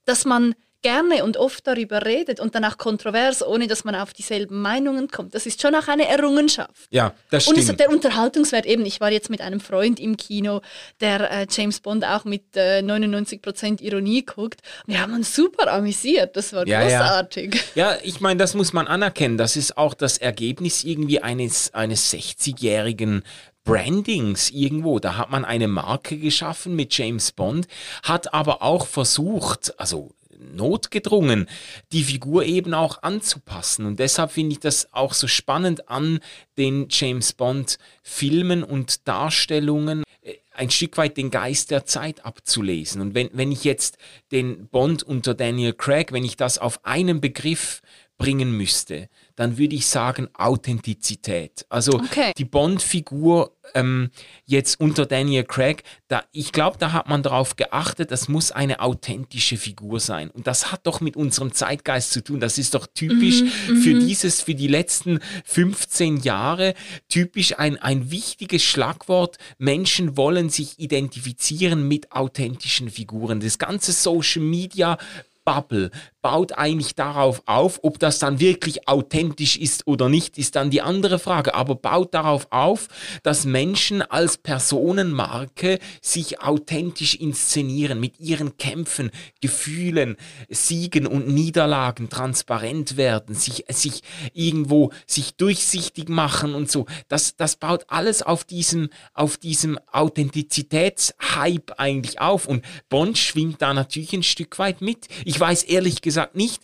dass 0.05 0.25
man 0.25 0.55
gerne 0.81 1.23
und 1.23 1.37
oft 1.37 1.67
darüber 1.67 2.05
redet 2.05 2.39
und 2.39 2.55
dann 2.55 2.63
auch 2.65 2.77
kontrovers, 2.77 3.45
ohne 3.45 3.67
dass 3.67 3.83
man 3.83 3.95
auf 3.95 4.13
dieselben 4.13 4.61
Meinungen 4.61 5.09
kommt. 5.09 5.35
Das 5.35 5.45
ist 5.45 5.61
schon 5.61 5.75
auch 5.75 5.87
eine 5.87 6.07
Errungenschaft. 6.07 6.87
Ja, 6.89 7.13
das 7.29 7.47
Und 7.47 7.55
stimmt. 7.55 7.71
es, 7.71 7.77
der 7.77 7.89
Unterhaltungswert 7.89 8.65
eben, 8.65 8.85
ich 8.85 9.01
war 9.01 9.11
jetzt 9.11 9.29
mit 9.29 9.41
einem 9.41 9.59
Freund 9.59 9.99
im 9.99 10.15
Kino, 10.17 10.61
der 11.01 11.29
äh, 11.31 11.47
James 11.49 11.79
Bond 11.81 12.05
auch 12.05 12.23
mit 12.25 12.55
äh, 12.55 12.79
99% 12.79 13.81
Ironie 13.81 14.23
guckt. 14.25 14.61
Wir 14.85 15.01
haben 15.01 15.13
uns 15.13 15.35
super 15.35 15.71
amüsiert, 15.71 16.35
das 16.37 16.53
war 16.53 16.67
Ja, 16.67 16.81
ja. 16.87 16.99
großartig. 16.99 17.61
Ja, 17.75 17.97
ich 18.03 18.21
meine, 18.21 18.37
das 18.37 18.53
muss 18.53 18.73
man 18.73 18.87
anerkennen. 18.87 19.37
Das 19.37 19.55
ist 19.55 19.77
auch 19.77 19.93
das 19.93 20.17
Ergebnis 20.17 20.83
irgendwie 20.83 21.21
eines, 21.21 21.73
eines 21.73 22.13
60-jährigen 22.13 23.23
Brandings 23.65 24.49
irgendwo. 24.49 24.99
Da 24.99 25.17
hat 25.17 25.29
man 25.29 25.45
eine 25.45 25.67
Marke 25.67 26.17
geschaffen 26.17 26.75
mit 26.75 26.97
James 26.97 27.31
Bond, 27.31 27.67
hat 28.03 28.33
aber 28.33 28.61
auch 28.63 28.87
versucht, 28.87 29.77
also 29.79 30.11
notgedrungen, 30.39 31.47
die 31.91 32.03
Figur 32.03 32.45
eben 32.45 32.73
auch 32.73 33.03
anzupassen. 33.03 33.85
Und 33.85 33.99
deshalb 33.99 34.31
finde 34.31 34.53
ich 34.53 34.59
das 34.59 34.93
auch 34.93 35.13
so 35.13 35.27
spannend 35.27 35.89
an 35.89 36.19
den 36.57 36.87
James 36.89 37.33
Bond 37.33 37.77
Filmen 38.01 38.63
und 38.63 39.07
Darstellungen 39.07 40.03
äh, 40.21 40.35
ein 40.53 40.69
Stück 40.69 40.97
weit 40.97 41.17
den 41.17 41.31
Geist 41.31 41.71
der 41.71 41.85
Zeit 41.85 42.25
abzulesen. 42.25 43.01
Und 43.01 43.15
wenn, 43.15 43.29
wenn 43.33 43.51
ich 43.51 43.63
jetzt 43.63 43.97
den 44.31 44.67
Bond 44.67 45.03
unter 45.03 45.33
Daniel 45.33 45.73
Craig, 45.73 46.11
wenn 46.11 46.25
ich 46.25 46.35
das 46.35 46.57
auf 46.57 46.85
einen 46.85 47.21
Begriff 47.21 47.81
bringen 48.17 48.51
müsste, 48.51 49.09
dann 49.39 49.57
würde 49.57 49.73
ich 49.73 49.87
sagen 49.87 50.27
Authentizität. 50.33 51.65
Also 51.69 51.93
Okay. 51.93 52.33
die 52.37 52.43
Bond-Figur 52.43 53.55
ähm, 53.73 54.09
jetzt 54.45 54.81
unter 54.81 55.05
Daniel 55.05 55.45
Craig, 55.45 55.83
da, 56.09 56.25
ich 56.33 56.51
glaube, 56.51 56.77
da 56.77 56.91
hat 56.91 57.07
man 57.07 57.23
darauf 57.23 57.55
geachtet, 57.55 58.11
das 58.11 58.27
muss 58.27 58.51
eine 58.51 58.81
authentische 58.81 59.55
Figur 59.55 60.01
sein. 60.01 60.29
Und 60.29 60.45
das 60.45 60.73
hat 60.73 60.85
doch 60.85 60.99
mit 60.99 61.15
unserem 61.15 61.53
Zeitgeist 61.53 62.11
zu 62.11 62.21
tun. 62.21 62.41
Das 62.41 62.57
ist 62.57 62.73
doch 62.73 62.85
typisch 62.93 63.43
für 63.81 63.93
dieses, 63.93 64.41
für 64.41 64.55
die 64.55 64.67
letzten 64.67 65.21
15 65.45 66.17
Jahre, 66.17 66.73
typisch 67.07 67.57
ein, 67.57 67.77
ein 67.77 68.11
wichtiges 68.11 68.63
Schlagwort. 68.63 69.37
Menschen 69.57 70.17
wollen 70.17 70.49
sich 70.49 70.79
identifizieren 70.79 71.87
mit 71.87 72.11
authentischen 72.11 72.89
Figuren. 72.89 73.39
Das 73.39 73.57
ganze 73.57 73.93
Social 73.93 74.41
Media 74.41 74.97
Bubble 75.45 75.89
baut 76.21 76.57
eigentlich 76.57 76.95
darauf 76.95 77.41
auf, 77.45 77.79
ob 77.83 77.97
das 77.99 78.19
dann 78.19 78.39
wirklich 78.39 78.87
authentisch 78.87 79.55
ist 79.55 79.87
oder 79.87 80.09
nicht, 80.09 80.37
ist 80.37 80.55
dann 80.55 80.69
die 80.69 80.81
andere 80.81 81.17
Frage, 81.17 81.55
aber 81.55 81.75
baut 81.75 82.13
darauf 82.13 82.47
auf, 82.49 82.87
dass 83.23 83.45
Menschen 83.45 84.01
als 84.01 84.37
Personenmarke 84.37 85.79
sich 86.01 86.41
authentisch 86.41 87.15
inszenieren, 87.15 87.99
mit 87.99 88.19
ihren 88.19 88.57
Kämpfen, 88.57 89.11
Gefühlen, 89.39 90.17
Siegen 90.49 91.07
und 91.07 91.29
Niederlagen 91.29 92.09
transparent 92.09 92.97
werden, 92.97 93.33
sich, 93.33 93.65
sich 93.69 94.01
irgendwo 94.33 94.91
sich 95.07 95.35
durchsichtig 95.35 96.09
machen 96.09 96.53
und 96.53 96.69
so. 96.69 96.85
Das, 97.07 97.37
das 97.37 97.55
baut 97.55 97.85
alles 97.87 98.21
auf 98.23 98.43
diesem, 98.43 98.89
auf 99.13 99.37
diesem 99.37 99.79
Authentizitätshype 99.91 101.79
eigentlich 101.79 102.19
auf 102.19 102.45
und 102.45 102.65
Bond 102.89 103.17
schwingt 103.17 103.61
da 103.61 103.73
natürlich 103.73 104.11
ein 104.13 104.23
Stück 104.23 104.59
weit 104.59 104.81
mit. 104.81 105.07
Ich 105.23 105.39
weiß 105.39 105.63
ehrlich 105.63 106.01
gesagt 106.01 106.08
nicht, 106.35 106.63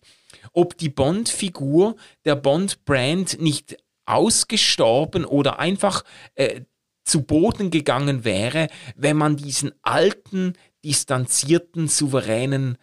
ob 0.54 0.78
die 0.78 0.90
Bond-Figur 0.90 1.96
der 2.26 2.36
Bond-Brand 2.36 3.42
nicht 3.42 3.78
ausgestorben 4.06 5.26
oder 5.26 5.60
einfach 5.60 6.04
äh, 6.36 6.62
zu 7.04 7.22
Boden 7.22 7.70
gegangen 7.70 8.24
wäre, 8.24 8.68
wenn 8.96 9.18
man 9.18 9.38
diesen 9.38 9.72
alten, 9.82 10.54
distanzierten, 10.84 11.88
souveränen 11.88 12.78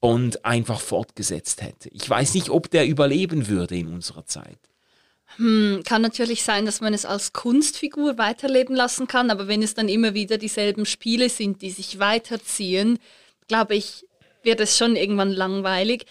Bond 0.00 0.44
einfach 0.44 0.80
fortgesetzt 0.80 1.60
hätte. 1.62 1.88
Ich 1.90 2.08
weiß 2.08 2.34
nicht, 2.34 2.50
ob 2.50 2.70
der 2.70 2.86
überleben 2.86 3.48
würde 3.48 3.76
in 3.76 3.88
unserer 3.88 4.24
Zeit. 4.26 4.58
Hm, 5.36 5.82
kann 5.84 6.02
natürlich 6.02 6.42
sein, 6.42 6.66
dass 6.66 6.80
man 6.80 6.94
es 6.94 7.04
als 7.04 7.32
Kunstfigur 7.32 8.16
weiterleben 8.16 8.74
lassen 8.74 9.06
kann, 9.06 9.30
aber 9.30 9.48
wenn 9.48 9.62
es 9.62 9.74
dann 9.74 9.88
immer 9.88 10.14
wieder 10.14 10.38
dieselben 10.38 10.86
Spiele 10.86 11.28
sind, 11.28 11.62
die 11.62 11.70
sich 11.70 11.98
weiterziehen, 11.98 12.98
glaube 13.46 13.74
ich, 13.74 14.06
wird 14.42 14.60
es 14.60 14.76
schon 14.76 14.96
irgendwann 14.96 15.30
langweilig. 15.30 16.06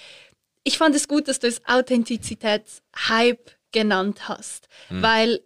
Ich 0.63 0.77
fand 0.77 0.95
es 0.95 1.07
gut, 1.07 1.27
dass 1.27 1.39
du 1.39 1.47
es 1.47 1.65
Authentizitätshype 1.65 3.51
genannt 3.71 4.27
hast, 4.27 4.67
hm. 4.89 5.01
weil 5.01 5.39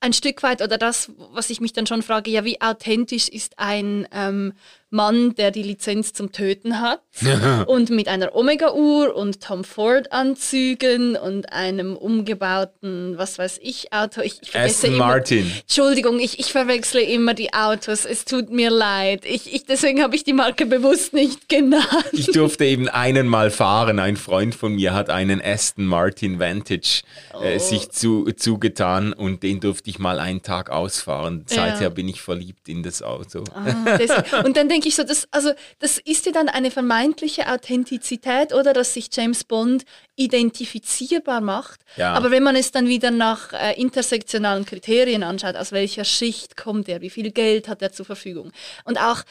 ein 0.00 0.12
Stück 0.12 0.42
weit 0.42 0.62
oder 0.62 0.78
das, 0.78 1.10
was 1.16 1.50
ich 1.50 1.60
mich 1.60 1.72
dann 1.72 1.86
schon 1.86 2.02
frage, 2.02 2.30
ja, 2.30 2.44
wie 2.44 2.60
authentisch 2.60 3.28
ist 3.28 3.58
ein 3.58 4.06
ähm, 4.12 4.52
Mann, 4.90 5.34
der 5.34 5.50
die 5.50 5.62
Lizenz 5.62 6.14
zum 6.14 6.32
Töten 6.32 6.80
hat 6.80 7.02
und 7.66 7.90
mit 7.90 8.08
einer 8.08 8.34
Omega-Uhr 8.34 9.14
und 9.14 9.42
Tom 9.42 9.64
Ford-Anzügen 9.64 11.16
und 11.16 11.52
einem 11.52 11.94
umgebauten, 11.94 13.18
was 13.18 13.38
weiß 13.38 13.60
ich, 13.62 13.92
Auto. 13.92 14.22
Ich, 14.22 14.40
ich 14.42 14.56
Aston 14.56 14.94
immer, 14.94 15.06
Martin. 15.06 15.50
Entschuldigung, 15.60 16.18
ich, 16.20 16.38
ich 16.38 16.52
verwechsle 16.52 17.02
immer 17.02 17.34
die 17.34 17.52
Autos. 17.52 18.06
Es 18.06 18.24
tut 18.24 18.50
mir 18.50 18.70
leid. 18.70 19.24
Ich, 19.26 19.52
ich, 19.52 19.66
deswegen 19.66 20.02
habe 20.02 20.16
ich 20.16 20.24
die 20.24 20.32
Marke 20.32 20.64
bewusst 20.64 21.12
nicht 21.12 21.48
genannt. 21.50 21.84
Ich 22.12 22.26
durfte 22.26 22.64
eben 22.64 22.88
einen 22.88 23.26
mal 23.26 23.50
fahren. 23.50 23.98
Ein 23.98 24.16
Freund 24.16 24.54
von 24.54 24.74
mir 24.74 24.94
hat 24.94 25.10
einen 25.10 25.42
Aston 25.42 25.84
Martin 25.84 26.38
Vantage 26.38 27.02
äh, 27.42 27.56
oh. 27.56 27.58
sich 27.58 27.90
zu, 27.90 28.24
zugetan 28.32 29.12
und 29.12 29.42
den 29.42 29.60
durfte 29.60 29.90
ich 29.90 29.98
mal 29.98 30.18
einen 30.18 30.42
Tag 30.42 30.70
ausfahren. 30.70 31.44
Seither 31.46 31.82
ja. 31.82 31.88
bin 31.90 32.08
ich 32.08 32.22
verliebt 32.22 32.68
in 32.68 32.82
das 32.82 33.02
Auto. 33.02 33.44
Ah, 33.54 33.98
das, 33.98 34.44
und 34.44 34.56
dann 34.56 34.68
denke 34.68 34.77
ich 34.86 34.94
so, 34.94 35.02
das, 35.02 35.26
also, 35.32 35.52
das 35.80 35.98
ist 35.98 36.26
ja 36.26 36.32
dann 36.32 36.48
eine 36.48 36.70
vermeintliche 36.70 37.50
Authentizität 37.50 38.52
oder 38.52 38.72
dass 38.72 38.94
sich 38.94 39.08
James 39.12 39.42
Bond 39.44 39.84
identifizierbar 40.16 41.40
macht. 41.40 41.80
Ja. 41.96 42.12
Aber 42.12 42.30
wenn 42.30 42.42
man 42.42 42.54
es 42.54 42.70
dann 42.70 42.86
wieder 42.86 43.10
nach 43.10 43.52
äh, 43.52 43.80
intersektionalen 43.80 44.64
Kriterien 44.64 45.22
anschaut, 45.22 45.56
aus 45.56 45.72
welcher 45.72 46.04
Schicht 46.04 46.56
kommt 46.56 46.88
er, 46.88 47.00
wie 47.00 47.10
viel 47.10 47.30
Geld 47.30 47.66
hat 47.66 47.82
er 47.82 47.92
zur 47.92 48.06
Verfügung 48.06 48.52
und 48.84 49.00
auch 49.00 49.22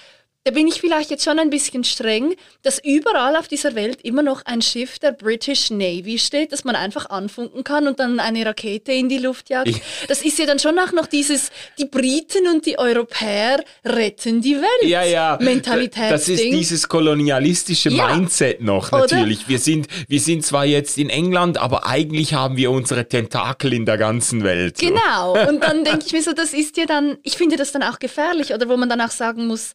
da 0.48 0.54
bin 0.54 0.66
ich 0.66 0.80
vielleicht 0.80 1.10
jetzt 1.10 1.26
schon 1.26 1.40
ein 1.40 1.50
bisschen 1.50 1.84
streng, 1.84 2.34
dass 2.64 2.80
überall 2.82 3.36
auf 3.36 3.50
dieser 3.50 3.76
Welt 3.76 4.00
immer 4.04 4.24
noch 4.24 4.46
ein 4.46 4.62
Schiff 4.62 4.98
der 4.98 5.12
British 5.12 5.72
Navy 5.72 6.18
steht, 6.18 6.54
das 6.54 6.64
man 6.64 6.74
einfach 6.74 7.10
anfunken 7.10 7.66
kann 7.66 7.86
und 7.86 8.00
dann 8.00 8.22
eine 8.22 8.46
Rakete 8.46 8.94
in 8.94 9.10
die 9.10 9.18
Luft 9.18 9.50
jagt. 9.50 9.68
Ich 9.68 9.82
das 10.08 10.22
ist 10.22 10.40
ja 10.40 10.46
dann 10.46 10.58
schon 10.58 10.80
auch 10.80 10.94
noch 10.94 11.06
dieses, 11.06 11.52
die 11.78 11.84
Briten 11.84 12.48
und 12.48 12.66
die 12.66 12.80
Europäer 12.80 13.62
retten 13.84 14.40
die 14.40 14.56
Welt. 14.56 14.84
Ja, 14.84 15.04
ja. 15.04 15.38
Mentalität. 15.42 16.12
Das 16.12 16.30
ist 16.30 16.42
dieses 16.42 16.88
kolonialistische 16.88 17.90
ja. 17.90 18.16
Mindset 18.16 18.62
noch, 18.62 18.94
natürlich. 18.94 19.50
Wir 19.50 19.60
sind, 19.60 19.88
wir 20.08 20.22
sind 20.22 20.46
zwar 20.46 20.64
jetzt 20.64 20.98
in 20.98 21.10
England, 21.10 21.58
aber 21.58 21.86
eigentlich 21.86 22.36
haben 22.36 22.56
wir 22.56 22.72
unsere 22.72 23.06
Tentakel 23.06 23.74
in 23.74 23.86
der 23.86 23.98
ganzen 23.98 24.46
Welt. 24.46 24.78
So. 24.78 24.88
Genau. 24.88 25.50
Und 25.50 25.62
dann 25.62 25.84
denke 25.84 26.06
ich 26.06 26.14
mir 26.14 26.24
so, 26.24 26.32
das 26.32 26.54
ist 26.54 26.78
ja 26.78 26.86
dann, 26.86 27.18
ich 27.24 27.36
finde 27.36 27.58
das 27.58 27.74
dann 27.74 27.84
auch 27.84 28.00
gefährlich, 28.00 28.54
oder 28.54 28.70
wo 28.70 28.78
man 28.78 28.88
dann 28.88 29.02
auch 29.02 29.12
sagen 29.12 29.48
muss, 29.48 29.74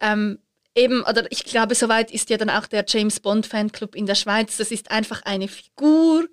ähm, 0.00 0.38
eben, 0.74 1.02
oder 1.02 1.30
ich 1.30 1.44
glaube, 1.44 1.74
soweit 1.74 2.10
ist 2.10 2.30
ja 2.30 2.36
dann 2.36 2.50
auch 2.50 2.66
der 2.66 2.84
James 2.86 3.20
Bond 3.20 3.46
Fanclub 3.46 3.94
in 3.94 4.06
der 4.06 4.14
Schweiz. 4.14 4.56
Das 4.56 4.70
ist 4.70 4.90
einfach 4.90 5.22
eine 5.22 5.48
Figur 5.48 6.26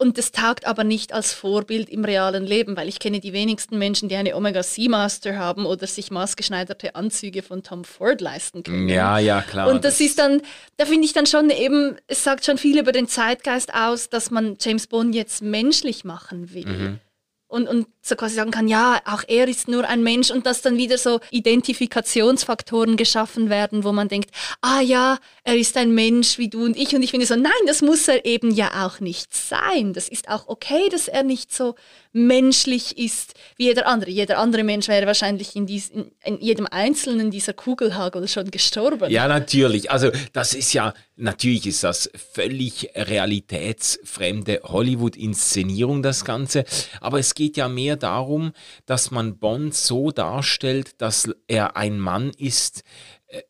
und 0.00 0.16
das 0.16 0.30
taugt 0.30 0.64
aber 0.64 0.84
nicht 0.84 1.12
als 1.12 1.32
Vorbild 1.32 1.88
im 1.90 2.04
realen 2.04 2.46
Leben, 2.46 2.76
weil 2.76 2.88
ich 2.88 3.00
kenne 3.00 3.18
die 3.18 3.32
wenigsten 3.32 3.78
Menschen, 3.78 4.08
die 4.08 4.14
eine 4.14 4.36
Omega 4.36 4.62
C 4.62 4.88
Master 4.88 5.36
haben 5.36 5.66
oder 5.66 5.88
sich 5.88 6.12
maßgeschneiderte 6.12 6.94
Anzüge 6.94 7.42
von 7.42 7.64
Tom 7.64 7.84
Ford 7.84 8.20
leisten 8.20 8.62
können. 8.62 8.88
Ja, 8.88 9.18
ja, 9.18 9.42
klar. 9.42 9.68
Und 9.68 9.84
das, 9.84 9.98
das 9.98 10.06
ist 10.06 10.18
dann, 10.20 10.40
da 10.76 10.86
finde 10.86 11.04
ich 11.04 11.14
dann 11.14 11.26
schon 11.26 11.50
eben, 11.50 11.96
es 12.06 12.22
sagt 12.22 12.44
schon 12.46 12.58
viel 12.58 12.78
über 12.78 12.92
den 12.92 13.08
Zeitgeist 13.08 13.74
aus, 13.74 14.08
dass 14.08 14.30
man 14.30 14.56
James 14.60 14.86
Bond 14.86 15.16
jetzt 15.16 15.42
menschlich 15.42 16.04
machen 16.04 16.54
will. 16.54 16.66
Mhm 16.66 17.00
und, 17.48 17.66
und 17.66 17.86
so 18.02 18.14
quasi 18.14 18.36
sagen 18.36 18.50
kann, 18.50 18.68
ja, 18.68 19.00
auch 19.04 19.24
er 19.26 19.48
ist 19.48 19.68
nur 19.68 19.88
ein 19.88 20.02
Mensch 20.02 20.30
und 20.30 20.46
dass 20.46 20.62
dann 20.62 20.76
wieder 20.76 20.98
so 20.98 21.20
Identifikationsfaktoren 21.30 22.96
geschaffen 22.96 23.50
werden, 23.50 23.84
wo 23.84 23.92
man 23.92 24.08
denkt, 24.08 24.30
ah 24.60 24.80
ja, 24.80 25.18
er 25.48 25.56
ist 25.56 25.78
ein 25.78 25.94
Mensch 25.94 26.36
wie 26.36 26.50
du 26.50 26.62
und 26.62 26.76
ich 26.76 26.94
und 26.94 27.02
ich 27.02 27.10
finde 27.10 27.24
so, 27.24 27.34
nein, 27.34 27.50
das 27.66 27.80
muss 27.80 28.06
er 28.06 28.26
eben 28.26 28.50
ja 28.50 28.84
auch 28.84 29.00
nicht 29.00 29.34
sein. 29.34 29.94
Das 29.94 30.06
ist 30.06 30.28
auch 30.28 30.46
okay, 30.46 30.90
dass 30.90 31.08
er 31.08 31.22
nicht 31.22 31.54
so 31.54 31.74
menschlich 32.12 32.98
ist 32.98 33.32
wie 33.56 33.64
jeder 33.64 33.86
andere. 33.86 34.10
Jeder 34.10 34.38
andere 34.38 34.62
Mensch 34.62 34.88
wäre 34.88 35.06
wahrscheinlich 35.06 35.56
in, 35.56 35.64
dies, 35.64 35.88
in, 35.88 36.10
in 36.22 36.38
jedem 36.40 36.66
einzelnen 36.66 37.30
dieser 37.30 37.54
Kugelhagel 37.54 38.28
schon 38.28 38.50
gestorben. 38.50 39.10
Ja, 39.10 39.26
natürlich. 39.26 39.90
Also 39.90 40.10
das 40.34 40.52
ist 40.52 40.74
ja, 40.74 40.92
natürlich 41.16 41.66
ist 41.66 41.82
das 41.82 42.10
völlig 42.34 42.90
realitätsfremde 42.94 44.60
Hollywood-Inszenierung, 44.64 46.02
das 46.02 46.26
Ganze. 46.26 46.66
Aber 47.00 47.18
es 47.18 47.34
geht 47.34 47.56
ja 47.56 47.68
mehr 47.68 47.96
darum, 47.96 48.52
dass 48.84 49.10
man 49.10 49.38
Bond 49.38 49.74
so 49.74 50.10
darstellt, 50.10 51.00
dass 51.00 51.30
er 51.46 51.76
ein 51.76 51.98
Mann 51.98 52.32
ist, 52.36 52.82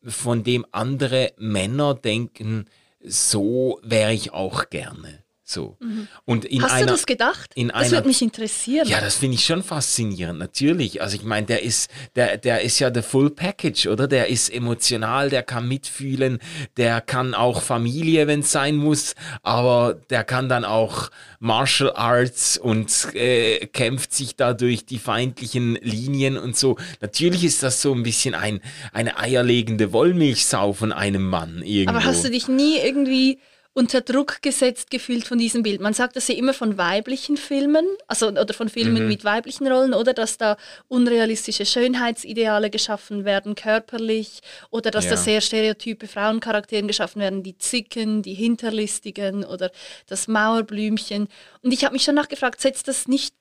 von 0.03 0.43
dem 0.43 0.65
andere 0.71 1.33
Männer 1.37 1.95
denken, 1.95 2.65
so 3.01 3.79
wäre 3.83 4.13
ich 4.13 4.31
auch 4.31 4.69
gerne. 4.69 5.18
So. 5.49 5.77
Mhm. 5.79 6.07
Und 6.25 6.45
in 6.45 6.61
Hast 6.61 6.73
einer, 6.73 6.85
du 6.85 6.91
das 6.91 7.07
gedacht? 7.07 7.51
In 7.55 7.69
das 7.69 7.89
würde 7.89 8.07
mich 8.07 8.21
interessieren. 8.21 8.87
Ja, 8.87 9.01
das 9.01 9.15
finde 9.15 9.33
ich 9.33 9.45
schon 9.45 9.63
faszinierend, 9.63 10.37
natürlich. 10.37 11.01
Also 11.01 11.15
ich 11.15 11.23
meine, 11.23 11.47
der 11.47 11.63
ist, 11.63 11.89
der, 12.15 12.37
der 12.37 12.61
ist 12.61 12.77
ja 12.77 12.93
the 12.93 13.01
full 13.01 13.31
package, 13.31 13.87
oder? 13.87 14.07
Der 14.07 14.27
ist 14.27 14.53
emotional, 14.53 15.31
der 15.31 15.41
kann 15.41 15.67
mitfühlen, 15.67 16.37
der 16.77 17.01
kann 17.01 17.33
auch 17.33 17.63
Familie, 17.63 18.27
wenn 18.27 18.41
es 18.41 18.51
sein 18.51 18.75
muss, 18.75 19.15
aber 19.41 19.95
der 20.11 20.23
kann 20.23 20.49
dann 20.49 20.65
auch 20.65 21.09
Martial 21.39 21.93
Arts 21.95 22.59
und 22.59 23.15
äh, 23.15 23.65
kämpft 23.65 24.13
sich 24.13 24.35
da 24.35 24.53
durch 24.53 24.85
die 24.85 24.99
feindlichen 24.99 25.79
Linien 25.81 26.37
und 26.37 26.57
so. 26.57 26.77
Natürlich 27.01 27.43
ist 27.43 27.63
das 27.63 27.81
so 27.81 27.91
ein 27.91 28.03
bisschen 28.03 28.35
ein, 28.35 28.61
eine 28.93 29.17
eierlegende 29.17 29.93
Wollmilchsau 29.93 30.73
von 30.73 30.91
einem 30.91 31.27
Mann 31.27 31.63
irgendwo. 31.63 31.97
Aber 31.97 32.05
hast 32.05 32.23
du 32.23 32.29
dich 32.29 32.47
nie 32.47 32.77
irgendwie 32.77 33.39
unter 33.79 34.01
Druck 34.01 34.41
gesetzt 34.41 34.91
gefühlt 34.91 35.25
von 35.25 35.37
diesem 35.37 35.63
Bild. 35.63 35.79
Man 35.79 35.93
sagt 35.93 36.17
das 36.17 36.27
ja 36.27 36.35
immer 36.35 36.53
von 36.53 36.77
weiblichen 36.77 37.37
Filmen, 37.37 37.85
also 38.07 38.27
oder 38.27 38.53
von 38.53 38.67
Filmen 38.67 39.03
mhm. 39.03 39.07
mit 39.07 39.23
weiblichen 39.23 39.67
Rollen, 39.67 39.93
oder 39.93 40.13
dass 40.13 40.37
da 40.37 40.57
unrealistische 40.89 41.65
Schönheitsideale 41.65 42.69
geschaffen 42.69 43.23
werden, 43.23 43.55
körperlich, 43.55 44.41
oder 44.69 44.91
dass 44.91 45.05
ja. 45.05 45.11
da 45.11 45.17
sehr 45.17 45.39
stereotype 45.39 46.09
Frauencharaktere 46.09 46.85
geschaffen 46.85 47.21
werden, 47.21 47.41
die 47.41 47.57
Zicken, 47.57 48.21
die 48.21 48.33
Hinterlistigen 48.33 49.45
oder 49.45 49.71
das 50.07 50.27
Mauerblümchen. 50.27 51.29
Und 51.61 51.71
ich 51.71 51.85
habe 51.85 51.93
mich 51.93 52.03
schon 52.03 52.15
nachgefragt, 52.15 52.59
setzt 52.59 52.89
das 52.89 53.07
nicht 53.07 53.33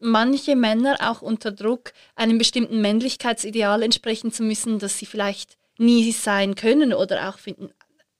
manche 0.00 0.56
Männer 0.56 0.96
auch 0.98 1.22
unter 1.22 1.52
Druck, 1.52 1.92
einem 2.16 2.38
bestimmten 2.38 2.80
Männlichkeitsideal 2.80 3.84
entsprechen 3.84 4.32
zu 4.32 4.42
müssen, 4.42 4.80
das 4.80 4.98
sie 4.98 5.06
vielleicht 5.06 5.56
nie 5.78 6.10
sein 6.10 6.56
können 6.56 6.92
oder 6.92 7.28
auch 7.28 7.38
finden, 7.38 7.70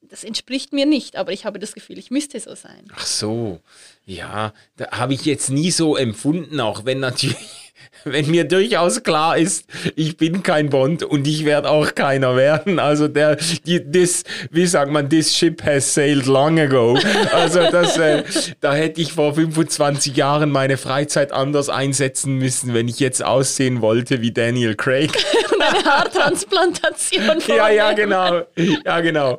das 0.09 0.25
entspricht 0.25 0.73
mir 0.73 0.87
nicht, 0.87 1.17
aber 1.17 1.33
ich 1.33 1.45
habe 1.45 1.59
das 1.59 1.73
Gefühl, 1.75 1.99
ich 1.99 2.11
müsste 2.11 2.39
so 2.41 2.55
sein. 2.55 2.85
Ach 2.95 3.07
so, 3.07 3.61
ja, 4.05 4.53
da 4.77 4.91
habe 4.93 5.15
ich 5.15 5.25
jetzt 5.25 5.51
nie 5.51 5.71
so 5.71 5.97
empfunden, 5.97 6.61
auch 6.61 6.85
wenn 6.85 7.01
natürlich 7.01 7.67
wenn 8.05 8.31
mir 8.31 8.45
durchaus 8.45 9.03
klar 9.03 9.37
ist, 9.37 9.67
ich 9.97 10.17
bin 10.17 10.43
kein 10.43 10.71
Bond 10.71 11.03
und 11.03 11.27
ich 11.27 11.45
werde 11.45 11.69
auch 11.71 11.95
keiner 11.95 12.37
werden. 12.37 12.79
Also 12.79 13.09
der, 13.09 13.37
die, 13.67 13.81
this, 13.81 14.25
wie 14.51 14.67
sagt 14.67 14.91
man, 14.91 15.09
this 15.09 15.35
ship 15.35 15.63
has 15.65 15.95
sailed 15.95 16.27
long 16.27 16.59
ago. 16.59 16.99
Also 17.33 17.61
das, 17.71 17.97
äh, 17.99 18.25
da 18.61 18.75
hätte 18.75 19.01
ich 19.01 19.13
vor 19.13 19.35
25 19.35 20.17
Jahren 20.17 20.51
meine 20.51 20.77
Freizeit 20.77 21.33
anders 21.33 21.69
einsetzen 21.69 22.37
müssen, 22.37 22.75
wenn 22.75 22.89
ich 22.89 23.01
jetzt 23.01 23.25
aussehen 23.25 23.81
wollte 23.81 24.21
wie 24.21 24.33
Daniel 24.33 24.75
Craig. 24.75 25.11
Und 25.61 25.63
eine 25.63 25.85
Haartransplantation 25.85 27.41
Ja, 27.49 27.69
ja, 27.69 27.93
genau. 27.93 28.43
Ja, 28.85 29.01
genau. 29.01 29.39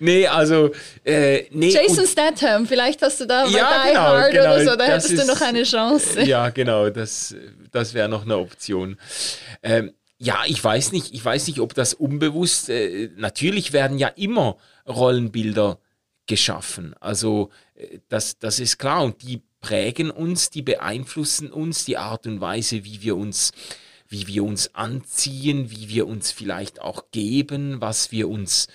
Nee, 0.00 0.26
also, 0.26 0.70
äh, 1.04 1.44
nee. 1.50 1.70
Jason 1.70 2.06
Statham, 2.06 2.66
vielleicht 2.66 3.02
hast 3.02 3.20
du 3.20 3.26
da 3.26 3.44
bei 3.44 3.50
Ja, 3.50 3.82
Die 3.82 3.88
genau, 3.88 4.00
Hard 4.00 4.32
genau, 4.32 4.44
oder 4.44 4.64
so, 4.64 4.76
da 4.76 4.84
hättest 4.84 5.18
du 5.18 5.26
noch 5.26 5.40
eine 5.40 5.62
Chance. 5.62 6.20
Ja, 6.30 6.50
genau, 6.50 6.90
das, 6.90 7.34
das 7.72 7.94
wäre 7.94 8.08
noch 8.08 8.24
eine 8.24 8.36
Option. 8.36 8.96
Ähm, 9.62 9.92
ja, 10.18 10.42
ich 10.46 10.62
weiß 10.62 10.92
nicht, 10.92 11.14
ich 11.14 11.24
weiß 11.24 11.48
nicht, 11.48 11.60
ob 11.60 11.74
das 11.74 11.94
unbewusst, 11.94 12.68
äh, 12.68 13.10
natürlich 13.16 13.72
werden 13.72 13.98
ja 13.98 14.08
immer 14.08 14.56
Rollenbilder 14.86 15.78
geschaffen. 16.26 16.94
Also 17.00 17.50
äh, 17.74 17.98
das, 18.08 18.38
das 18.38 18.60
ist 18.60 18.78
klar 18.78 19.02
und 19.02 19.22
die 19.22 19.40
prägen 19.60 20.10
uns, 20.10 20.50
die 20.50 20.62
beeinflussen 20.62 21.50
uns, 21.50 21.84
die 21.84 21.96
Art 21.96 22.26
und 22.26 22.40
Weise, 22.40 22.84
wie 22.84 23.02
wir 23.02 23.16
uns 23.16 23.52
wie 24.10 24.26
wir 24.26 24.44
uns 24.44 24.74
anziehen, 24.74 25.70
wie 25.70 25.88
wir 25.88 26.06
uns 26.06 26.30
vielleicht 26.30 26.82
auch 26.82 27.10
geben, 27.10 27.80
was 27.80 28.12
wir 28.12 28.28
uns 28.28 28.68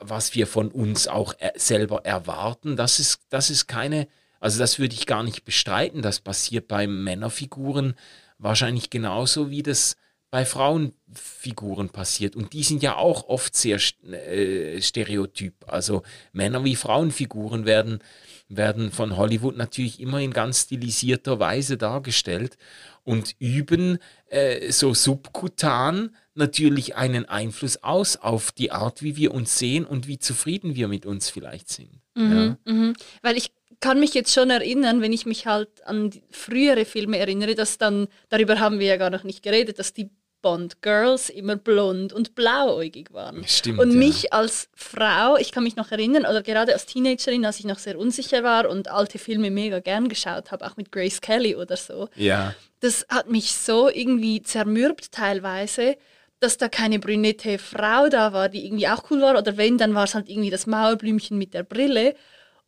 was 0.00 0.34
wir 0.34 0.46
von 0.46 0.70
uns 0.70 1.08
auch 1.08 1.34
er 1.38 1.52
selber 1.56 2.04
erwarten, 2.04 2.76
das 2.76 2.98
ist, 2.98 3.20
das 3.28 3.50
ist 3.50 3.66
keine, 3.66 4.08
also 4.40 4.58
das 4.58 4.78
würde 4.78 4.94
ich 4.94 5.06
gar 5.06 5.22
nicht 5.22 5.44
bestreiten. 5.44 6.02
Das 6.02 6.20
passiert 6.20 6.68
bei 6.68 6.86
Männerfiguren 6.86 7.94
wahrscheinlich 8.38 8.90
genauso, 8.90 9.50
wie 9.50 9.62
das 9.62 9.96
bei 10.30 10.44
Frauenfiguren 10.44 11.90
passiert. 11.90 12.36
Und 12.36 12.52
die 12.52 12.64
sind 12.64 12.82
ja 12.82 12.96
auch 12.96 13.28
oft 13.28 13.54
sehr 13.54 13.78
äh, 14.04 14.80
stereotyp. 14.82 15.54
Also 15.66 16.02
Männer 16.32 16.64
wie 16.64 16.76
Frauenfiguren 16.76 17.64
werden, 17.64 18.00
werden 18.48 18.90
von 18.90 19.16
Hollywood 19.16 19.56
natürlich 19.56 20.00
immer 20.00 20.20
in 20.20 20.32
ganz 20.32 20.62
stilisierter 20.62 21.38
Weise 21.38 21.76
dargestellt 21.76 22.58
und 23.06 23.36
üben 23.38 23.98
äh, 24.26 24.72
so 24.72 24.92
subkutan 24.92 26.14
natürlich 26.34 26.96
einen 26.96 27.24
Einfluss 27.24 27.82
aus 27.82 28.16
auf 28.16 28.52
die 28.52 28.72
Art, 28.72 29.00
wie 29.02 29.16
wir 29.16 29.32
uns 29.32 29.58
sehen 29.58 29.86
und 29.86 30.08
wie 30.08 30.18
zufrieden 30.18 30.74
wir 30.74 30.88
mit 30.88 31.06
uns 31.06 31.30
vielleicht 31.30 31.68
sind. 31.68 32.00
Ja. 32.16 32.58
Mhm. 32.64 32.94
Weil 33.22 33.36
ich 33.36 33.52
kann 33.80 34.00
mich 34.00 34.12
jetzt 34.14 34.32
schon 34.32 34.50
erinnern, 34.50 35.02
wenn 35.02 35.12
ich 35.12 35.24
mich 35.24 35.46
halt 35.46 35.86
an 35.86 36.10
frühere 36.30 36.84
Filme 36.84 37.18
erinnere, 37.18 37.54
dass 37.54 37.78
dann, 37.78 38.08
darüber 38.28 38.58
haben 38.58 38.80
wir 38.80 38.86
ja 38.86 38.96
gar 38.96 39.10
noch 39.10 39.22
nicht 39.22 39.42
geredet, 39.42 39.78
dass 39.78 39.92
die 39.92 40.10
Bond-Girls 40.42 41.30
immer 41.30 41.56
blond 41.56 42.12
und 42.12 42.34
blauäugig 42.34 43.12
waren. 43.12 43.44
Stimmt, 43.46 43.78
Und 43.80 43.90
ja. 43.92 43.96
mich 43.98 44.32
als 44.32 44.68
Frau, 44.74 45.36
ich 45.36 45.52
kann 45.52 45.64
mich 45.64 45.76
noch 45.76 45.90
erinnern, 45.90 46.22
oder 46.24 46.42
gerade 46.42 46.72
als 46.72 46.86
Teenagerin, 46.86 47.44
als 47.44 47.58
ich 47.58 47.64
noch 47.64 47.78
sehr 47.78 47.98
unsicher 47.98 48.42
war 48.44 48.68
und 48.68 48.88
alte 48.90 49.18
Filme 49.18 49.50
mega 49.50 49.80
gern 49.80 50.08
geschaut 50.08 50.50
habe, 50.52 50.66
auch 50.66 50.76
mit 50.76 50.92
Grace 50.92 51.20
Kelly 51.20 51.56
oder 51.56 51.76
so, 51.76 52.08
Ja. 52.14 52.54
das 52.80 53.06
hat 53.08 53.30
mich 53.30 53.52
so 53.52 53.88
irgendwie 53.88 54.42
zermürbt 54.42 55.12
teilweise, 55.12 55.96
dass 56.38 56.58
da 56.58 56.68
keine 56.68 56.98
brünette 56.98 57.58
Frau 57.58 58.08
da 58.08 58.32
war, 58.32 58.48
die 58.48 58.66
irgendwie 58.66 58.88
auch 58.88 59.10
cool 59.10 59.22
war. 59.22 59.38
Oder 59.38 59.56
wenn, 59.56 59.78
dann 59.78 59.94
war 59.94 60.04
es 60.04 60.14
halt 60.14 60.28
irgendwie 60.28 60.50
das 60.50 60.66
Mauerblümchen 60.66 61.38
mit 61.38 61.54
der 61.54 61.62
Brille. 61.62 62.14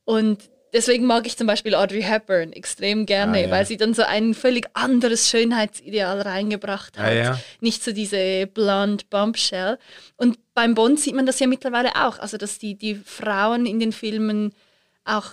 Und 0.05 0.49
deswegen 0.73 1.07
mag 1.07 1.27
ich 1.27 1.37
zum 1.37 1.47
Beispiel 1.47 1.75
Audrey 1.75 2.03
Hepburn 2.03 2.53
extrem 2.53 3.07
gerne, 3.07 3.39
Ah, 3.39 3.41
ja. 3.43 3.51
weil 3.51 3.67
sie 3.67 3.77
dann 3.77 3.95
so 3.95 4.03
ein 4.03 4.35
völlig 4.35 4.69
anderes 4.75 5.29
Schönheitsideal 5.31 6.21
reingebracht 6.23 6.99
hat. 6.99 7.07
Ah, 7.07 7.13
ja. 7.13 7.41
Nicht 7.61 7.83
so 7.83 7.93
diese 7.93 8.47
blonde 8.47 9.05
Bombshell. 9.11 9.79
Und 10.17 10.39
beim 10.55 10.75
Bond 10.75 11.01
sieht 11.01 11.15
man 11.15 11.27
das 11.27 11.39
ja 11.41 11.47
mittlerweile 11.47 11.91
auch. 12.07 12.19
Also, 12.19 12.37
dass 12.37 12.59
die, 12.59 12.75
die 12.75 12.95
Frauen 12.95 13.67
in 13.67 13.81
den 13.81 13.93
Filmen 13.93 14.53
auch 15.05 15.33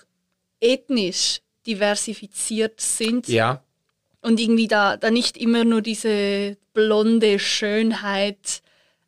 ethnisch 0.62 1.40
diversifiziert 1.68 2.80
sind 2.82 3.28
Ja. 3.28 3.64
und 4.22 4.40
irgendwie 4.40 4.68
da, 4.68 4.98
da 4.98 5.12
nicht 5.12 5.38
immer 5.38 5.64
nur 5.64 5.82
diese 5.82 6.58
blonde 6.74 7.40
Schönheit 7.40 8.62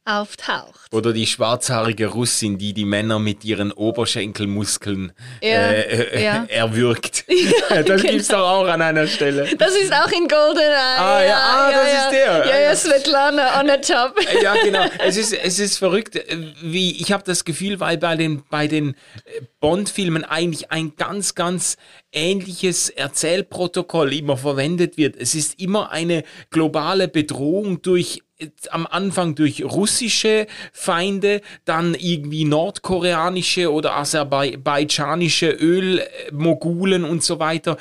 auftaucht. 0.07 0.93
Oder 0.93 1.11
die 1.11 1.27
schwarzhaarige 1.27 2.07
Russin, 2.07 2.57
die 2.57 2.73
die 2.73 2.85
Männer 2.85 3.19
mit 3.19 3.43
ihren 3.43 3.71
Oberschenkelmuskeln 3.71 5.11
Ja, 5.41 5.49
äh, 5.49 5.81
äh, 5.81 6.23
ja. 6.23 6.45
erwürgt. 6.49 7.25
das 7.69 7.85
genau. 7.85 7.97
gibt's 7.97 8.27
doch 8.29 8.39
auch 8.39 8.67
an 8.67 8.81
einer 8.81 9.07
Stelle. 9.07 9.47
Das 9.57 9.75
ist 9.75 9.91
auch 9.91 10.11
in 10.11 10.27
GoldenEye. 10.27 10.97
Ah, 10.97 11.23
ja, 11.23 11.37
ah, 11.37 11.71
das 11.71 11.93
ist 11.93 12.11
der. 12.11 12.47
Ja, 12.47 12.59
ja, 12.59 12.75
Svetlana 12.75 13.59
on 13.59 13.67
the 13.67 13.93
top. 13.93 14.15
Ja, 14.41 14.55
genau. 14.63 14.85
Es 14.99 15.17
ist, 15.17 15.33
es 15.33 15.59
ist 15.59 15.77
verrückt, 15.77 16.15
äh, 16.15 16.37
wie 16.61 17.01
ich 17.01 17.11
habe 17.11 17.23
das 17.25 17.43
Gefühl, 17.43 17.79
weil 17.79 17.97
bei 17.97 18.15
den, 18.15 18.43
bei 18.49 18.67
den 18.67 18.91
äh, 18.91 19.41
Bond-Filmen 19.59 20.23
eigentlich 20.23 20.71
ein 20.71 20.93
ganz, 20.95 21.35
ganz 21.35 21.77
ähnliches 22.13 22.89
Erzählprotokoll 22.89 24.13
immer 24.13 24.37
verwendet 24.37 24.97
wird. 24.97 25.15
Es 25.17 25.35
ist 25.35 25.59
immer 25.59 25.91
eine 25.91 26.23
globale 26.49 27.07
Bedrohung 27.07 27.81
durch 27.81 28.21
am 28.69 28.85
Anfang 28.85 29.35
durch 29.35 29.63
russische 29.63 30.47
Feinde, 30.71 31.41
dann 31.65 31.95
irgendwie 31.95 32.45
nordkoreanische 32.45 33.71
oder 33.71 33.95
aserbaidschanische 33.95 35.49
Ölmogulen 35.49 37.03
und 37.03 37.23
so 37.23 37.39
weiter. 37.39 37.77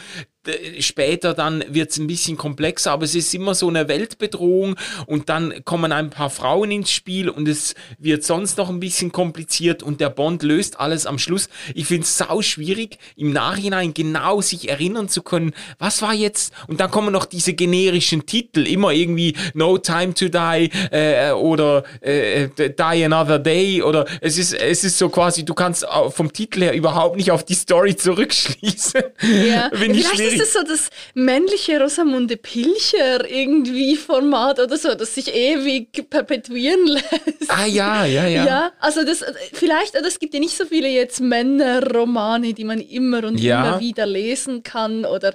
D- 0.47 0.80
Später 0.82 1.34
dann 1.34 1.64
wird 1.68 1.90
es 1.90 1.99
ein 1.99 2.07
bisschen 2.07 2.36
komplexer, 2.36 2.92
aber 2.92 3.05
es 3.05 3.14
ist 3.14 3.34
immer 3.34 3.55
so 3.55 3.68
eine 3.68 3.88
Weltbedrohung 3.88 4.76
und 5.07 5.28
dann 5.28 5.64
kommen 5.64 5.92
ein 5.92 6.11
paar 6.11 6.30
Frauen 6.30 6.70
ins 6.70 6.90
Spiel 6.90 7.28
und 7.28 7.49
es 7.49 7.74
wird 7.99 8.24
sonst 8.24 8.59
noch 8.59 8.68
ein 8.68 8.80
bisschen 8.80 9.12
kompliziert 9.12 9.82
und 9.82 10.01
der 10.01 10.11
Bond 10.11 10.42
löst 10.42 10.78
alles 10.80 11.07
am 11.07 11.18
Schluss. 11.18 11.49
Ich 11.74 11.86
finde 11.86 12.03
es 12.05 12.16
sau 12.16 12.42
schwierig, 12.42 12.99
im 13.16 13.32
Nachhinein 13.32 13.94
genau 13.94 14.40
sich 14.40 14.68
erinnern 14.68 15.09
zu 15.09 15.22
können, 15.22 15.53
was 15.78 16.03
war 16.03 16.14
jetzt, 16.14 16.53
und 16.68 16.80
dann 16.80 16.90
kommen 16.90 17.12
noch 17.12 17.24
diese 17.26 17.55
generischen 17.55 18.26
Titel, 18.26 18.66
immer 18.66 18.92
irgendwie 18.92 19.34
No 19.55 19.78
Time 19.78 20.14
to 20.14 20.28
Die 20.28 20.70
äh, 20.90 21.32
oder 21.32 21.84
äh, 22.01 22.49
Die 22.57 23.05
Another 23.05 23.38
Day 23.38 23.82
oder 23.82 24.07
es 24.20 24.38
ist, 24.38 24.55
es 24.55 24.84
ist 24.84 24.99
so 24.99 25.09
quasi, 25.09 25.44
du 25.44 25.55
kannst 25.55 25.86
vom 26.11 26.32
Titel 26.32 26.62
her 26.62 26.74
überhaupt 26.74 27.16
nicht 27.16 27.30
auf 27.30 27.44
die 27.44 27.55
Story 27.55 27.97
zurückschließen. 27.97 29.03
Ja. 29.47 29.70
Finde 29.74 29.99
ich 29.99 30.07
Vielleicht 30.07 30.36
schwierig. 30.37 30.43
ist 30.43 30.49
es 30.49 30.53
so 30.55 30.62
das 30.62 30.91
männliche 31.14 31.80
Rosamunde 31.80 32.37
Pilcher 32.37 33.28
irgendwie 33.28 33.97
Format 33.97 34.61
oder 34.61 34.76
so, 34.76 34.95
das 34.95 35.14
sich 35.14 35.34
ewig 35.34 36.09
perpetuieren 36.11 36.87
lässt. 36.87 37.07
Ah 37.49 37.66
ja, 37.66 38.05
ja, 38.05 38.26
ja. 38.26 38.45
Ja, 38.47 38.72
also 38.80 39.05
das 39.05 39.24
vielleicht, 39.53 39.95
es 39.95 40.18
gibt 40.18 40.34
ja 40.34 40.41
nicht 40.41 40.57
so 40.57 40.64
viele 40.66 40.89
jetzt 40.89 41.20
Männerromane, 41.20 42.53
die 42.55 42.64
man 42.64 42.80
immer 42.80 43.24
und 43.24 43.39
Ja. 43.41 43.68
immer 43.68 43.80
wieder 43.80 44.07
lesen 44.07 44.62
kann 44.62 45.05
oder 45.05 45.34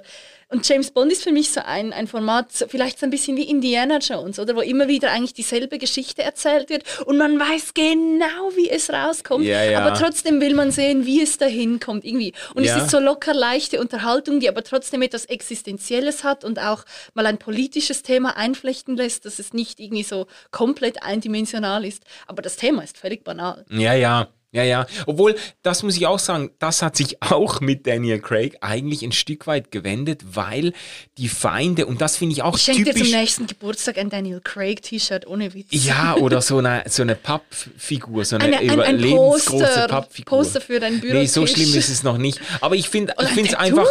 und 0.52 0.68
James 0.68 0.90
Bond 0.90 1.10
ist 1.10 1.24
für 1.24 1.32
mich 1.32 1.50
so 1.50 1.60
ein, 1.64 1.92
ein 1.92 2.06
Format, 2.06 2.52
so 2.52 2.66
vielleicht 2.68 2.98
so 2.98 3.06
ein 3.06 3.10
bisschen 3.10 3.36
wie 3.36 3.44
Indiana 3.44 3.98
Jones, 3.98 4.38
oder 4.38 4.54
wo 4.54 4.60
immer 4.60 4.86
wieder 4.88 5.10
eigentlich 5.10 5.34
dieselbe 5.34 5.78
Geschichte 5.78 6.22
erzählt 6.22 6.68
wird 6.70 6.84
und 7.06 7.16
man 7.18 7.38
weiß 7.40 7.74
genau, 7.74 8.50
wie 8.54 8.70
es 8.70 8.90
rauskommt, 8.90 9.44
Ja, 9.44 9.64
ja. 9.64 9.80
aber 9.84 9.96
trotzdem 9.98 10.40
will 10.40 10.54
man 10.54 10.70
sehen, 10.70 11.06
wie 11.06 11.22
es 11.22 11.38
dahin 11.38 11.80
kommt 11.80 12.04
irgendwie. 12.04 12.32
Und 12.54 12.64
Ja. 12.64 12.76
es 12.76 12.84
ist 12.84 12.90
so 12.90 12.98
locker 13.00 13.34
leichte 13.34 13.80
Unterhaltung, 13.80 14.40
die 14.40 14.48
aber 14.48 14.62
trotzdem 14.62 15.02
etwas 15.02 15.24
Existenzielles 15.24 16.22
hat 16.24 16.44
und 16.44 16.58
auch 16.58 16.84
mal 17.14 17.26
ein 17.26 17.38
politisches 17.38 18.02
Thema 18.02 18.36
einflechten 18.36 18.96
lässt, 18.96 19.24
dass 19.24 19.38
es 19.38 19.52
nicht 19.52 19.80
irgendwie 19.80 20.02
so 20.04 20.26
komplett 20.50 21.02
eindimensional 21.02 21.84
ist. 21.84 22.04
Aber 22.26 22.42
das 22.42 22.56
Thema 22.56 22.82
ist 22.82 22.98
völlig 22.98 23.24
banal. 23.24 23.64
Ja, 23.70 23.94
ja. 23.94 24.28
Ja, 24.54 24.62
ja. 24.64 24.86
Obwohl, 25.06 25.34
das 25.62 25.82
muss 25.82 25.96
ich 25.96 26.06
auch 26.06 26.18
sagen, 26.18 26.50
das 26.58 26.82
hat 26.82 26.94
sich 26.96 27.22
auch 27.32 27.60
mit 27.60 27.86
Daniel 27.86 28.20
Craig 28.20 28.58
eigentlich 28.60 29.02
ein 29.02 29.12
Stück 29.12 29.46
weit 29.46 29.70
gewendet, 29.70 30.22
weil 30.34 30.74
die 31.16 31.28
Feinde, 31.28 31.86
und 31.86 32.02
das 32.02 32.18
finde 32.18 32.34
ich 32.34 32.42
auch 32.42 32.56
Ich 32.56 32.62
schenke 32.64 32.84
dir 32.84 32.92
zum 32.92 33.02
typisch. 33.02 33.12
nächsten 33.16 33.46
Geburtstag 33.46 33.96
ein 33.96 34.10
Daniel 34.10 34.40
Craig 34.44 34.82
T-Shirt 34.82 35.26
ohne 35.26 35.54
Witz. 35.54 35.68
Ja, 35.70 36.16
oder 36.20 36.42
so 36.42 36.58
eine, 36.58 36.84
so 36.86 37.00
eine 37.02 37.14
Pappfigur, 37.14 38.24
so 38.26 38.36
eine 38.36 38.44
Eine- 38.44 38.58
ein- 38.58 38.68
ein 38.80 38.94
überlebensgroße 38.98 39.64
Poster- 39.64 39.88
Pappfigur. 39.88 40.38
Poster 40.38 40.60
für 40.60 40.80
dein 40.80 40.98
Nee, 41.00 41.26
so 41.26 41.46
schlimm 41.46 41.74
ist 41.74 41.88
es 41.88 42.02
noch 42.02 42.18
nicht. 42.18 42.38
Aber 42.60 42.76
ich 42.76 42.88
finde 42.90 43.14
ich 43.20 43.28
ein 43.38 43.44
es 43.46 43.54
einfach, 43.54 43.86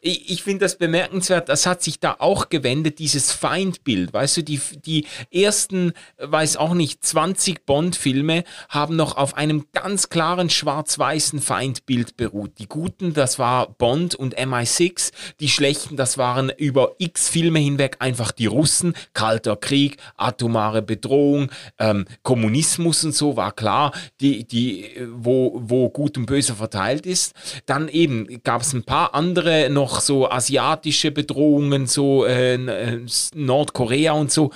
ich, 0.00 0.30
ich 0.30 0.42
finde 0.42 0.64
das 0.64 0.76
bemerkenswert, 0.76 1.48
das 1.50 1.66
hat 1.66 1.82
sich 1.82 2.00
da 2.00 2.16
auch 2.20 2.48
gewendet, 2.48 2.98
dieses 2.98 3.32
Feindbild. 3.32 4.12
Weißt 4.14 4.38
du, 4.38 4.42
die, 4.42 4.60
die 4.84 5.06
ersten, 5.30 5.92
weiß 6.18 6.56
auch 6.56 6.72
nicht, 6.74 7.04
20 7.04 7.66
Bond-Filme 7.66 8.44
haben 8.70 8.96
noch 8.96 9.16
auf 9.16 9.34
einem 9.36 9.66
ganz, 9.72 10.05
ganz 10.06 10.08
klaren 10.08 10.50
schwarz-weißen 10.50 11.40
Feindbild 11.40 12.16
beruht. 12.16 12.58
Die 12.58 12.68
Guten, 12.68 13.12
das 13.12 13.38
war 13.38 13.68
Bond 13.68 14.14
und 14.14 14.38
MI6. 14.38 15.12
Die 15.40 15.48
Schlechten, 15.48 15.96
das 15.96 16.16
waren 16.16 16.50
über 16.56 16.94
x 16.98 17.28
Filme 17.28 17.58
hinweg 17.58 17.96
einfach 17.98 18.30
die 18.32 18.46
Russen. 18.46 18.94
Kalter 19.14 19.56
Krieg, 19.56 19.96
atomare 20.16 20.82
Bedrohung, 20.82 21.50
ähm, 21.78 22.06
Kommunismus 22.22 23.04
und 23.04 23.14
so 23.14 23.36
war 23.36 23.52
klar, 23.52 23.92
die, 24.20 24.46
die, 24.46 24.90
wo, 25.12 25.60
wo 25.64 25.88
Gut 25.88 26.16
und 26.18 26.26
Böse 26.26 26.54
verteilt 26.54 27.04
ist. 27.04 27.34
Dann 27.66 27.88
eben 27.88 28.42
gab 28.44 28.62
es 28.62 28.72
ein 28.72 28.84
paar 28.84 29.14
andere 29.14 29.70
noch 29.70 30.00
so 30.00 30.30
asiatische 30.30 31.10
Bedrohungen, 31.10 31.86
so 31.86 32.24
äh, 32.24 32.54
äh 32.54 33.06
Nordkorea 33.34 34.12
und 34.12 34.30
so. 34.30 34.50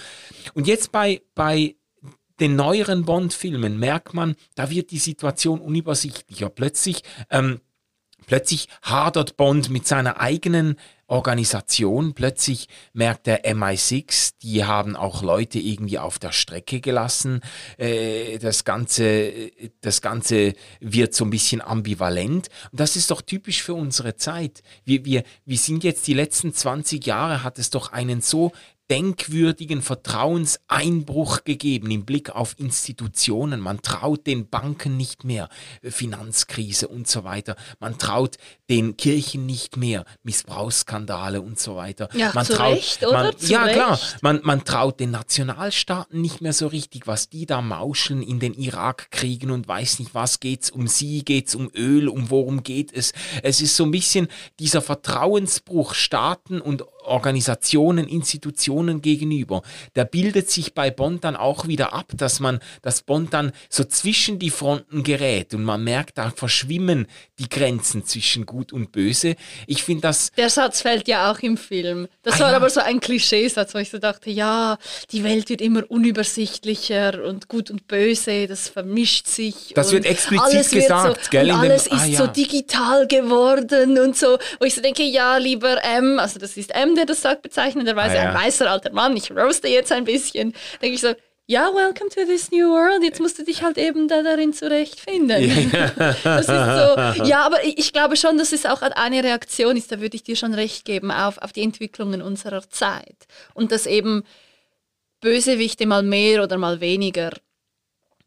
Und 0.55 0.67
jetzt 0.67 0.93
bei, 0.93 1.23
bei 1.35 1.75
den 2.41 2.57
neueren 2.57 3.05
Bond-Filmen 3.05 3.79
merkt 3.79 4.15
man, 4.15 4.35
da 4.55 4.71
wird 4.71 4.91
die 4.91 4.99
Situation 4.99 5.61
unübersichtlicher. 5.61 6.49
Plötzlich, 6.49 7.03
ähm, 7.31 7.61
plötzlich 8.27 8.69
hadert 8.83 9.37
Bond 9.37 9.71
mit 9.71 9.87
seiner 9.87 10.21
eigenen 10.21 10.77
Organisation. 11.07 12.15
Plötzlich 12.15 12.69
merkt 12.93 13.27
der 13.27 13.45
MI6, 13.45 14.35
die 14.43 14.65
haben 14.65 14.97
auch 14.97 15.23
Leute 15.23 15.59
irgendwie 15.59 15.99
auf 15.99 16.19
der 16.19 16.33
Strecke 16.33 16.81
gelassen. 16.81 17.41
Äh, 17.77 18.39
das, 18.39 18.65
Ganze, 18.65 19.51
das 19.81 20.01
Ganze 20.01 20.55
wird 20.79 21.15
so 21.15 21.25
ein 21.25 21.31
bisschen 21.31 21.61
ambivalent. 21.61 22.49
Und 22.71 22.81
das 22.81 22.97
ist 22.97 23.11
doch 23.11 23.23
typisch 23.23 23.63
für 23.63 23.75
unsere 23.75 24.17
Zeit. 24.17 24.63
Wir, 24.85 25.05
wir, 25.05 25.25
wir 25.45 25.59
sind 25.59 25.85
jetzt 25.85 26.07
die 26.07 26.15
letzten 26.15 26.55
20 26.55 27.05
Jahre, 27.05 27.43
hat 27.43 27.59
es 27.59 27.71
doch 27.71 27.93
einen 27.93 28.21
so 28.21 28.53
denkwürdigen 28.91 29.83
Vertrauenseinbruch 29.83 31.45
gegeben 31.45 31.91
im 31.91 32.05
Blick 32.05 32.31
auf 32.31 32.57
Institutionen. 32.59 33.61
Man 33.61 33.83
traut 33.83 34.27
den 34.27 34.49
Banken 34.49 34.97
nicht 34.97 35.25
mehr, 35.25 35.49
Finanzkrise 35.83 36.89
und 36.89 37.07
so 37.07 37.23
weiter. 37.23 37.55
Man 37.79 37.99
traut 37.99 38.37
den 38.69 38.97
Kirchen 38.97 39.47
nicht 39.47 39.77
mehr, 39.77 40.05
Missbrauchsskandale 40.25 41.41
und 41.41 41.59
so 41.59 41.77
weiter. 41.77 42.09
Ja, 42.15 42.33
man 42.35 42.45
zu 42.45 42.55
traut, 42.55 42.77
Recht, 42.77 43.07
oder? 43.07 43.25
Man, 43.25 43.35
ja, 43.41 43.69
klar. 43.69 43.93
Recht. 43.93 44.23
Man, 44.23 44.41
man 44.43 44.65
traut 44.65 44.99
den 44.99 45.13
Nationalstaaten 45.13 46.21
nicht 46.21 46.41
mehr 46.41 46.53
so 46.53 46.67
richtig, 46.67 47.07
was 47.07 47.29
die 47.29 47.47
da 47.47 47.63
mauscheln 47.63 48.23
in 48.23 48.41
den 48.41 48.55
Irakkriegen 48.55 49.53
und 49.53 49.69
weiß 49.69 50.01
nicht 50.01 50.15
was. 50.15 50.41
Geht's 50.41 50.71
um 50.71 50.89
sie, 50.89 51.25
geht's 51.25 51.55
um 51.55 51.71
Öl, 51.77 52.09
um 52.09 52.31
worum 52.31 52.65
geht 52.65 52.93
es? 52.93 53.13
Es 53.43 53.61
ist 53.61 53.77
so 53.77 53.85
ein 53.85 53.93
bisschen 53.93 54.27
dieser 54.59 54.83
Vertrauensbruch 54.83 55.95
Staaten 55.95 56.61
und 56.61 56.85
Organisationen, 57.05 58.07
Institutionen 58.07 59.03
gegenüber. 59.03 59.63
Der 59.97 60.05
bildet 60.05 60.51
sich 60.51 60.75
bei 60.75 60.91
Bond 60.91 61.25
dann 61.25 61.37
auch 61.37 61.67
wieder 61.67 61.93
ab, 61.93 62.13
dass 62.15 62.41
man, 62.41 62.61
dass 62.83 63.03
Bond 63.03 63.33
dann 63.35 63.53
so 63.69 63.85
zwischen 63.85 64.39
die 64.39 64.51
Fronten 64.51 65.03
gerät 65.03 65.55
und 65.55 65.65
man 65.65 65.83
merkt, 65.85 66.19
da 66.19 66.31
verschwimmen 66.31 67.07
die 67.39 67.49
Grenzen 67.49 68.05
zwischen 68.05 68.47
Gut 68.47 68.73
und 68.73 68.93
Böse. 68.93 69.37
Ich 69.67 69.83
finde 69.83 70.03
das. 70.03 70.31
Der 70.37 70.51
Satz 70.51 70.83
fällt 70.83 71.09
ja 71.09 71.31
auch 71.31 71.39
im 71.41 71.57
Film. 71.57 72.09
Das 72.23 72.35
Ah, 72.37 72.41
war 72.45 72.51
ja. 72.51 72.57
aber 72.57 72.71
so 72.71 72.81
ein 72.81 73.01
Klischeesatz, 73.01 73.75
wo 73.75 73.79
ich 73.79 73.91
so 73.91 73.99
dachte, 73.99 74.31
ja, 74.31 74.79
die 75.13 75.25
Welt 75.25 75.49
wird 75.49 75.61
immer 75.61 75.83
unübersichtlicher 75.91 77.25
und 77.25 77.49
gut 77.49 77.71
und 77.71 77.87
böse, 77.89 78.47
das 78.47 78.69
vermischt 78.69 79.27
sich. 79.27 79.73
Das 79.75 79.93
wird 79.93 80.05
explizit 80.07 80.45
alles 80.55 80.71
gesagt, 80.71 81.25
so, 81.25 81.31
gell, 81.31 81.51
Und 81.51 81.63
dem- 81.63 81.71
alles 81.71 81.91
ah, 81.91 81.97
ist 81.97 82.09
ja. 82.09 82.19
so 82.19 82.27
digital 82.27 83.07
geworden 83.07 83.99
und 83.99 84.17
so. 84.17 84.39
Wo 84.59 84.65
ich 84.65 84.75
so 84.75 84.81
denke, 84.83 85.03
ja, 85.03 85.37
lieber 85.37 85.83
M, 85.85 86.19
also 86.19 86.39
das 86.39 86.57
ist 86.57 86.75
M, 86.75 86.90
der 86.95 87.07
das 87.07 87.23
sagt, 87.23 87.43
bezeichnenderweise 87.43 88.19
Ah, 88.19 88.23
ja. 88.25 88.29
ein 88.31 88.35
weißer 88.35 88.71
alter 88.71 88.93
Mann, 88.93 89.17
ich 89.17 89.31
roaste 89.31 89.69
jetzt 89.69 89.93
ein 89.93 90.05
bisschen. 90.05 90.55
Denke 90.81 90.95
ich 90.95 91.01
so, 91.01 91.15
ja, 91.47 91.75
welcome 91.75 92.11
to 92.11 92.25
this 92.27 92.53
new 92.53 92.71
world. 92.71 93.03
Jetzt 93.03 93.19
musst 93.21 93.39
du 93.39 93.45
dich 93.45 93.63
halt 93.65 93.77
eben 93.77 94.07
da 94.07 94.23
darin 94.23 94.53
zurechtfinden. 94.53 95.73
Das 96.23 96.43
ist 96.43 96.47
so. 96.47 97.25
Ja, 97.25 97.45
aber 97.45 97.65
ich, 97.65 97.79
ich 97.79 97.93
glaube 97.93 98.17
schon, 98.17 98.39
dass 98.39 98.53
es 98.53 98.67
auch 98.67 98.83
eine 98.83 99.25
Reaktion 99.25 99.77
ist, 99.77 99.91
da 99.91 100.01
würde 100.01 100.15
ich 100.15 100.23
dir 100.23 100.37
schon 100.37 100.55
recht 100.55 100.85
geben, 100.85 101.11
auf, 101.11 101.39
auf 101.39 101.53
die 101.53 101.63
Entwicklungen 101.63 102.23
unserer 102.23 102.69
Zeit. 102.71 103.27
Und 103.55 103.73
dass 103.73 103.87
eben 103.87 104.23
Bösewichte 105.21 105.87
mal 105.87 106.03
mehr 106.03 106.43
oder 106.45 106.57
mal 106.57 106.81
weniger 106.81 107.31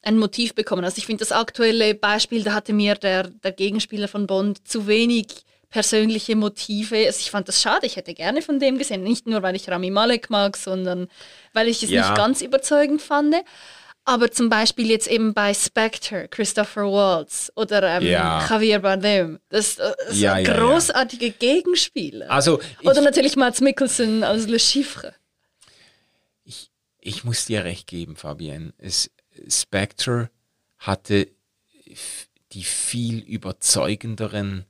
ein 0.01 0.18
Motiv 0.18 0.53
bekommen. 0.53 0.84
Also 0.84 0.97
ich 0.97 1.05
finde 1.05 1.22
das 1.22 1.32
aktuelle 1.32 1.95
Beispiel, 1.95 2.43
da 2.43 2.53
hatte 2.53 2.74
mir 2.74 2.95
der, 2.95 3.30
der 3.30 3.53
Gegenspieler 3.53 4.09
von 4.09 4.28
Bond 4.28 4.68
zu 4.68 4.86
wenig 4.88 5.28
persönliche 5.74 6.36
Motive. 6.36 6.95
Also 7.07 7.19
ich 7.19 7.32
fand 7.32 7.47
das 7.47 7.59
schade, 7.59 7.88
ich 7.88 7.95
hätte 7.95 8.13
gerne 8.13 8.43
von 8.43 8.59
dem 8.59 8.78
gesehen. 8.78 9.01
Nicht 9.01 9.26
nur, 9.26 9.41
weil 9.41 9.55
ich 9.55 9.67
Rami 9.67 9.89
Malek 9.89 10.30
mag, 10.30 10.55
sondern 10.55 11.07
weil 11.51 11.67
ich 11.67 11.82
es 11.82 11.89
Ja. 11.89 12.01
nicht 12.01 12.15
ganz 12.15 12.41
überzeugend 12.43 13.01
fand. 13.01 13.36
Aber 14.05 14.30
zum 14.30 14.49
Beispiel 14.49 14.88
jetzt 14.91 15.07
eben 15.07 15.34
bei 15.34 15.51
Spectre, 15.53 16.28
Christopher 16.28 16.84
Waltz 16.91 17.51
oder 17.55 17.82
ähm, 17.97 18.03
Ja. 18.03 18.45
Javier 18.47 18.80
Bardem. 18.80 19.39
Das, 19.49 19.78
das 19.78 19.95
Ja, 20.19 20.36
sind 20.36 20.45
großartige 20.45 21.32
Gegenspieler. 21.32 22.30
Also, 22.30 22.59
oder 22.84 23.01
natürlich 23.01 23.36
Mats 23.36 23.59
Mikkelsen 23.59 24.24
als 24.24 24.45
Le 24.47 24.59
Chiffre. 24.59 25.15
ich, 26.43 26.69
ich 26.99 27.24
muss 27.24 27.45
dir 27.45 27.63
recht 27.63 27.88
geben, 27.88 28.15
Fabienne. 28.15 28.74
Es, 28.78 29.09
Spectre 29.49 30.30
hatte 30.78 31.30
die 32.51 32.63
viel 32.63 33.19
überzeugenderen, 33.19 34.65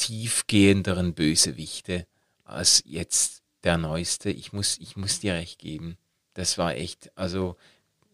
tiefgehenderen 0.00 1.14
Bösewichte 1.14 2.06
als 2.44 2.82
jetzt 2.86 3.42
der 3.64 3.76
neueste. 3.76 4.30
Ich 4.30 4.52
muss, 4.52 4.78
ich 4.78 4.96
muss 4.96 5.20
dir 5.20 5.34
recht 5.34 5.58
geben. 5.58 5.98
Das 6.34 6.56
war 6.58 6.74
echt, 6.74 7.10
also 7.16 7.56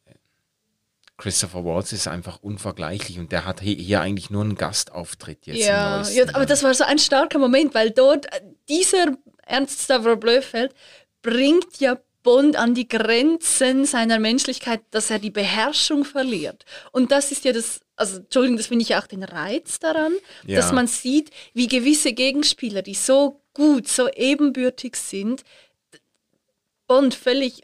äh, 0.05 0.15
Christopher 1.17 1.65
Waltz 1.65 1.93
ist 1.93 2.09
einfach 2.09 2.43
unvergleichlich 2.43 3.19
und 3.19 3.31
der 3.31 3.45
hat 3.45 3.61
hier, 3.61 4.01
eigentlich 4.01 4.31
nur 4.31 4.43
einen 4.43 4.57
Gastauftritt 4.57 5.47
jetzt. 5.47 5.65
Ja, 5.65 6.03
ja, 6.03 6.25
aber 6.35 6.45
das 6.45 6.65
war 6.65 6.75
so 6.75 6.85
ein 6.85 6.99
starker 6.99 7.39
Moment, 7.39 7.75
weil 7.75 7.91
dort 7.91 8.27
äh, 8.27 8.41
dieser 8.69 9.17
Ernst 9.45 9.83
Stavro 9.83 10.17
Blöfeld 10.17 10.75
bringt 11.23 11.79
ja 11.79 11.97
Bond 12.27 12.57
an 12.57 12.75
die 12.75 12.89
Grenzen 12.89 13.85
seiner 13.87 14.19
Menschlichkeit, 14.19 14.81
dass 14.91 15.11
er 15.11 15.21
die 15.21 15.31
Beherrschung 15.31 16.05
verliert. 16.05 16.65
Und 16.91 17.13
das 17.13 17.31
ist 17.31 17.45
ja 17.45 17.53
das, 17.53 17.81
also 17.95 18.17
Entschuldigung, 18.19 18.57
das 18.57 18.67
finde 18.67 18.83
ich 18.83 18.89
ja 18.89 19.01
auch 19.01 19.07
den 19.07 19.23
Reiz 19.23 19.79
daran, 19.79 20.13
Ja. 20.45 20.57
dass 20.57 20.73
man 20.73 20.89
sieht, 20.89 21.31
wie 21.55 21.69
gewisse 21.69 22.13
Gegenspieler, 22.13 22.83
die 22.83 22.95
so 22.95 23.41
gut, 23.55 23.87
so 23.87 24.09
ebenbürtig 24.11 24.97
sind, 24.97 25.45
Bond 26.89 27.15
völlig 27.15 27.63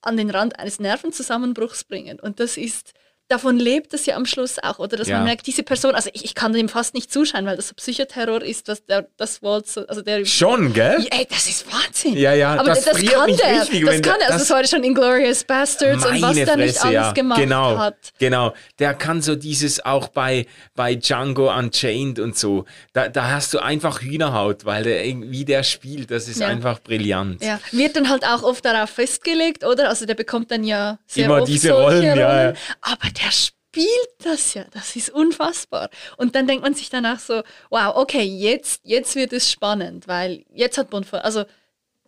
an 0.00 0.16
den 0.16 0.30
Rand 0.30 0.58
eines 0.58 0.80
Nervenzusammenbruchs 0.80 1.84
bringen. 1.84 2.18
Und 2.18 2.40
das 2.40 2.56
ist, 2.56 2.94
davon 3.30 3.58
lebt 3.58 3.94
es 3.94 4.06
ja 4.06 4.16
am 4.16 4.26
Schluss 4.26 4.58
auch, 4.62 4.78
oder? 4.78 4.96
Dass 4.96 5.08
Ja. 5.08 5.16
man 5.16 5.24
merkt, 5.26 5.46
diese 5.46 5.62
Person, 5.62 5.94
also 5.94 6.10
ich, 6.12 6.24
ich 6.24 6.34
kann 6.34 6.52
dem 6.52 6.68
fast 6.68 6.94
nicht 6.94 7.12
zuschauen, 7.12 7.46
weil 7.46 7.56
das 7.56 7.68
so 7.68 7.74
Psychoterror 7.74 8.42
ist, 8.42 8.68
was 8.68 8.84
der, 8.84 9.06
das 9.16 9.42
Waltz, 9.42 9.74
so- 9.74 9.86
also 9.86 10.02
der. 10.02 10.24
Schon, 10.26 10.72
gell? 10.72 10.96
Ja, 11.00 11.18
ey, 11.18 11.26
das 11.30 11.46
ist 11.46 11.64
Wahnsinn. 11.72 12.16
Ja, 12.16 12.34
ja, 12.34 12.54
aber 12.54 12.64
das 12.70 12.84
das, 12.84 13.02
kann 13.04 13.26
mich 13.26 13.36
der. 13.36 13.60
richtig, 13.62 13.84
das 13.84 13.94
kann 13.94 14.02
der- 14.02 14.12
er. 14.12 14.14
Also 14.32 14.38
das- 14.38 14.48
das 14.48 14.50
war 14.50 14.64
schon 14.66 14.84
Inglourious 14.84 15.44
Bastards 15.44 16.04
und 16.04 16.20
was 16.22 16.34
der 16.34 16.56
nicht 16.56 16.84
alles 16.84 17.14
gemacht 17.14 17.40
genau, 17.40 17.78
hat. 17.78 17.96
Genau, 18.18 18.52
der 18.78 18.94
kann 18.94 19.22
so 19.22 19.36
dieses 19.36 19.84
auch 19.84 20.08
bei, 20.08 20.46
bei 20.74 20.94
Django 20.96 21.50
Unchained 21.56 22.18
und 22.18 22.36
so. 22.36 22.64
Da, 22.92 23.08
da 23.08 23.30
hast 23.30 23.54
du 23.54 23.58
einfach 23.60 24.02
Hühnerhaut, 24.02 24.64
weil 24.64 24.82
der 24.84 25.04
irgendwie 25.06 25.44
der 25.44 25.62
spielt, 25.62 26.10
das 26.10 26.28
ist 26.28 26.40
Ja. 26.40 26.48
einfach 26.48 26.80
brillant. 26.80 27.42
Ja, 27.44 27.60
wird 27.72 27.96
dann 27.96 28.08
halt 28.10 28.24
auch 28.26 28.42
oft 28.42 28.64
darauf 28.64 28.90
festgelegt, 28.90 29.64
oder? 29.64 29.88
Also 29.88 30.04
der 30.06 30.14
bekommt 30.14 30.50
dann 30.50 30.64
ja 30.64 30.98
sehr 31.06 31.26
Immer 31.26 31.42
oft 31.42 31.48
diese 31.48 31.68
solche 31.68 31.82
Rollen, 31.82 32.02
ja, 32.18 32.42
ja. 32.50 32.52
Aber 32.80 33.10
der 33.22 33.30
spielt 33.30 34.10
das 34.18 34.54
ja, 34.54 34.64
das 34.72 34.96
ist 34.96 35.10
unfassbar. 35.10 35.90
Und 36.16 36.34
dann 36.34 36.46
denkt 36.46 36.62
man 36.62 36.74
sich 36.74 36.90
danach 36.90 37.20
so, 37.20 37.42
wow, 37.70 37.94
okay, 37.96 38.22
jetzt, 38.22 38.80
jetzt 38.84 39.14
wird 39.14 39.32
es 39.32 39.50
spannend, 39.50 40.08
weil 40.08 40.44
jetzt 40.52 40.78
hat 40.78 40.90
Bond, 40.90 41.12
also 41.14 41.44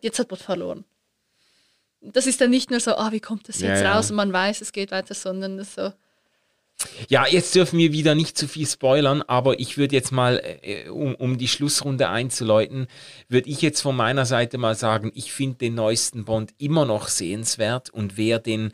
jetzt 0.01 0.19
hat 0.19 0.29
Bond 0.29 0.43
verloren. 0.43 0.85
Das 2.01 2.27
ist 2.27 2.41
dann 2.41 2.51
nicht 2.51 2.71
nur 2.71 2.81
so, 2.81 2.97
ah, 2.97 3.13
wie 3.13 3.21
kommt 3.21 3.49
das 3.49 3.61
Ja, 3.61 3.71
jetzt 3.71 3.83
ja. 3.83 3.95
raus 3.95 4.11
und 4.11 4.17
man 4.17 4.33
weiß, 4.33 4.61
es 4.61 4.73
geht 4.73 4.91
weiter, 4.91 5.15
sondern 5.15 5.57
das 5.57 5.75
so, 5.75 5.93
Ja, 7.09 7.26
jetzt 7.26 7.55
dürfen 7.55 7.78
wir 7.78 7.93
wieder 7.93 8.14
nicht 8.14 8.37
zu 8.39 8.49
viel 8.49 8.66
spoilern, 8.66 9.22
aber 9.22 9.61
ich 9.61 9.78
würde 9.78 9.95
jetzt 9.95 10.12
mal, 10.12 10.43
äh, 10.62 10.89
um, 10.89 11.14
um 11.14 11.39
die 11.39 11.49
Schlussrunde 11.49 12.09
einzuläuten, 12.09 12.87
würde 13.28 13.51
ich 13.51 13.62
jetzt 13.62 13.80
von 13.80 13.97
meiner 13.97 14.26
Seite 14.26 14.59
mal 14.59 14.74
sagen, 14.74 15.11
ich 15.14 15.33
finde 15.33 15.59
den 15.59 15.74
neuesten 15.74 16.24
Bond 16.24 16.55
immer 16.59 16.85
noch 16.85 17.09
sehenswert 17.09 17.91
und 17.91 18.16
wer 18.16 18.39
den 18.39 18.72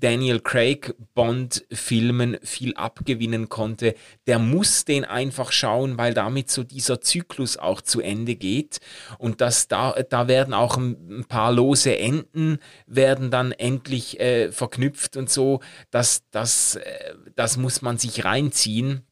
Daniel 0.00 0.40
Craig 0.40 0.94
Bond-Filmen 1.14 2.38
viel 2.42 2.74
abgewinnen 2.74 3.48
konnte, 3.48 3.94
der 4.26 4.38
muss 4.38 4.84
den 4.84 5.04
einfach 5.04 5.52
schauen, 5.52 5.98
weil 5.98 6.14
damit 6.14 6.50
so 6.50 6.62
dieser 6.64 7.00
Zyklus 7.00 7.56
auch 7.56 7.80
zu 7.80 8.00
Ende 8.00 8.36
geht 8.36 8.80
und 9.18 9.40
dass 9.40 9.68
da, 9.68 9.92
da 10.08 10.28
werden 10.28 10.54
auch 10.54 10.76
ein, 10.76 11.20
ein 11.20 11.24
paar 11.24 11.52
lose 11.52 11.96
Enden 11.98 12.58
werden 12.86 13.30
dann 13.30 13.52
endlich 13.52 14.20
äh, 14.20 14.52
verknüpft 14.52 15.16
und 15.16 15.30
so, 15.30 15.60
dass 15.90 16.22
das, 16.30 16.76
äh, 16.76 17.14
das 17.36 17.56
muss 17.56 17.82
man 17.82 17.98
sich 17.98 18.24
reinziehen. 18.24 19.06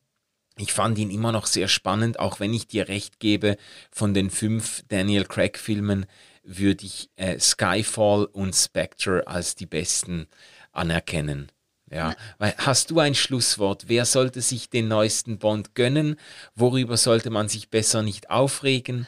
Ich 0.57 0.73
fand 0.73 0.99
ihn 0.99 1.11
immer 1.11 1.33
noch 1.33 1.47
sehr 1.47 1.69
spannend, 1.69 2.19
auch 2.19 2.41
wenn 2.41 2.53
ich 2.53 2.66
dir 2.66 2.89
recht 2.89 3.21
gebe, 3.21 3.57
von 3.91 4.12
den 4.12 4.31
fünf 4.31 4.83
Daniel 4.89 5.25
Craig-Filmen 5.25 6.07
würde 6.43 6.85
ich 6.85 7.11
äh, 7.16 7.39
Skyfall 7.39 8.25
und 8.25 8.55
Spectre 8.55 9.27
als 9.27 9.55
die 9.55 9.66
besten 9.66 10.27
anerkennen. 10.73 11.53
Ja, 11.91 12.14
weil 12.39 12.55
hast 12.59 12.91
du 12.91 13.01
ein 13.01 13.14
Schlusswort? 13.14 13.85
Wer 13.87 14.05
sollte 14.05 14.43
sich 14.43 14.69
den 14.69 14.89
neuesten 14.89 15.39
Bond 15.39 15.75
gönnen? 15.75 16.16
Worüber 16.55 16.99
sollte 16.99 17.31
man 17.31 17.49
sich 17.49 17.71
besser 17.71 18.03
nicht 18.03 18.31
aufregen? 18.31 19.07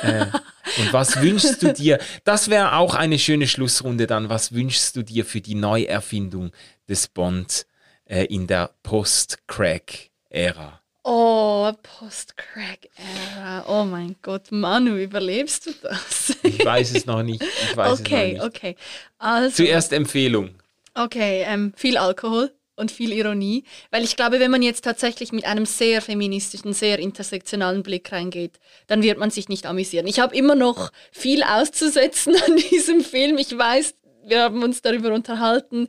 äh, 0.00 0.26
und 0.78 0.92
was 0.92 1.20
wünschst 1.20 1.62
du 1.62 1.72
dir? 1.72 1.98
Das 2.24 2.48
wäre 2.48 2.76
auch 2.76 2.94
eine 2.94 3.18
schöne 3.18 3.46
Schlussrunde 3.46 4.06
dann. 4.06 4.30
Was 4.30 4.52
wünschst 4.52 4.96
du 4.96 5.02
dir 5.02 5.26
für 5.26 5.42
die 5.42 5.54
Neuerfindung 5.54 6.52
des 6.88 7.08
Bond 7.08 7.66
äh, 8.06 8.24
in 8.24 8.46
der 8.46 8.70
Post-Crack-Ära? 8.82 10.80
Oh, 11.06 11.70
Post-Crack-Ära. 11.82 13.64
Oh 13.68 13.84
mein 13.84 14.16
Gott, 14.22 14.50
Manu, 14.50 14.96
überlebst 14.96 15.66
du 15.66 15.72
das? 15.82 16.34
ich 16.42 16.64
weiß 16.64 16.94
es 16.94 17.04
noch 17.06 17.22
nicht. 17.22 17.42
Ich 17.42 17.76
weiß 17.76 18.00
okay, 18.00 18.32
es 18.32 18.38
noch 18.38 18.44
nicht. 18.44 18.56
okay. 18.56 18.76
Also, 19.18 19.56
Zuerst 19.56 19.92
Empfehlung. 19.92 20.54
Okay, 20.94 21.44
ähm, 21.46 21.72
viel 21.76 21.98
Alkohol 21.98 22.52
und 22.76 22.90
viel 22.90 23.12
Ironie, 23.12 23.64
weil 23.90 24.02
ich 24.02 24.16
glaube, 24.16 24.40
wenn 24.40 24.50
man 24.50 24.62
jetzt 24.62 24.82
tatsächlich 24.84 25.32
mit 25.32 25.44
einem 25.44 25.66
sehr 25.66 26.02
feministischen, 26.02 26.72
sehr 26.72 26.98
intersektionalen 26.98 27.82
Blick 27.82 28.10
reingeht, 28.10 28.58
dann 28.86 29.02
wird 29.02 29.18
man 29.18 29.30
sich 29.30 29.48
nicht 29.48 29.66
amüsieren. 29.66 30.06
Ich 30.06 30.20
habe 30.20 30.34
immer 30.34 30.54
noch 30.54 30.90
viel 31.12 31.42
auszusetzen 31.42 32.34
an 32.46 32.56
diesem 32.56 33.00
Film. 33.02 33.38
Ich 33.38 33.56
weiß, 33.56 33.94
wir 34.26 34.42
haben 34.42 34.62
uns 34.62 34.82
darüber 34.82 35.12
unterhalten. 35.12 35.88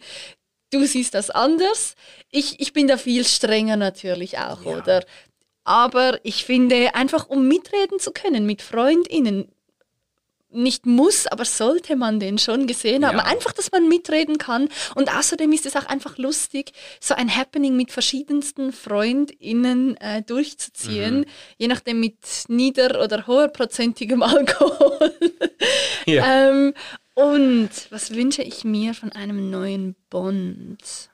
Du 0.80 0.86
siehst 0.86 1.13
das 1.13 1.30
anders. 1.30 1.95
Ich, 2.32 2.59
ich 2.59 2.73
bin 2.73 2.88
da 2.88 2.97
viel 2.97 3.23
strenger 3.23 3.78
natürlich 3.78 4.38
auch, 4.39 4.63
Ja. 4.65 4.78
oder? 4.78 5.05
Aber 5.63 6.19
ich 6.23 6.45
finde, 6.45 6.93
einfach 6.95 7.28
um 7.28 7.47
mitreden 7.47 7.97
zu 7.99 8.11
können 8.11 8.45
mit 8.45 8.61
FreundInnen, 8.61 9.49
nicht 10.51 10.86
muss, 10.86 11.28
aber 11.28 11.43
sollte 11.43 11.95
man 11.97 12.19
den 12.19 12.38
schon 12.38 12.65
gesehen 12.65 13.05
haben. 13.05 13.17
Ja. 13.17 13.26
Einfach, 13.26 13.51
dass 13.51 13.71
man 13.71 13.89
mitreden 13.89 14.38
kann. 14.38 14.69
Und 14.95 15.13
außerdem 15.13 15.51
ist 15.51 15.65
es 15.65 15.76
auch 15.76 15.86
einfach 15.88 16.17
lustig, 16.17 16.71
so 17.01 17.13
ein 17.13 17.36
Happening 17.36 17.76
mit 17.76 17.91
verschiedensten 17.91 18.71
FreundInnen 18.71 19.97
äh, 19.97 20.21
durchzuziehen, 20.21 21.19
Mhm. 21.21 21.26
je 21.57 21.67
nachdem 21.67 21.99
mit 21.99 22.17
nieder- 22.47 23.03
oder 23.03 23.28
hoherprozentigem 23.28 24.21
Alkohol. 24.23 25.13
Ja. 26.05 26.49
ähm, 26.51 26.73
und 27.16 27.70
was 27.89 28.13
wünsche 28.13 28.43
ich 28.43 28.63
mir 28.63 28.93
von 28.93 29.11
einem 29.11 29.49
neuen 29.49 29.95
Bond? 30.09 31.09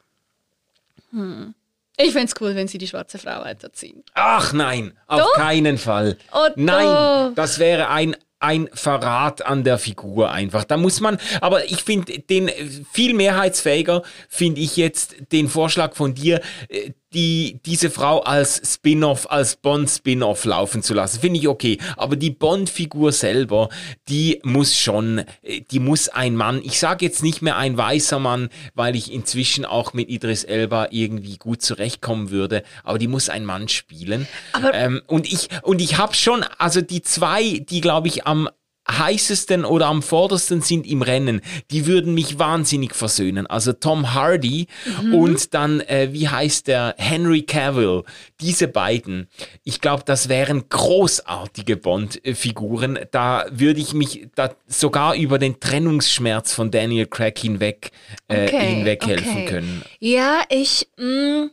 Hm. 1.11 1.55
Ich 1.97 2.13
fände 2.13 2.31
es 2.33 2.41
cool, 2.41 2.55
wenn 2.55 2.67
sie 2.67 2.77
die 2.77 2.87
schwarze 2.87 3.19
Frau 3.19 3.41
weiterziehen. 3.41 4.03
Ach 4.13 4.53
nein, 4.53 4.97
auf 5.07 5.21
Doch? 5.21 5.33
keinen 5.33 5.77
Fall. 5.77 6.17
Oh, 6.33 6.47
nein, 6.55 7.35
das 7.35 7.59
wäre 7.59 7.89
ein 7.89 8.15
ein 8.41 8.69
Verrat 8.73 9.45
an 9.45 9.63
der 9.63 9.77
Figur 9.77 10.31
einfach. 10.31 10.63
Da 10.63 10.75
muss 10.75 10.99
man, 10.99 11.19
aber 11.41 11.65
ich 11.65 11.83
finde 11.83 12.17
den 12.19 12.49
viel 12.91 13.13
mehrheitsfähiger 13.13 14.01
finde 14.27 14.61
ich 14.61 14.77
jetzt 14.77 15.15
den 15.31 15.47
Vorschlag 15.47 15.93
von 15.95 16.15
dir, 16.15 16.41
äh, 16.67 16.91
die 17.13 17.59
diese 17.65 17.89
Frau 17.89 18.19
als 18.21 18.61
Spin-off, 18.73 19.29
als 19.29 19.55
Bond-Spin-off 19.57 20.45
laufen 20.45 20.81
zu 20.81 20.93
lassen. 20.93 21.19
Finde 21.19 21.39
ich 21.39 21.47
okay. 21.47 21.77
Aber 21.97 22.15
die 22.15 22.31
Bond-Figur 22.31 23.11
selber, 23.11 23.69
die 24.07 24.39
muss 24.43 24.77
schon, 24.77 25.19
äh, 25.41 25.61
die 25.71 25.79
muss 25.79 26.09
ein 26.09 26.35
Mann. 26.35 26.61
Ich 26.63 26.79
sage 26.79 27.05
jetzt 27.05 27.23
nicht 27.23 27.41
mehr 27.41 27.57
ein 27.57 27.77
weißer 27.77 28.19
Mann, 28.19 28.49
weil 28.75 28.95
ich 28.95 29.11
inzwischen 29.11 29.65
auch 29.65 29.93
mit 29.93 30.09
Idris 30.09 30.43
Elba 30.43 30.87
irgendwie 30.91 31.37
gut 31.37 31.61
zurechtkommen 31.61 32.29
würde. 32.29 32.63
Aber 32.83 32.97
die 32.97 33.07
muss 33.07 33.29
ein 33.29 33.45
Mann 33.45 33.67
spielen. 33.67 34.27
Aber- 34.53 34.73
ähm, 34.73 35.01
und 35.07 35.31
ich 35.31 35.49
und 35.63 35.81
ich 35.81 35.97
habe 35.97 36.15
schon, 36.15 36.43
also 36.57 36.81
die 36.81 37.01
zwei, 37.01 37.59
die 37.59 37.81
glaube 37.81 38.07
ich 38.07 38.25
am 38.25 38.49
heißesten 38.97 39.65
oder 39.65 39.87
am 39.87 40.01
vordersten 40.01 40.61
sind 40.61 40.85
im 40.87 41.01
Rennen, 41.01 41.41
die 41.71 41.85
würden 41.85 42.13
mich 42.13 42.39
wahnsinnig 42.39 42.95
versöhnen. 42.95 43.47
Also 43.47 43.73
Tom 43.73 44.13
Hardy 44.13 44.67
und 45.11 45.53
dann, 45.53 45.81
äh, 45.81 46.09
wie 46.11 46.27
heißt 46.27 46.67
der, 46.67 46.95
Henry 46.97 47.43
Cavill. 47.43 48.03
Diese 48.39 48.67
beiden, 48.67 49.27
ich 49.63 49.81
glaube, 49.81 50.03
das 50.05 50.29
wären 50.29 50.69
großartige 50.69 51.77
Bond-Figuren. 51.77 52.99
Da 53.11 53.45
würde 53.51 53.79
ich 53.79 53.93
mich 53.93 54.27
da 54.35 54.53
sogar 54.67 55.15
über 55.15 55.39
den 55.39 55.59
Trennungsschmerz 55.59 56.53
von 56.53 56.71
Daniel 56.71 57.07
Craig 57.07 57.37
hinweg, 57.37 57.91
äh, 58.27 58.47
hinweg 58.47 59.05
helfen 59.05 59.31
okay. 59.31 59.45
können. 59.45 59.83
Ja, 59.99 60.41
ich. 60.49 60.87
Mh, 60.97 61.49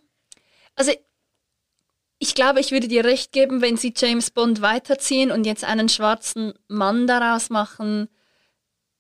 also, 0.75 0.93
ich 2.19 2.35
glaube, 2.35 2.61
ich 2.61 2.73
würde 2.73 2.89
dir 2.89 3.05
recht 3.05 3.33
geben, 3.33 3.63
wenn 3.63 3.77
sie 3.77 3.95
James 3.97 4.31
Bond 4.31 4.61
weiterziehen 4.61 5.31
und 5.31 5.45
jetzt 5.45 5.65
einen 5.65 5.89
schwarzen 5.89 6.55
Mann 6.67 7.07
daraus 7.07 7.49
machen, 7.51 8.09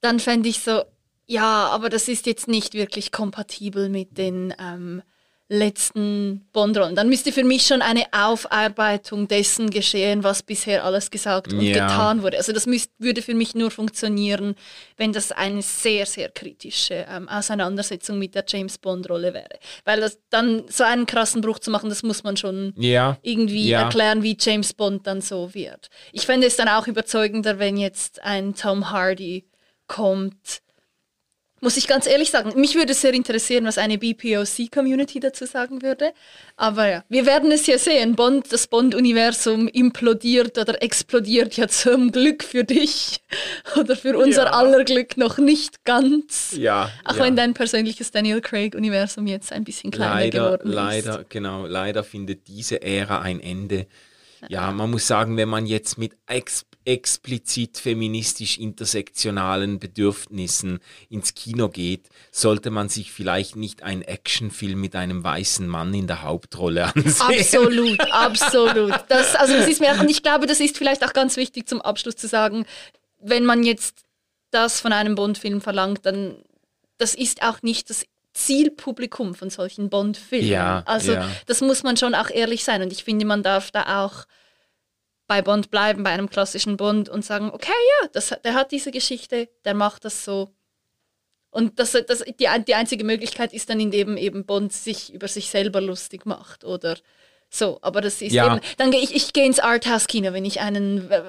dann 0.00 0.20
fände 0.20 0.48
ich 0.48 0.60
so, 0.60 0.82
ja, 1.26 1.66
aber 1.68 1.88
das 1.90 2.08
ist 2.08 2.26
jetzt 2.26 2.48
nicht 2.48 2.74
wirklich 2.74 3.10
kompatibel 3.10 3.88
mit 3.88 4.16
den 4.16 4.54
ähm, 4.58 5.02
letzten 5.50 6.46
Bond-Rollen. 6.52 6.94
Dann 6.94 7.08
müsste 7.08 7.32
für 7.32 7.42
mich 7.44 7.62
schon 7.66 7.80
eine 7.80 8.04
Aufarbeitung 8.12 9.28
dessen 9.28 9.70
geschehen, 9.70 10.22
was 10.22 10.42
bisher 10.42 10.84
alles 10.84 11.10
gesagt 11.10 11.52
und 11.52 11.62
Ja. 11.62 11.86
getan 11.86 12.22
wurde. 12.22 12.36
Also 12.36 12.52
das 12.52 12.66
müsst, 12.66 12.90
würde 12.98 13.22
für 13.22 13.34
mich 13.34 13.54
nur 13.54 13.70
funktionieren, 13.70 14.54
wenn 14.98 15.12
das 15.12 15.32
eine 15.32 15.62
sehr, 15.62 16.04
sehr 16.04 16.28
kritische 16.28 17.06
ähm, 17.10 17.28
Auseinandersetzung 17.28 18.18
mit 18.18 18.34
der 18.34 18.44
James 18.46 18.76
Bond-Rolle 18.78 19.32
wäre. 19.32 19.58
Weil 19.84 20.00
das 20.00 20.18
dann 20.28 20.64
so 20.68 20.84
einen 20.84 21.06
krassen 21.06 21.40
Bruch 21.40 21.58
zu 21.60 21.70
machen, 21.70 21.88
das 21.88 22.02
muss 22.02 22.22
man 22.24 22.36
schon 22.36 22.74
Ja. 22.76 23.16
irgendwie 23.22 23.68
Ja. 23.68 23.82
erklären, 23.84 24.22
wie 24.22 24.36
James 24.38 24.74
Bond 24.74 25.06
dann 25.06 25.22
so 25.22 25.54
wird. 25.54 25.88
Ich 26.12 26.26
fände 26.26 26.46
es 26.46 26.56
dann 26.56 26.68
auch 26.68 26.86
überzeugender, 26.86 27.58
wenn 27.58 27.78
jetzt 27.78 28.22
ein 28.22 28.54
Tom 28.54 28.90
Hardy 28.90 29.46
kommt. 29.86 30.60
Muss 31.60 31.76
ich 31.76 31.88
ganz 31.88 32.06
ehrlich 32.06 32.30
sagen, 32.30 32.58
mich 32.60 32.74
würde 32.76 32.94
sehr 32.94 33.12
interessieren, 33.12 33.64
was 33.64 33.78
eine 33.78 33.98
BPOC-Community 33.98 35.20
dazu 35.20 35.44
sagen 35.44 35.82
würde. 35.82 36.12
Aber 36.56 36.88
ja, 36.88 37.04
wir 37.08 37.26
werden 37.26 37.50
es 37.50 37.66
ja 37.66 37.78
sehen. 37.78 38.14
Bond, 38.14 38.52
das 38.52 38.66
Bond-Universum 38.68 39.66
implodiert 39.68 40.56
oder 40.58 40.80
explodiert 40.82 41.56
ja 41.56 41.66
zum 41.68 42.12
Glück 42.12 42.44
für 42.44 42.64
dich 42.64 43.20
oder 43.76 43.96
für 43.96 44.16
unser 44.16 44.44
Ja. 44.44 44.50
aller 44.52 44.84
Glück 44.84 45.16
noch 45.16 45.38
nicht 45.38 45.84
ganz. 45.84 46.54
Ja. 46.56 46.90
Auch 47.04 47.16
ja. 47.16 47.24
wenn 47.24 47.36
dein 47.36 47.54
persönliches 47.54 48.10
Daniel 48.10 48.40
Craig-Universum 48.40 49.26
jetzt 49.26 49.52
ein 49.52 49.64
bisschen 49.64 49.90
kleiner 49.90 50.14
leider, 50.14 50.44
geworden 50.44 50.68
ist. 50.68 50.74
leider, 50.74 51.24
genau, 51.28 51.66
leider 51.66 52.04
findet 52.04 52.46
diese 52.46 52.82
Ära 52.82 53.20
ein 53.20 53.40
Ende. 53.40 53.86
Ja, 54.48 54.70
man 54.70 54.90
muss 54.90 55.06
sagen, 55.08 55.36
wenn 55.36 55.48
man 55.48 55.66
jetzt 55.66 55.98
mit 55.98 56.12
ex 56.28 56.64
explizit 56.88 57.76
feministisch-intersektionalen 57.76 59.78
Bedürfnissen 59.78 60.80
ins 61.10 61.34
Kino 61.34 61.68
geht, 61.68 62.08
sollte 62.32 62.70
man 62.70 62.88
sich 62.88 63.12
vielleicht 63.12 63.56
nicht 63.56 63.82
einen 63.82 64.00
Actionfilm 64.00 64.80
mit 64.80 64.96
einem 64.96 65.22
weißen 65.22 65.68
Mann 65.68 65.92
in 65.92 66.06
der 66.06 66.22
Hauptrolle 66.22 66.86
ansehen. 66.86 67.38
Absolut, 67.38 68.00
absolut. 68.10 68.94
Das, 69.08 69.36
also 69.36 69.52
das 69.52 69.68
ist 69.68 69.80
mir, 69.80 70.00
und 70.00 70.10
ich 70.10 70.22
glaube, 70.22 70.46
das 70.46 70.60
ist 70.60 70.78
vielleicht 70.78 71.04
auch 71.04 71.12
ganz 71.12 71.36
wichtig 71.36 71.68
zum 71.68 71.82
Abschluss 71.82 72.16
zu 72.16 72.26
sagen, 72.26 72.64
wenn 73.20 73.44
man 73.44 73.64
jetzt 73.64 74.04
das 74.50 74.80
von 74.80 74.94
einem 74.94 75.14
Bond-Film 75.14 75.60
verlangt, 75.60 76.06
dann 76.06 76.36
das 76.96 77.14
ist 77.14 77.42
auch 77.42 77.60
nicht 77.60 77.90
das 77.90 78.06
Zielpublikum 78.32 79.34
von 79.34 79.50
solchen 79.50 79.90
Bond-Filmen. 79.90 80.48
Ja, 80.48 80.84
also 80.86 81.12
ja. 81.12 81.28
das 81.46 81.60
muss 81.60 81.82
man 81.82 81.98
schon 81.98 82.14
auch 82.14 82.30
ehrlich 82.30 82.64
sein. 82.64 82.80
Und 82.80 82.92
ich 82.92 83.04
finde, 83.04 83.26
man 83.26 83.42
darf 83.42 83.70
da 83.70 84.04
auch 84.04 84.24
bei 85.28 85.42
Bond 85.42 85.70
bleiben, 85.70 86.02
bei 86.02 86.10
einem 86.10 86.28
klassischen 86.28 86.76
Bond 86.76 87.08
und 87.08 87.24
sagen, 87.24 87.50
okay, 87.52 87.70
ja, 88.02 88.08
das, 88.08 88.34
der 88.42 88.54
hat 88.54 88.72
diese 88.72 88.90
Geschichte, 88.90 89.48
der 89.64 89.74
macht 89.74 90.04
das 90.04 90.24
so. 90.24 90.52
Und 91.50 91.78
das, 91.78 91.92
das, 91.92 92.24
die, 92.24 92.48
die 92.66 92.74
einzige 92.74 93.04
Möglichkeit 93.04 93.52
ist 93.52 93.70
dann, 93.70 93.78
indem 93.78 94.16
eben 94.16 94.44
Bond 94.44 94.72
sich 94.72 95.12
über 95.12 95.28
sich 95.28 95.50
selber 95.50 95.80
lustig 95.80 96.26
macht 96.26 96.64
oder 96.64 96.96
so. 97.50 97.78
Aber 97.82 98.00
das 98.00 98.20
ist 98.22 98.32
Ja. 98.32 98.46
eben, 98.56 98.60
dann 98.76 98.90
gehe 98.90 99.00
ich, 99.00 99.14
ich 99.14 99.32
gehe 99.32 99.46
ins 99.46 99.58
Arthouse-Kino, 99.58 100.32
wenn 100.32 100.44
ich 100.44 100.60
einen 100.60 101.10
äh, 101.10 101.22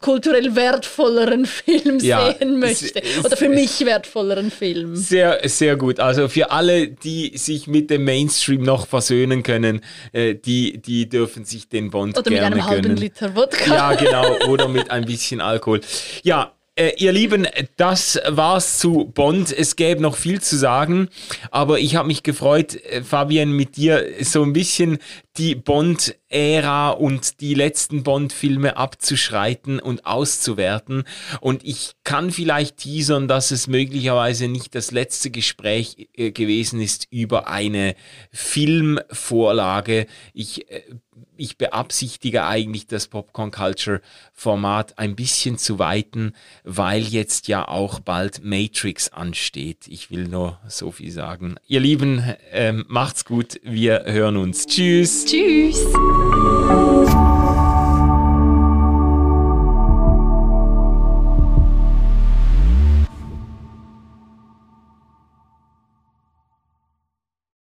kulturell 0.00 0.56
wertvolleren 0.56 1.46
Film 1.46 1.98
Ja, 2.00 2.32
sehen 2.38 2.58
möchte. 2.58 3.02
es- 3.02 3.24
oder 3.24 3.36
für 3.36 3.48
mich 3.48 3.84
wertvolleren 3.84 4.50
Film. 4.50 4.96
Sehr, 4.96 5.40
sehr 5.48 5.76
gut. 5.76 6.00
Also 6.00 6.28
für 6.28 6.50
alle, 6.50 6.88
die 6.88 7.36
sich 7.36 7.66
mit 7.66 7.90
dem 7.90 8.04
Mainstream 8.04 8.62
noch 8.62 8.86
versöhnen 8.86 9.42
können, 9.42 9.82
äh, 10.12 10.34
die, 10.34 10.78
die 10.78 11.08
dürfen 11.08 11.44
sich 11.44 11.68
den 11.68 11.90
Bond 11.90 12.18
Oder 12.18 12.30
mit 12.30 12.40
gerne 12.40 12.56
einem 12.56 12.66
halben 12.66 12.82
gönnen. 12.82 12.96
Liter 12.96 13.36
Wodka. 13.36 13.74
Ja, 13.74 13.94
genau. 13.94 14.36
Oder 14.48 14.68
mit 14.68 14.90
ein 14.90 15.04
bisschen 15.04 15.40
Alkohol. 15.40 15.80
Ja. 16.22 16.52
Äh, 16.74 16.92
ihr 16.96 17.12
Lieben, 17.12 17.46
das 17.76 18.18
war's 18.26 18.78
zu 18.78 19.10
Bond. 19.12 19.52
Es 19.52 19.76
gäbe 19.76 20.00
noch 20.00 20.16
viel 20.16 20.40
zu 20.40 20.56
sagen, 20.56 21.10
aber 21.50 21.78
ich 21.78 21.96
habe 21.96 22.08
mich 22.08 22.22
gefreut, 22.22 22.76
äh, 22.86 23.02
Fabian, 23.02 23.52
mit 23.52 23.76
dir 23.76 24.06
so 24.22 24.42
ein 24.42 24.54
bisschen 24.54 24.96
die 25.36 25.54
Bond-Ära 25.54 26.90
und 26.90 27.42
die 27.42 27.52
letzten 27.52 28.02
Bond-Filme 28.02 28.78
abzuschreiten 28.78 29.80
und 29.80 30.06
auszuwerten. 30.06 31.04
Und 31.42 31.62
ich 31.62 31.92
kann 32.04 32.30
vielleicht 32.30 32.78
teasern, 32.78 33.28
dass 33.28 33.50
es 33.50 33.66
möglicherweise 33.66 34.48
nicht 34.48 34.74
das 34.74 34.92
letzte 34.92 35.30
Gespräch 35.30 36.08
äh, 36.14 36.30
gewesen 36.30 36.80
ist 36.80 37.06
über 37.10 37.48
eine 37.48 37.96
Filmvorlage. 38.30 40.06
Ich 40.32 40.70
äh, 40.70 40.80
ich 41.36 41.58
beabsichtige 41.58 42.44
eigentlich 42.44 42.86
das 42.86 43.08
Popcorn 43.08 43.50
Culture 43.50 44.00
Format 44.32 44.98
ein 44.98 45.16
bisschen 45.16 45.58
zu 45.58 45.78
weiten, 45.78 46.32
weil 46.64 47.02
jetzt 47.02 47.48
ja 47.48 47.66
auch 47.66 48.00
bald 48.00 48.44
Matrix 48.44 49.12
ansteht. 49.12 49.88
Ich 49.88 50.10
will 50.10 50.28
nur 50.28 50.60
so 50.68 50.90
viel 50.90 51.10
sagen. 51.10 51.56
Ihr 51.66 51.80
Lieben, 51.80 52.22
ähm, 52.50 52.84
macht's 52.88 53.24
gut. 53.24 53.60
Wir 53.62 54.04
hören 54.06 54.36
uns. 54.36 54.66
Tschüss. 54.66 55.24
Tschüss. 55.24 55.84